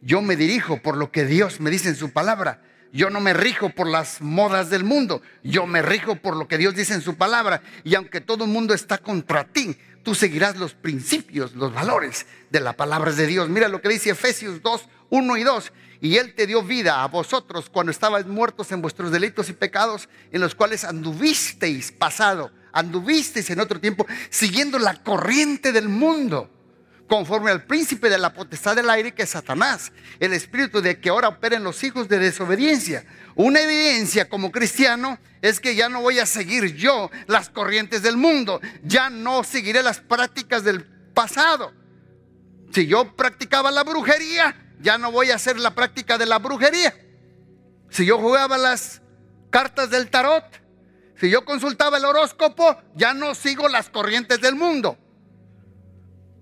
Yo 0.00 0.20
me 0.22 0.34
dirijo 0.34 0.82
por 0.82 0.96
lo 0.96 1.12
que 1.12 1.24
Dios 1.24 1.60
me 1.60 1.70
dice 1.70 1.90
en 1.90 1.94
su 1.94 2.10
palabra. 2.10 2.62
Yo 2.92 3.10
no 3.10 3.20
me 3.20 3.34
rijo 3.34 3.70
por 3.70 3.86
las 3.86 4.20
modas 4.20 4.70
del 4.70 4.82
mundo. 4.82 5.22
Yo 5.42 5.66
me 5.66 5.82
rijo 5.82 6.16
por 6.16 6.36
lo 6.36 6.48
que 6.48 6.58
Dios 6.58 6.74
dice 6.74 6.94
en 6.94 7.00
su 7.00 7.16
palabra. 7.16 7.62
Y 7.84 7.94
aunque 7.94 8.20
todo 8.20 8.44
el 8.44 8.50
mundo 8.50 8.72
está 8.72 8.98
contra 8.98 9.44
ti, 9.44 9.76
tú 10.02 10.14
seguirás 10.14 10.56
los 10.56 10.74
principios, 10.74 11.54
los 11.54 11.72
valores 11.74 12.26
de 12.50 12.60
la 12.60 12.74
palabra 12.74 13.12
de 13.12 13.26
Dios. 13.26 13.48
Mira 13.48 13.68
lo 13.68 13.80
que 13.80 13.88
dice 13.88 14.10
Efesios 14.10 14.62
2, 14.62 14.88
1 15.10 15.36
y 15.36 15.42
2. 15.42 15.72
Y 16.00 16.16
Él 16.16 16.34
te 16.34 16.46
dio 16.46 16.62
vida 16.62 17.02
a 17.02 17.08
vosotros 17.08 17.70
cuando 17.70 17.90
estabais 17.90 18.26
muertos 18.26 18.70
en 18.72 18.82
vuestros 18.82 19.10
delitos 19.10 19.48
y 19.48 19.52
pecados, 19.52 20.08
en 20.30 20.40
los 20.40 20.54
cuales 20.54 20.84
anduvisteis 20.84 21.92
pasado, 21.92 22.50
anduvisteis 22.72 23.48
en 23.50 23.60
otro 23.60 23.80
tiempo, 23.80 24.06
siguiendo 24.30 24.78
la 24.78 25.02
corriente 25.02 25.72
del 25.72 25.88
mundo 25.88 26.50
conforme 27.06 27.50
al 27.50 27.64
príncipe 27.64 28.08
de 28.08 28.18
la 28.18 28.32
potestad 28.32 28.76
del 28.76 28.88
aire 28.90 29.12
que 29.12 29.24
es 29.24 29.30
Satanás, 29.30 29.92
el 30.20 30.32
espíritu 30.32 30.80
de 30.80 30.98
que 30.98 31.10
ahora 31.10 31.28
operen 31.28 31.62
los 31.62 31.82
hijos 31.84 32.08
de 32.08 32.18
desobediencia. 32.18 33.04
Una 33.34 33.60
evidencia 33.60 34.28
como 34.28 34.50
cristiano 34.50 35.18
es 35.42 35.60
que 35.60 35.74
ya 35.74 35.88
no 35.88 36.00
voy 36.00 36.18
a 36.18 36.26
seguir 36.26 36.74
yo 36.74 37.10
las 37.26 37.50
corrientes 37.50 38.02
del 38.02 38.16
mundo, 38.16 38.60
ya 38.82 39.10
no 39.10 39.44
seguiré 39.44 39.82
las 39.82 40.00
prácticas 40.00 40.64
del 40.64 40.84
pasado. 41.12 41.72
Si 42.72 42.86
yo 42.86 43.14
practicaba 43.14 43.70
la 43.70 43.84
brujería, 43.84 44.63
ya 44.84 44.98
no 44.98 45.10
voy 45.10 45.30
a 45.30 45.36
hacer 45.36 45.58
la 45.58 45.74
práctica 45.74 46.18
de 46.18 46.26
la 46.26 46.38
brujería. 46.38 46.94
Si 47.88 48.04
yo 48.04 48.18
jugaba 48.18 48.58
las 48.58 49.00
cartas 49.48 49.88
del 49.88 50.10
tarot, 50.10 50.44
si 51.18 51.30
yo 51.30 51.46
consultaba 51.46 51.96
el 51.96 52.04
horóscopo, 52.04 52.76
ya 52.94 53.14
no 53.14 53.34
sigo 53.34 53.66
las 53.68 53.88
corrientes 53.88 54.42
del 54.42 54.56
mundo. 54.56 54.98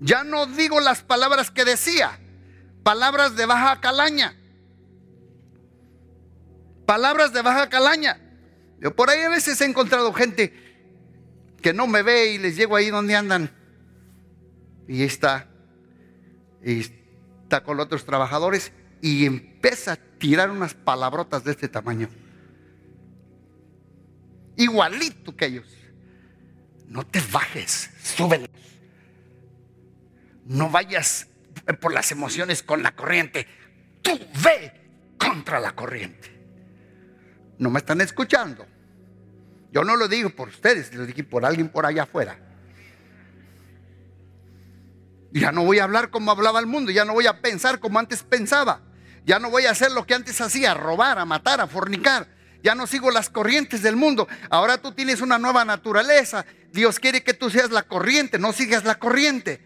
Ya 0.01 0.25
no 0.25 0.47
digo 0.47 0.81
las 0.81 1.05
palabras 1.05 1.53
que 1.53 1.65
decía, 1.65 2.19
palabras 2.83 3.37
de 3.37 3.47
baja 3.47 3.81
calaña. 3.81 4.37
Palabras 6.85 7.33
de 7.33 7.43
baja 7.43 7.69
calaña. 7.69 8.21
Yo 8.81 8.97
por 8.97 9.09
ahí 9.09 9.21
a 9.21 9.29
veces 9.29 9.61
he 9.61 9.67
encontrado 9.67 10.13
gente 10.13 10.53
que 11.63 11.73
no 11.73 11.87
me 11.87 12.03
ve 12.03 12.33
y 12.33 12.39
les 12.39 12.57
llego 12.57 12.75
ahí 12.75 12.91
donde 12.91 13.15
andan. 13.15 13.53
Y 14.89 15.05
está. 15.05 15.49
Y 16.65 17.02
está 17.53 17.65
con 17.65 17.81
otros 17.81 18.07
trabajadores 18.07 18.73
y 19.03 19.27
empieza 19.27 19.93
a 19.93 19.97
tirar 19.97 20.51
unas 20.51 20.73
palabrotas 20.73 21.45
de 21.45 21.51
este 21.51 21.69
tamaño. 21.69 22.09
Igualito 24.57 25.37
que 25.37 25.45
ellos. 25.45 25.69
No 26.89 27.07
te 27.07 27.21
bajes, 27.31 27.91
súbelos. 28.03 28.49
No 30.47 30.71
vayas 30.71 31.29
por 31.79 31.93
las 31.93 32.11
emociones 32.11 32.63
con 32.63 32.83
la 32.83 32.97
corriente. 32.97 33.47
Tú 34.01 34.19
ve 34.43 34.73
contra 35.19 35.61
la 35.61 35.73
corriente. 35.73 36.31
No 37.59 37.69
me 37.69 37.81
están 37.81 38.01
escuchando. 38.01 38.67
Yo 39.73 39.85
no 39.85 39.97
lo 39.97 40.09
digo 40.09 40.31
por 40.31 40.49
ustedes, 40.49 40.95
lo 40.95 41.05
dije 41.05 41.23
por 41.23 41.45
alguien 41.45 41.69
por 41.69 41.85
allá 41.85 42.05
afuera. 42.05 42.39
Ya 45.33 45.51
no 45.53 45.65
voy 45.65 45.79
a 45.79 45.85
hablar 45.85 46.11
como 46.11 46.31
hablaba 46.31 46.61
el 46.61 46.67
mundo, 46.67 46.91
ya 46.91 47.05
no 47.05 47.15
voy 47.15 47.27
a 47.27 47.41
pensar 47.41 47.81
como 47.81 47.99
antes 47.99 48.23
pensaba. 48.23 48.83
Ya 49.25 49.39
no 49.39 49.51
voy 49.51 49.67
a 49.67 49.71
hacer 49.71 49.93
lo 49.93 50.07
que 50.07 50.15
antes 50.15 50.41
hacía, 50.41 50.75
robar, 50.75 51.19
a 51.19 51.25
matar, 51.25 51.61
a 51.61 51.67
fornicar. 51.67 52.29
Ya 52.63 52.75
no 52.75 52.87
sigo 52.87 53.11
las 53.11 53.31
corrientes 53.31 53.83
del 53.83 53.97
mundo. 53.97 54.29
Ahora 54.51 54.79
tú 54.79 54.93
tienes 54.93 55.21
una 55.21 55.39
nueva 55.39 55.65
naturaleza. 55.65 56.45
Dios 56.73 56.99
quiere 56.99 57.23
que 57.23 57.35
tú 57.35 57.51
seas 57.51 57.71
la 57.71 57.83
corriente, 57.83 58.39
no 58.39 58.53
sigas 58.53 58.85
la 58.85 58.97
corriente. 58.97 59.61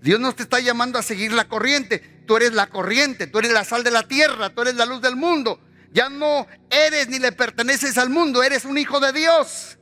Dios 0.00 0.18
no 0.18 0.32
te 0.34 0.42
está 0.42 0.60
llamando 0.60 0.98
a 0.98 1.02
seguir 1.02 1.32
la 1.32 1.48
corriente. 1.48 1.98
Tú 2.26 2.36
eres 2.36 2.52
la 2.52 2.68
corriente, 2.68 3.26
tú 3.26 3.38
eres 3.38 3.52
la 3.52 3.64
sal 3.64 3.84
de 3.84 3.90
la 3.90 4.02
tierra, 4.04 4.50
tú 4.50 4.62
eres 4.62 4.74
la 4.74 4.86
luz 4.86 5.00
del 5.00 5.16
mundo. 5.16 5.60
Ya 5.92 6.08
no 6.08 6.46
eres 6.70 7.08
ni 7.08 7.18
le 7.18 7.32
perteneces 7.32 7.98
al 7.98 8.10
mundo, 8.10 8.42
eres 8.42 8.64
un 8.64 8.78
hijo 8.78 8.98
de 8.98 9.12
Dios. 9.12 9.78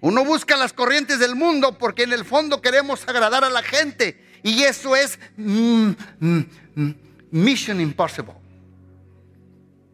Uno 0.00 0.24
busca 0.24 0.56
las 0.56 0.72
corrientes 0.72 1.18
del 1.18 1.36
mundo 1.36 1.78
porque 1.78 2.02
en 2.02 2.12
el 2.12 2.24
fondo 2.24 2.60
queremos 2.60 3.06
agradar 3.06 3.44
a 3.44 3.50
la 3.50 3.62
gente. 3.62 4.31
Y 4.42 4.62
eso 4.64 4.96
es 4.96 5.18
mm, 5.36 5.90
mm, 6.20 6.38
mm, 6.74 6.94
mission 7.30 7.80
impossible. 7.80 8.34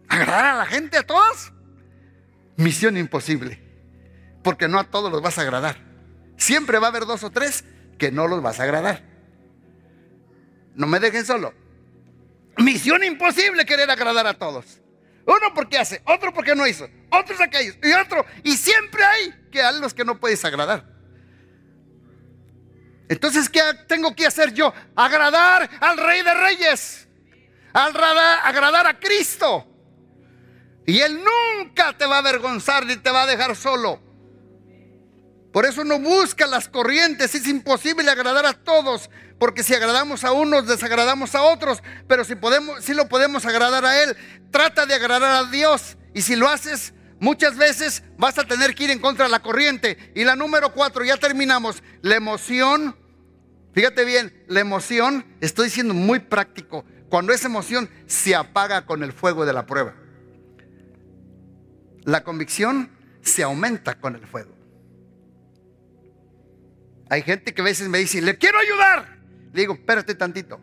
¿Agradar 0.08 0.44
a 0.46 0.58
la 0.58 0.66
gente 0.66 0.96
a 0.96 1.02
todos? 1.02 1.52
Misión 2.56 2.96
imposible. 2.96 3.60
Porque 4.42 4.68
no 4.68 4.78
a 4.78 4.84
todos 4.84 5.12
los 5.12 5.20
vas 5.20 5.38
a 5.38 5.42
agradar. 5.42 5.76
Siempre 6.36 6.78
va 6.78 6.86
a 6.86 6.90
haber 6.90 7.04
dos 7.04 7.22
o 7.24 7.30
tres 7.30 7.64
que 7.98 8.10
no 8.10 8.26
los 8.26 8.42
vas 8.42 8.58
a 8.60 8.62
agradar. 8.62 9.02
No 10.74 10.86
me 10.86 11.00
dejen 11.00 11.26
solo. 11.26 11.52
Misión 12.56 13.04
imposible 13.04 13.66
querer 13.66 13.90
agradar 13.90 14.26
a 14.26 14.34
todos. 14.34 14.80
Uno 15.26 15.52
porque 15.54 15.76
hace, 15.76 16.00
otro 16.06 16.32
porque 16.32 16.54
no 16.54 16.66
hizo, 16.66 16.88
otros 17.10 17.38
aquellos 17.40 17.76
y 17.82 17.92
otro. 17.92 18.24
Y 18.44 18.56
siempre 18.56 19.04
hay 19.04 19.34
que 19.52 19.60
a 19.60 19.72
los 19.72 19.92
que 19.92 20.04
no 20.04 20.18
puedes 20.18 20.42
agradar. 20.44 20.97
Entonces, 23.08 23.48
¿qué 23.48 23.62
tengo 23.86 24.14
que 24.14 24.26
hacer 24.26 24.52
yo? 24.52 24.72
Agradar 24.94 25.68
al 25.80 25.96
Rey 25.96 26.22
de 26.22 26.34
Reyes. 26.34 27.08
Agradar, 27.72 28.40
agradar 28.44 28.86
a 28.86 28.98
Cristo. 28.98 29.66
Y 30.86 31.00
Él 31.00 31.22
nunca 31.22 31.96
te 31.96 32.06
va 32.06 32.16
a 32.16 32.18
avergonzar 32.18 32.86
ni 32.86 32.96
te 32.96 33.10
va 33.10 33.22
a 33.22 33.26
dejar 33.26 33.54
solo. 33.56 34.00
Por 35.52 35.66
eso 35.66 35.84
no 35.84 35.98
busca 35.98 36.46
las 36.46 36.68
corrientes. 36.68 37.34
Es 37.34 37.46
imposible 37.46 38.10
agradar 38.10 38.46
a 38.46 38.52
todos. 38.52 39.10
Porque 39.38 39.62
si 39.62 39.74
agradamos 39.74 40.24
a 40.24 40.32
unos, 40.32 40.66
desagradamos 40.66 41.34
a 41.34 41.42
otros. 41.42 41.82
Pero 42.06 42.24
si, 42.24 42.34
podemos, 42.34 42.84
si 42.84 42.94
lo 42.94 43.08
podemos 43.08 43.46
agradar 43.46 43.84
a 43.84 44.02
Él, 44.02 44.16
trata 44.50 44.86
de 44.86 44.94
agradar 44.94 45.44
a 45.44 45.50
Dios. 45.50 45.96
Y 46.14 46.22
si 46.22 46.36
lo 46.36 46.48
haces, 46.48 46.92
muchas 47.20 47.56
veces 47.56 48.02
vas 48.16 48.38
a 48.38 48.44
tener 48.44 48.74
que 48.74 48.84
ir 48.84 48.90
en 48.90 48.98
contra 48.98 49.26
de 49.26 49.30
la 49.30 49.40
corriente. 49.40 50.12
Y 50.14 50.24
la 50.24 50.36
número 50.36 50.72
cuatro, 50.72 51.04
ya 51.04 51.16
terminamos. 51.16 51.82
La 52.02 52.16
emoción, 52.16 52.96
fíjate 53.78 54.04
bien, 54.04 54.32
la 54.48 54.58
emoción, 54.58 55.24
estoy 55.40 55.70
siendo 55.70 55.94
muy 55.94 56.18
práctico. 56.18 56.84
Cuando 57.08 57.32
esa 57.32 57.46
emoción 57.46 57.88
se 58.06 58.34
apaga 58.34 58.84
con 58.84 59.04
el 59.04 59.12
fuego 59.12 59.46
de 59.46 59.52
la 59.52 59.66
prueba. 59.66 59.94
La 62.02 62.24
convicción 62.24 62.90
se 63.22 63.44
aumenta 63.44 64.00
con 64.00 64.16
el 64.16 64.26
fuego. 64.26 64.52
Hay 67.08 67.22
gente 67.22 67.54
que 67.54 67.60
a 67.60 67.64
veces 67.64 67.88
me 67.88 67.98
dice, 67.98 68.20
le 68.20 68.36
quiero 68.36 68.58
ayudar. 68.58 69.16
Le 69.52 69.60
digo, 69.60 69.74
espérate 69.74 70.16
tantito. 70.16 70.58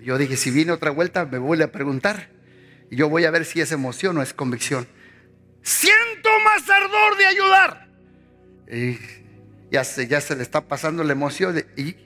Yo 0.00 0.16
dije, 0.16 0.38
si 0.38 0.50
viene 0.50 0.72
otra 0.72 0.90
vuelta, 0.90 1.26
me 1.26 1.36
vuelve 1.36 1.64
a 1.64 1.70
preguntar. 1.70 2.30
Y 2.90 2.96
yo 2.96 3.10
voy 3.10 3.26
a 3.26 3.30
ver 3.30 3.44
si 3.44 3.60
es 3.60 3.72
emoción 3.72 4.16
o 4.16 4.22
es 4.22 4.32
convicción. 4.32 4.88
Siento 5.60 6.30
más 6.46 6.66
ardor 6.70 7.18
de 7.18 7.26
ayudar. 7.26 7.88
Y 8.72 9.17
ya 9.70 9.84
se, 9.84 10.06
ya 10.06 10.20
se 10.20 10.36
le 10.36 10.42
está 10.42 10.60
pasando 10.62 11.04
la 11.04 11.12
emoción. 11.12 11.56
y, 11.76 11.96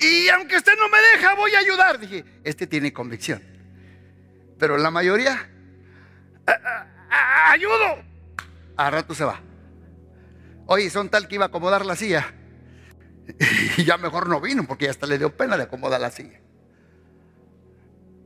y 0.00 0.28
aunque 0.30 0.56
usted 0.56 0.72
no 0.78 0.88
me 0.88 0.98
deja, 1.14 1.34
voy 1.34 1.54
a 1.54 1.60
ayudar. 1.60 1.98
Dije, 1.98 2.24
este 2.44 2.66
tiene 2.66 2.92
convicción. 2.92 3.42
Pero 4.58 4.76
la 4.78 4.90
mayoría, 4.90 5.48
ayudo. 7.50 8.02
A 8.76 8.90
rato 8.90 9.14
se 9.14 9.24
va. 9.24 9.40
Oye, 10.66 10.88
son 10.90 11.08
tal 11.08 11.28
que 11.28 11.36
iba 11.36 11.44
a 11.44 11.48
acomodar 11.48 11.84
la 11.84 11.96
silla. 11.96 12.34
Y 13.76 13.84
ya 13.84 13.96
mejor 13.98 14.28
no 14.28 14.40
vino 14.40 14.66
porque 14.66 14.88
hasta 14.88 15.06
le 15.06 15.16
dio 15.16 15.34
pena 15.36 15.56
de 15.56 15.64
acomodar 15.64 16.00
la 16.00 16.10
silla. 16.10 16.40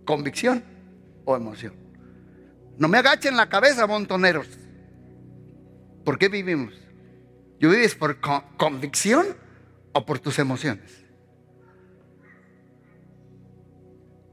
Convicción 0.05 0.65
o 1.25 1.37
emoción. 1.37 1.75
No 2.79 2.89
me 2.89 2.99
agachen 2.99 3.37
la 3.37 3.49
cabeza, 3.49 3.87
montoneros. 3.87 4.47
¿Por 6.05 6.19
qué 6.19 6.29
vivimos? 6.29 6.75
¿Yo 7.59 7.71
vives 7.71 7.95
por 7.95 8.21
convicción 8.57 9.27
o 9.93 10.05
por 10.05 10.19
tus 10.19 10.39
emociones? 10.39 11.05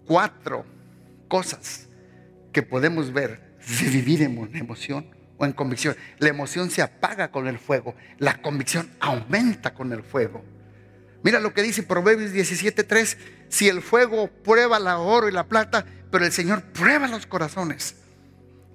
Cuatro 0.05 0.65
cosas 1.29 1.87
que 2.51 2.61
podemos 2.61 3.13
ver 3.13 3.55
si 3.59 3.85
vivir 3.87 4.21
en 4.21 4.55
emoción 4.55 5.07
o 5.37 5.45
en 5.45 5.53
convicción. 5.53 5.95
La 6.19 6.29
emoción 6.29 6.69
se 6.69 6.81
apaga 6.81 7.31
con 7.31 7.47
el 7.47 7.57
fuego, 7.57 7.95
la 8.17 8.41
convicción 8.41 8.91
aumenta 8.99 9.73
con 9.73 9.93
el 9.93 10.03
fuego. 10.03 10.43
Mira 11.23 11.39
lo 11.39 11.53
que 11.53 11.63
dice 11.63 11.83
Proverbios 11.83 12.33
17:3, 12.33 13.17
si 13.47 13.69
el 13.69 13.81
fuego 13.81 14.27
prueba 14.27 14.79
la 14.79 14.99
oro 14.99 15.29
y 15.29 15.31
la 15.31 15.47
plata, 15.47 15.85
pero 16.11 16.25
el 16.25 16.33
Señor 16.33 16.61
prueba 16.73 17.07
los 17.07 17.25
corazones. 17.25 18.02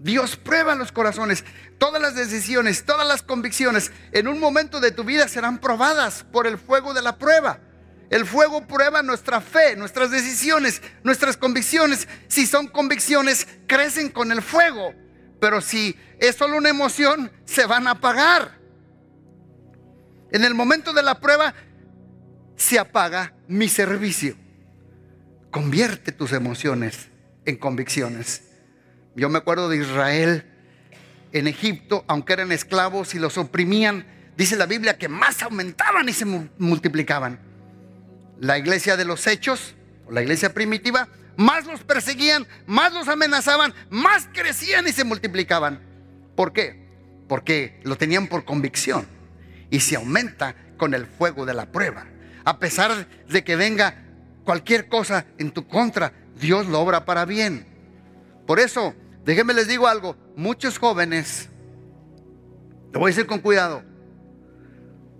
Dios 0.00 0.36
prueba 0.36 0.74
los 0.74 0.92
corazones. 0.92 1.44
Todas 1.78 2.00
las 2.00 2.14
decisiones, 2.14 2.84
todas 2.84 3.06
las 3.06 3.22
convicciones 3.22 3.92
en 4.12 4.28
un 4.28 4.38
momento 4.38 4.80
de 4.80 4.92
tu 4.92 5.04
vida 5.04 5.28
serán 5.28 5.58
probadas 5.58 6.24
por 6.24 6.46
el 6.46 6.58
fuego 6.58 6.94
de 6.94 7.02
la 7.02 7.18
prueba. 7.18 7.60
El 8.10 8.24
fuego 8.24 8.66
prueba 8.66 9.02
nuestra 9.02 9.40
fe, 9.40 9.76
nuestras 9.76 10.10
decisiones, 10.10 10.80
nuestras 11.02 11.36
convicciones. 11.36 12.08
Si 12.28 12.46
son 12.46 12.68
convicciones, 12.68 13.46
crecen 13.66 14.08
con 14.08 14.32
el 14.32 14.40
fuego. 14.40 14.94
Pero 15.40 15.60
si 15.60 15.96
es 16.18 16.36
solo 16.36 16.56
una 16.56 16.70
emoción, 16.70 17.30
se 17.44 17.66
van 17.66 17.86
a 17.86 17.92
apagar. 17.92 18.58
En 20.30 20.44
el 20.44 20.54
momento 20.54 20.92
de 20.92 21.02
la 21.02 21.20
prueba, 21.20 21.54
se 22.56 22.78
apaga 22.78 23.34
mi 23.46 23.68
servicio. 23.68 24.36
Convierte 25.50 26.12
tus 26.12 26.32
emociones 26.32 27.08
en 27.44 27.56
convicciones. 27.56 28.47
Yo 29.18 29.28
me 29.28 29.38
acuerdo 29.38 29.68
de 29.68 29.76
Israel 29.76 30.44
en 31.32 31.46
Egipto, 31.46 32.04
aunque 32.08 32.32
eran 32.32 32.52
esclavos 32.52 33.14
y 33.14 33.18
los 33.18 33.36
oprimían, 33.36 34.06
dice 34.36 34.56
la 34.56 34.66
Biblia 34.66 34.96
que 34.96 35.08
más 35.08 35.42
aumentaban 35.42 36.08
y 36.08 36.12
se 36.12 36.24
multiplicaban. 36.24 37.40
La 38.40 38.56
iglesia 38.56 38.96
de 38.96 39.04
los 39.04 39.26
hechos, 39.26 39.74
la 40.10 40.22
iglesia 40.22 40.54
primitiva, 40.54 41.08
más 41.36 41.66
los 41.66 41.82
perseguían, 41.82 42.46
más 42.66 42.92
los 42.92 43.08
amenazaban, 43.08 43.74
más 43.90 44.28
crecían 44.32 44.86
y 44.88 44.92
se 44.92 45.04
multiplicaban. 45.04 45.80
¿Por 46.34 46.52
qué? 46.52 46.88
Porque 47.28 47.80
lo 47.84 47.96
tenían 47.96 48.28
por 48.28 48.44
convicción 48.44 49.06
y 49.70 49.80
se 49.80 49.96
aumenta 49.96 50.54
con 50.78 50.94
el 50.94 51.06
fuego 51.06 51.44
de 51.44 51.54
la 51.54 51.66
prueba 51.66 52.06
a 52.48 52.58
pesar 52.58 53.06
de 53.28 53.44
que 53.44 53.56
venga 53.56 53.94
cualquier 54.42 54.88
cosa 54.88 55.26
en 55.36 55.50
tu 55.50 55.68
contra, 55.68 56.14
Dios 56.40 56.66
lo 56.66 56.80
obra 56.80 57.04
para 57.04 57.26
bien. 57.26 57.66
Por 58.46 58.58
eso, 58.58 58.94
déjenme 59.28 59.52
les 59.52 59.68
digo 59.68 59.86
algo, 59.86 60.16
muchos 60.36 60.78
jóvenes, 60.78 61.50
lo 62.92 63.00
voy 63.00 63.10
a 63.10 63.14
decir 63.14 63.26
con 63.26 63.40
cuidado, 63.40 63.82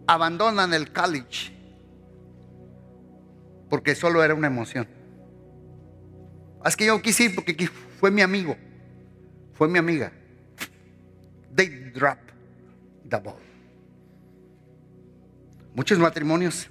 abandonan 0.06 0.72
el 0.72 0.90
college 0.90 1.52
porque 3.68 3.94
solo 3.94 4.24
era 4.24 4.34
una 4.34 4.46
emoción. 4.46 4.88
Es 6.64 6.74
que 6.74 6.86
yo 6.86 7.02
quise 7.02 7.24
ir 7.24 7.34
porque 7.34 7.68
fue 8.00 8.10
mi 8.10 8.22
amigo, 8.22 8.56
fue 9.52 9.68
mi 9.68 9.78
amiga. 9.78 10.10
They 11.54 11.68
drop 11.92 12.18
the 13.06 13.16
ball. 13.18 13.36
Muchos 15.74 15.98
matrimonios 15.98 16.70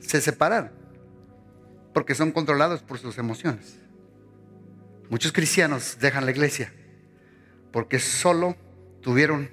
se 0.00 0.20
separan 0.20 0.70
porque 1.94 2.14
son 2.14 2.30
controlados 2.30 2.82
por 2.82 2.98
sus 2.98 3.16
emociones. 3.16 3.79
Muchos 5.10 5.32
cristianos 5.32 5.98
dejan 6.00 6.24
la 6.24 6.30
iglesia 6.30 6.72
porque 7.72 7.98
solo 7.98 8.56
tuvieron 9.02 9.50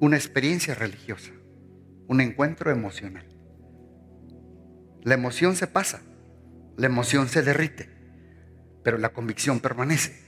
una 0.00 0.16
experiencia 0.16 0.74
religiosa, 0.74 1.30
un 2.08 2.20
encuentro 2.20 2.70
emocional. 2.70 3.26
La 5.02 5.14
emoción 5.14 5.56
se 5.56 5.66
pasa, 5.66 6.02
la 6.76 6.86
emoción 6.86 7.28
se 7.28 7.42
derrite, 7.42 7.88
pero 8.84 8.98
la 8.98 9.14
convicción 9.14 9.60
permanece. 9.60 10.20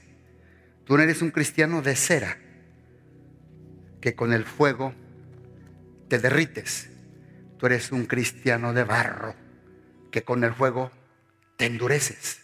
Tú 0.85 0.97
no 0.97 1.03
eres 1.03 1.21
un 1.21 1.31
cristiano 1.31 1.81
de 1.81 1.95
cera 1.95 2.37
que 4.01 4.15
con 4.15 4.33
el 4.33 4.45
fuego 4.45 4.93
te 6.07 6.19
derrites 6.19 6.89
Tú 7.57 7.67
eres 7.67 7.91
un 7.91 8.05
cristiano 8.05 8.73
de 8.73 8.83
barro 8.83 9.35
que 10.11 10.23
con 10.23 10.43
el 10.43 10.53
fuego 10.53 10.91
te 11.57 11.65
endureces 11.65 12.41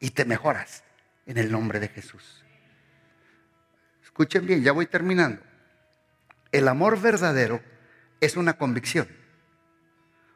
y 0.00 0.10
te 0.10 0.24
mejoras 0.24 0.84
en 1.26 1.38
el 1.38 1.50
nombre 1.50 1.80
de 1.80 1.88
Jesús. 1.88 2.44
Escuchen 4.02 4.46
bien, 4.46 4.62
ya 4.62 4.72
voy 4.72 4.86
terminando. 4.86 5.42
El 6.52 6.68
amor 6.68 7.00
verdadero 7.00 7.60
es 8.20 8.36
una 8.36 8.54
convicción. 8.54 9.08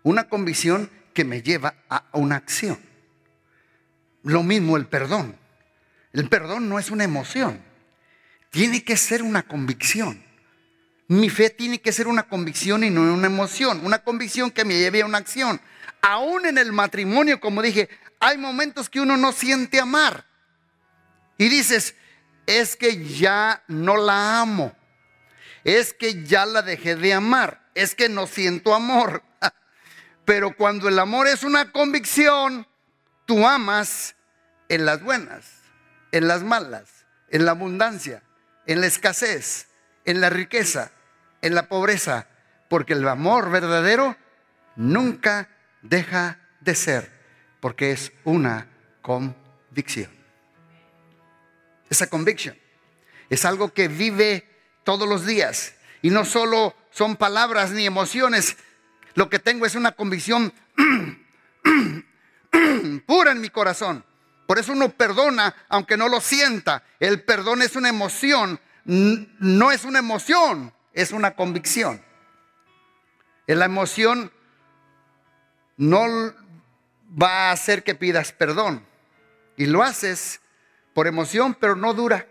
Una 0.03 0.29
convicción 0.29 0.91
que 1.15 1.25
me 1.25 1.43
lleva 1.43 1.75
a 1.89 2.09
una 2.13 2.37
acción. 2.37 2.79
Lo 4.23 4.43
mismo 4.43 4.77
el 4.77 4.87
perdón. 4.87 5.37
El 6.13 6.29
perdón 6.29 6.69
no 6.69 6.79
es 6.79 6.91
una 6.91 7.05
emoción. 7.05 7.61
Tiene 8.51 8.83
que 8.83 8.97
ser 8.97 9.23
una 9.23 9.43
convicción. 9.43 10.25
Mi 11.07 11.31
fe 11.31 11.51
tiene 11.51 11.81
que 11.81 11.93
ser 11.93 12.09
una 12.09 12.25
convicción 12.25 12.85
y 12.85 12.91
no 12.91 13.03
una 13.15 13.27
emoción. 13.27 13.85
Una 13.85 13.99
convicción 14.01 14.51
que 14.51 14.65
me 14.65 14.79
lleve 14.79 15.03
a 15.03 15.07
una 15.07 15.19
acción. 15.19 15.61
Aún 16.03 16.47
en 16.47 16.59
el 16.59 16.73
matrimonio, 16.73 17.41
como 17.41 17.63
dije, 17.63 17.89
hay 18.21 18.39
momentos 18.39 18.91
que 18.91 19.01
uno 19.01 19.17
no 19.17 19.33
siente 19.33 19.81
amar. 19.81 20.27
Y 21.39 21.49
dices, 21.49 21.95
es 22.47 22.77
que 22.77 23.07
ya 23.07 23.63
no 23.69 23.97
la 23.97 24.41
amo. 24.41 24.77
Es 25.65 25.95
que 25.95 26.25
ya 26.25 26.45
la 26.45 26.63
dejé 26.63 26.97
de 26.97 27.15
amar. 27.15 27.71
Es 27.75 27.95
que 27.95 28.09
no 28.09 28.27
siento 28.27 28.75
amor. 28.75 29.23
Pero 30.25 30.57
cuando 30.57 30.89
el 30.89 30.99
amor 30.99 31.29
es 31.29 31.45
una 31.45 31.71
convicción, 31.71 32.67
tú 33.25 33.47
amas 33.47 34.17
en 34.69 34.85
las 34.85 35.03
buenas, 35.03 35.47
en 36.11 36.27
las 36.27 36.43
malas, 36.43 37.07
en 37.31 37.45
la 37.45 37.53
abundancia, 37.53 38.23
en 38.67 38.81
la 38.81 38.89
escasez, 38.89 39.69
en 40.05 40.21
la 40.21 40.29
riqueza, 40.29 40.91
en 41.41 41.55
la 41.55 41.69
pobreza, 41.69 42.27
porque 42.69 42.95
el 42.95 43.07
amor 43.07 43.51
verdadero 43.51 44.17
nunca 44.75 45.49
deja 45.83 46.41
de 46.61 46.75
ser, 46.75 47.11
porque 47.61 47.93
es 47.93 48.13
una 48.25 48.69
convicción. 49.03 50.18
Esa 51.91 52.09
convicción 52.09 52.57
es 53.31 53.45
algo 53.45 53.73
que 53.73 53.89
vive 53.89 54.47
todos 54.85 55.09
los 55.09 55.27
días 55.27 55.75
y 56.03 56.11
no 56.11 56.25
solo 56.25 56.75
son 56.91 57.17
palabras 57.17 57.71
ni 57.71 57.87
emociones, 57.87 58.57
lo 59.15 59.29
que 59.29 59.39
tengo 59.39 59.67
es 59.67 59.75
una 59.75 59.93
convicción 59.93 60.53
pura 63.07 63.33
en 63.33 63.41
mi 63.41 63.51
corazón. 63.51 64.05
Por 64.47 64.59
eso 64.59 64.73
uno 64.73 64.91
perdona 64.91 65.55
aunque 65.69 65.97
no 65.97 66.09
lo 66.09 66.21
sienta. 66.21 66.85
El 67.01 67.23
perdón 67.23 67.63
es 67.63 67.77
una 67.77 67.89
emoción, 67.89 68.61
no 68.85 69.73
es 69.73 69.85
una 69.85 69.99
emoción, 69.99 70.73
es 70.93 71.13
una 71.13 71.35
convicción. 71.35 72.03
La 73.47 73.65
emoción 73.65 74.31
no 75.77 76.35
va 77.21 77.49
a 77.49 77.53
hacer 77.53 77.83
que 77.83 77.95
pidas 77.95 78.33
perdón. 78.33 78.87
Y 79.57 79.67
lo 79.67 79.83
haces 79.83 80.41
por 80.99 81.07
emoción, 81.07 81.55
pero 81.55 81.77
no 81.77 81.95
dura. 81.95 82.27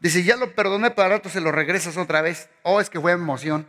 Dice, 0.00 0.22
ya 0.22 0.36
lo 0.36 0.54
perdoné, 0.54 0.90
para 0.90 1.08
rato 1.08 1.30
se 1.30 1.40
lo 1.40 1.50
regresas 1.50 1.96
otra 1.96 2.20
vez. 2.20 2.50
Oh, 2.62 2.78
es 2.78 2.90
que 2.90 3.00
fue 3.00 3.12
emoción. 3.12 3.66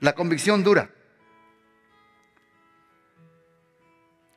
La 0.00 0.14
convicción 0.14 0.62
dura. 0.62 0.90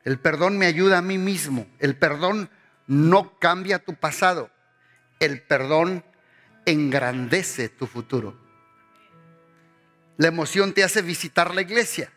El 0.02 0.18
perdón 0.18 0.56
me 0.56 0.64
ayuda 0.64 0.96
a 0.96 1.02
mí 1.02 1.18
mismo. 1.18 1.66
El 1.78 1.94
perdón 1.94 2.48
no 2.86 3.38
cambia 3.38 3.80
tu 3.80 3.92
pasado. 3.96 4.50
El 5.20 5.42
perdón 5.42 6.06
engrandece 6.64 7.68
tu 7.68 7.86
futuro. 7.86 8.34
La 10.16 10.28
emoción 10.28 10.72
te 10.72 10.84
hace 10.84 11.02
visitar 11.02 11.54
la 11.54 11.60
iglesia 11.60 12.10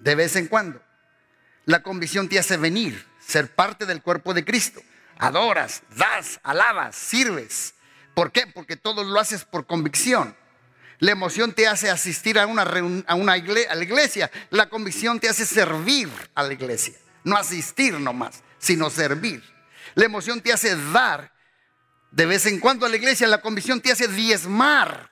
de 0.00 0.14
vez 0.16 0.34
en 0.34 0.48
cuando. 0.48 0.89
La 1.70 1.84
convicción 1.84 2.28
te 2.28 2.36
hace 2.36 2.56
venir, 2.56 3.06
ser 3.24 3.54
parte 3.54 3.86
del 3.86 4.02
cuerpo 4.02 4.34
de 4.34 4.44
Cristo. 4.44 4.82
Adoras, 5.18 5.84
das, 5.94 6.40
alabas, 6.42 6.96
sirves. 6.96 7.74
¿Por 8.12 8.32
qué? 8.32 8.48
Porque 8.48 8.74
todo 8.74 9.04
lo 9.04 9.20
haces 9.20 9.44
por 9.44 9.68
convicción. 9.68 10.34
La 10.98 11.12
emoción 11.12 11.52
te 11.52 11.68
hace 11.68 11.88
asistir 11.88 12.40
a 12.40 12.48
una, 12.48 12.62
a 13.06 13.14
una 13.14 13.34
a 13.34 13.74
la 13.76 13.84
iglesia. 13.84 14.32
La 14.50 14.68
convicción 14.68 15.20
te 15.20 15.28
hace 15.28 15.46
servir 15.46 16.10
a 16.34 16.42
la 16.42 16.54
iglesia. 16.54 16.94
No 17.22 17.36
asistir 17.36 18.00
nomás, 18.00 18.42
sino 18.58 18.90
servir. 18.90 19.40
La 19.94 20.06
emoción 20.06 20.40
te 20.40 20.52
hace 20.52 20.74
dar 20.90 21.32
de 22.10 22.26
vez 22.26 22.46
en 22.46 22.58
cuando 22.58 22.84
a 22.84 22.88
la 22.88 22.96
iglesia. 22.96 23.28
La 23.28 23.40
convicción 23.40 23.80
te 23.80 23.92
hace 23.92 24.08
diezmar. 24.08 25.08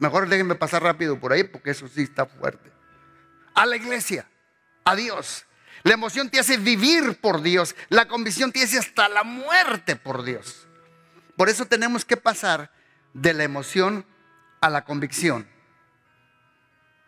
Mejor 0.00 0.28
déjenme 0.28 0.56
pasar 0.56 0.82
rápido 0.82 1.20
por 1.20 1.32
ahí 1.32 1.44
porque 1.44 1.70
eso 1.70 1.86
sí 1.86 2.02
está 2.02 2.26
fuerte. 2.26 2.72
A 3.54 3.64
la 3.64 3.76
iglesia, 3.76 4.28
a 4.86 4.96
Dios. 4.96 5.44
La 5.82 5.92
emoción 5.92 6.30
te 6.30 6.40
hace 6.40 6.56
vivir 6.56 7.20
por 7.20 7.42
Dios. 7.42 7.76
La 7.90 8.08
convicción 8.08 8.50
te 8.50 8.62
hace 8.62 8.78
hasta 8.78 9.08
la 9.08 9.22
muerte 9.22 9.96
por 9.96 10.24
Dios. 10.24 10.66
Por 11.36 11.50
eso 11.50 11.66
tenemos 11.66 12.04
que 12.04 12.16
pasar 12.16 12.72
de 13.12 13.34
la 13.34 13.44
emoción 13.44 14.06
a 14.60 14.70
la 14.70 14.84
convicción. 14.84 15.48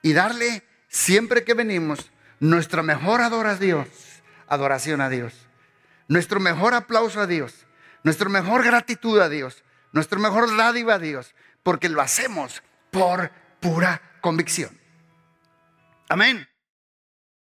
Y 0.02 0.12
darle, 0.12 0.64
siempre 0.88 1.44
que 1.44 1.54
venimos, 1.54 2.10
nuestra 2.40 2.82
mejor 2.82 3.20
adoración, 3.20 3.88
adoración 4.46 5.00
a 5.00 5.08
Dios. 5.08 5.32
Nuestro 6.08 6.40
mejor 6.40 6.74
aplauso 6.74 7.20
a 7.20 7.26
Dios. 7.26 7.66
Nuestra 8.02 8.28
mejor 8.28 8.64
gratitud 8.64 9.20
a 9.20 9.28
Dios. 9.28 9.64
Nuestro 9.92 10.18
mejor 10.20 10.56
dádiva 10.56 10.94
a 10.94 10.98
Dios. 10.98 11.34
Porque 11.62 11.88
lo 11.88 12.00
hacemos 12.00 12.62
por 12.90 13.30
pura 13.60 14.02
convicción. 14.20 14.78
Amén. 16.08 16.48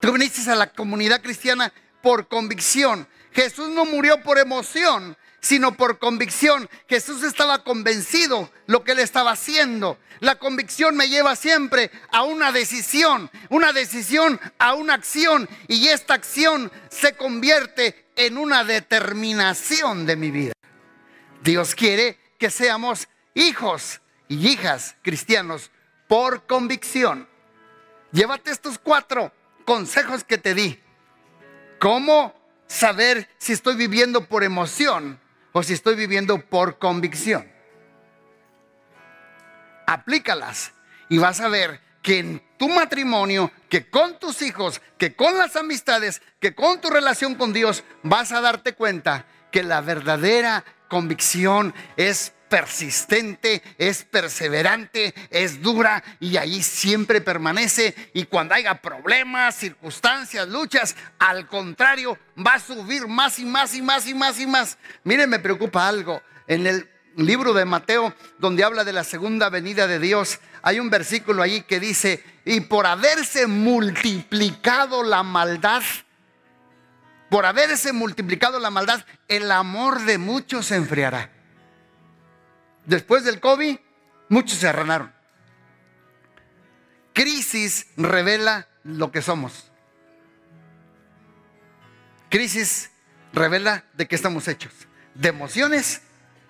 Tú 0.03 0.11
viniste 0.11 0.51
a 0.51 0.55
la 0.55 0.67
comunidad 0.67 1.21
cristiana 1.21 1.71
por 2.01 2.27
convicción. 2.27 3.07
Jesús 3.31 3.69
no 3.69 3.85
murió 3.85 4.21
por 4.21 4.37
emoción, 4.37 5.15
sino 5.39 5.77
por 5.77 5.97
convicción. 5.97 6.69
Jesús 6.89 7.23
estaba 7.23 7.63
convencido 7.63 8.51
lo 8.65 8.83
que 8.83 8.91
él 8.91 8.99
estaba 8.99 9.31
haciendo. 9.31 9.97
La 10.19 10.35
convicción 10.35 10.97
me 10.97 11.07
lleva 11.07 11.37
siempre 11.37 11.89
a 12.11 12.23
una 12.23 12.51
decisión, 12.51 13.31
una 13.49 13.71
decisión 13.71 14.41
a 14.59 14.73
una 14.73 14.95
acción 14.95 15.47
y 15.69 15.87
esta 15.87 16.15
acción 16.15 16.69
se 16.89 17.15
convierte 17.15 18.09
en 18.17 18.37
una 18.37 18.65
determinación 18.65 20.05
de 20.05 20.17
mi 20.17 20.31
vida. 20.31 20.51
Dios 21.41 21.75
quiere 21.75 22.19
que 22.37 22.49
seamos 22.49 23.07
hijos 23.35 24.01
y 24.27 24.49
hijas 24.49 24.97
cristianos 25.01 25.71
por 26.09 26.45
convicción. 26.45 27.29
Llévate 28.11 28.51
estos 28.51 28.77
cuatro 28.77 29.31
consejos 29.65 30.23
que 30.23 30.37
te 30.37 30.53
di. 30.53 30.79
¿Cómo 31.79 32.33
saber 32.73 33.29
si 33.37 33.53
estoy 33.53 33.75
viviendo 33.75 34.25
por 34.25 34.43
emoción 34.43 35.19
o 35.51 35.63
si 35.63 35.73
estoy 35.73 35.95
viviendo 35.95 36.39
por 36.39 36.79
convicción. 36.79 37.49
Aplícalas 39.85 40.73
y 41.09 41.17
vas 41.19 41.39
a 41.39 41.47
ver 41.47 41.79
que 42.01 42.19
en 42.19 42.43
tu 42.57 42.67
matrimonio, 42.67 43.51
que 43.69 43.89
con 43.89 44.19
tus 44.19 44.41
hijos, 44.41 44.81
que 44.97 45.15
con 45.15 45.37
las 45.37 45.55
amistades, 45.55 46.21
que 46.39 46.55
con 46.55 46.81
tu 46.81 46.89
relación 46.89 47.35
con 47.35 47.53
Dios, 47.53 47.83
vas 48.01 48.31
a 48.31 48.41
darte 48.41 48.73
cuenta 48.73 49.25
que 49.51 49.63
la 49.63 49.81
verdadera 49.81 50.65
convicción 50.89 51.73
es 51.95 52.33
persistente, 52.53 53.63
es 53.79 54.03
perseverante, 54.03 55.15
es 55.31 55.59
dura 55.59 56.03
y 56.19 56.37
ahí 56.37 56.61
siempre 56.61 57.19
permanece. 57.19 57.95
Y 58.13 58.25
cuando 58.25 58.53
haya 58.53 58.79
problemas, 58.79 59.55
circunstancias, 59.55 60.47
luchas, 60.47 60.95
al 61.17 61.47
contrario, 61.47 62.15
va 62.37 62.53
a 62.53 62.59
subir 62.59 63.07
más 63.07 63.39
y 63.39 63.45
más 63.45 63.73
y 63.73 63.81
más 63.81 64.05
y 64.05 64.13
más 64.13 64.39
y 64.39 64.45
más. 64.45 64.77
Miren, 65.03 65.31
me 65.31 65.39
preocupa 65.39 65.87
algo. 65.87 66.21
En 66.45 66.67
el 66.67 66.87
libro 67.15 67.53
de 67.53 67.65
Mateo, 67.65 68.13
donde 68.37 68.63
habla 68.63 68.83
de 68.83 68.93
la 68.93 69.03
segunda 69.03 69.49
venida 69.49 69.87
de 69.87 69.97
Dios, 69.97 70.39
hay 70.61 70.79
un 70.79 70.91
versículo 70.91 71.41
ahí 71.41 71.61
que 71.61 71.79
dice, 71.79 72.23
y 72.45 72.59
por 72.59 72.85
haberse 72.85 73.47
multiplicado 73.47 75.01
la 75.01 75.23
maldad, 75.23 75.81
por 77.31 77.47
haberse 77.47 77.93
multiplicado 77.93 78.59
la 78.59 78.69
maldad, 78.69 79.03
el 79.27 79.51
amor 79.51 80.01
de 80.01 80.19
muchos 80.19 80.67
se 80.67 80.75
enfriará. 80.75 81.32
Después 82.85 83.23
del 83.23 83.39
COVID, 83.39 83.77
muchos 84.29 84.57
se 84.57 84.67
arranaron. 84.67 85.13
Crisis 87.13 87.87
revela 87.95 88.67
lo 88.83 89.11
que 89.11 89.21
somos. 89.21 89.71
Crisis 92.29 92.89
revela 93.31 93.85
de 93.93 94.07
qué 94.07 94.15
estamos 94.15 94.47
hechos. 94.47 94.73
De 95.13 95.29
emociones 95.29 96.01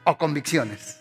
o 0.06 0.18
convicciones. 0.18 1.00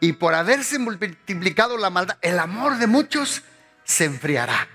Y 0.00 0.12
por 0.12 0.34
haberse 0.34 0.78
multiplicado 0.78 1.78
la 1.78 1.90
maldad, 1.90 2.18
el 2.20 2.38
amor 2.38 2.76
de 2.76 2.86
muchos 2.86 3.42
se 3.84 4.04
enfriará. 4.04 4.68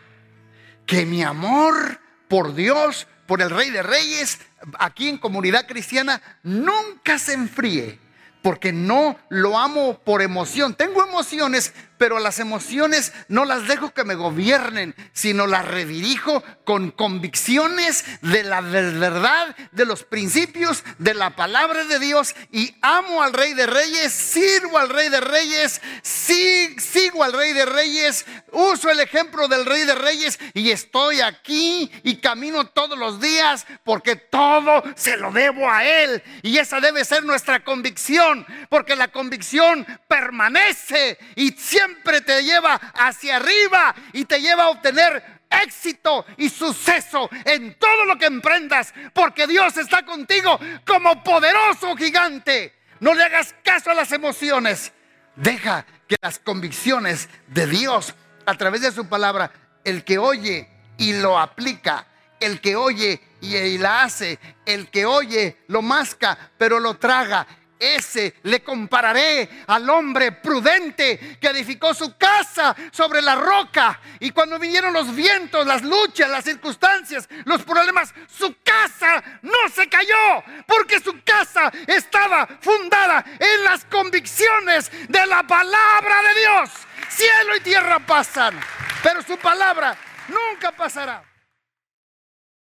Que 0.86 1.06
mi 1.06 1.24
amor 1.24 2.00
por 2.28 2.56
Dios 2.56 3.08
por 3.30 3.44
el 3.44 3.52
Rey 3.52 3.70
de 3.70 3.84
Reyes, 3.84 4.40
aquí 4.80 5.08
en 5.08 5.20
comunidad 5.20 5.68
cristiana, 5.68 6.20
nunca 6.42 7.20
se 7.20 7.34
enfríe, 7.34 8.00
porque 8.42 8.74
no 8.74 9.20
lo 9.30 9.56
amo 9.56 10.00
por 10.00 10.24
emoción. 10.24 10.74
Tengo 10.74 11.06
emociones, 11.06 11.76
pero 12.00 12.18
las 12.18 12.40
emociones 12.40 13.12
no 13.28 13.44
las 13.44 13.68
dejo 13.68 13.94
que 13.94 14.06
me 14.06 14.16
gobiernen, 14.16 14.96
sino 15.12 15.46
las 15.46 15.66
redirijo 15.66 16.42
con 16.64 16.92
convicciones 16.92 18.06
de 18.22 18.44
la 18.44 18.62
verdad, 18.62 19.56
de 19.74 19.86
los 19.86 20.04
principios, 20.04 20.84
de 20.98 21.14
la 21.14 21.36
palabra 21.36 21.84
de 21.84 22.00
Dios 22.00 22.36
y 22.52 22.74
amo 22.82 23.22
al 23.22 23.34
Rey 23.34 23.54
de 23.54 23.68
Reyes, 23.68 24.14
sirvo 24.14 24.78
al 24.78 24.90
Rey 24.90 25.10
de 25.10 25.20
Reyes, 25.20 25.82
sigo 26.02 27.22
al 27.22 27.34
Rey 27.34 27.52
de 27.52 27.66
Reyes, 27.66 28.26
uso 28.54 28.90
el 28.90 29.02
ejemplo 29.02 29.50
del 29.50 29.66
Rey 29.66 29.84
de 29.84 29.96
Reyes 29.96 30.40
y 30.54 30.72
estoy 30.72 31.20
aquí 31.20 31.92
y 32.04 32.16
camino 32.16 32.66
todos 32.68 32.98
los 32.98 33.20
días 33.20 33.68
porque 33.84 34.16
todo 34.16 34.84
se 34.96 35.18
lo 35.18 35.34
debo 35.34 35.70
a 35.70 35.84
Él 35.84 36.24
y 36.44 36.60
esa 36.60 36.80
debe 36.80 37.04
ser 37.04 37.26
nuestra 37.26 37.62
convicción, 37.66 38.46
porque 38.70 38.96
la 38.96 39.10
convicción 39.10 39.86
permanece 40.08 41.18
y 41.36 41.52
siempre 41.52 41.89
siempre 41.90 42.22
te 42.22 42.44
lleva 42.44 42.76
hacia 42.76 43.38
arriba 43.38 43.96
y 44.14 44.26
te 44.26 44.40
lleva 44.40 44.64
a 44.64 44.70
obtener 44.70 45.42
éxito 45.50 46.26
y 46.38 46.50
suceso 46.50 47.30
en 47.46 47.78
todo 47.80 48.06
lo 48.06 48.18
que 48.18 48.28
emprendas, 48.28 48.94
porque 49.14 49.48
Dios 49.48 49.76
está 49.78 50.06
contigo 50.06 50.60
como 50.86 51.24
poderoso 51.24 51.96
gigante. 51.96 52.76
No 53.00 53.14
le 53.14 53.24
hagas 53.24 53.56
caso 53.64 53.90
a 53.90 53.96
las 53.96 54.12
emociones. 54.12 54.94
Deja 55.36 55.86
que 56.08 56.18
las 56.22 56.38
convicciones 56.38 57.30
de 57.48 57.66
Dios 57.66 58.14
a 58.46 58.54
través 58.56 58.82
de 58.82 58.92
su 58.92 59.08
palabra, 59.08 59.52
el 59.84 60.04
que 60.04 60.18
oye 60.18 60.68
y 60.98 61.14
lo 61.14 61.40
aplica, 61.40 62.06
el 62.40 62.62
que 62.62 62.76
oye 62.76 63.22
y 63.42 63.78
la 63.78 64.04
hace, 64.04 64.38
el 64.66 64.90
que 64.90 65.06
oye 65.06 65.58
lo 65.68 65.82
masca, 65.82 66.38
pero 66.58 66.80
lo 66.80 66.98
traga, 66.98 67.48
ese 67.80 68.36
le 68.44 68.62
compararé 68.62 69.64
al 69.68 69.90
hombre 69.90 70.34
prudente 70.34 71.38
que 71.40 71.48
edificó 71.48 71.94
su 71.94 72.18
casa 72.18 72.76
sobre 72.92 73.22
la 73.22 73.36
roca. 73.36 74.00
Y 74.20 74.32
cuando 74.32 74.60
vinieron 74.60 74.94
los 74.94 75.16
vientos, 75.16 75.66
las 75.66 75.82
luchas, 75.82 76.30
las 76.30 76.44
circunstancias, 76.44 77.28
los 77.46 77.64
problemas, 77.64 78.14
su 78.28 78.56
casa 78.64 79.24
no 79.42 79.70
se 79.74 79.88
cayó 79.88 80.44
porque 80.68 81.00
su 81.00 81.24
casa 81.24 81.72
estaba 81.88 82.48
fundada 82.60 83.24
en 83.40 83.64
las 83.64 83.86
convicciones 83.86 84.92
de 85.08 85.26
la 85.26 85.44
palabra 85.44 86.22
de 86.22 86.40
Dios. 86.42 86.70
Cielo 87.08 87.56
y 87.56 87.62
tierra 87.62 88.00
pasan, 88.00 88.60
pero 89.02 89.22
su 89.24 89.38
palabra 89.38 89.98
nunca 90.28 90.72
pasará. 90.72 91.29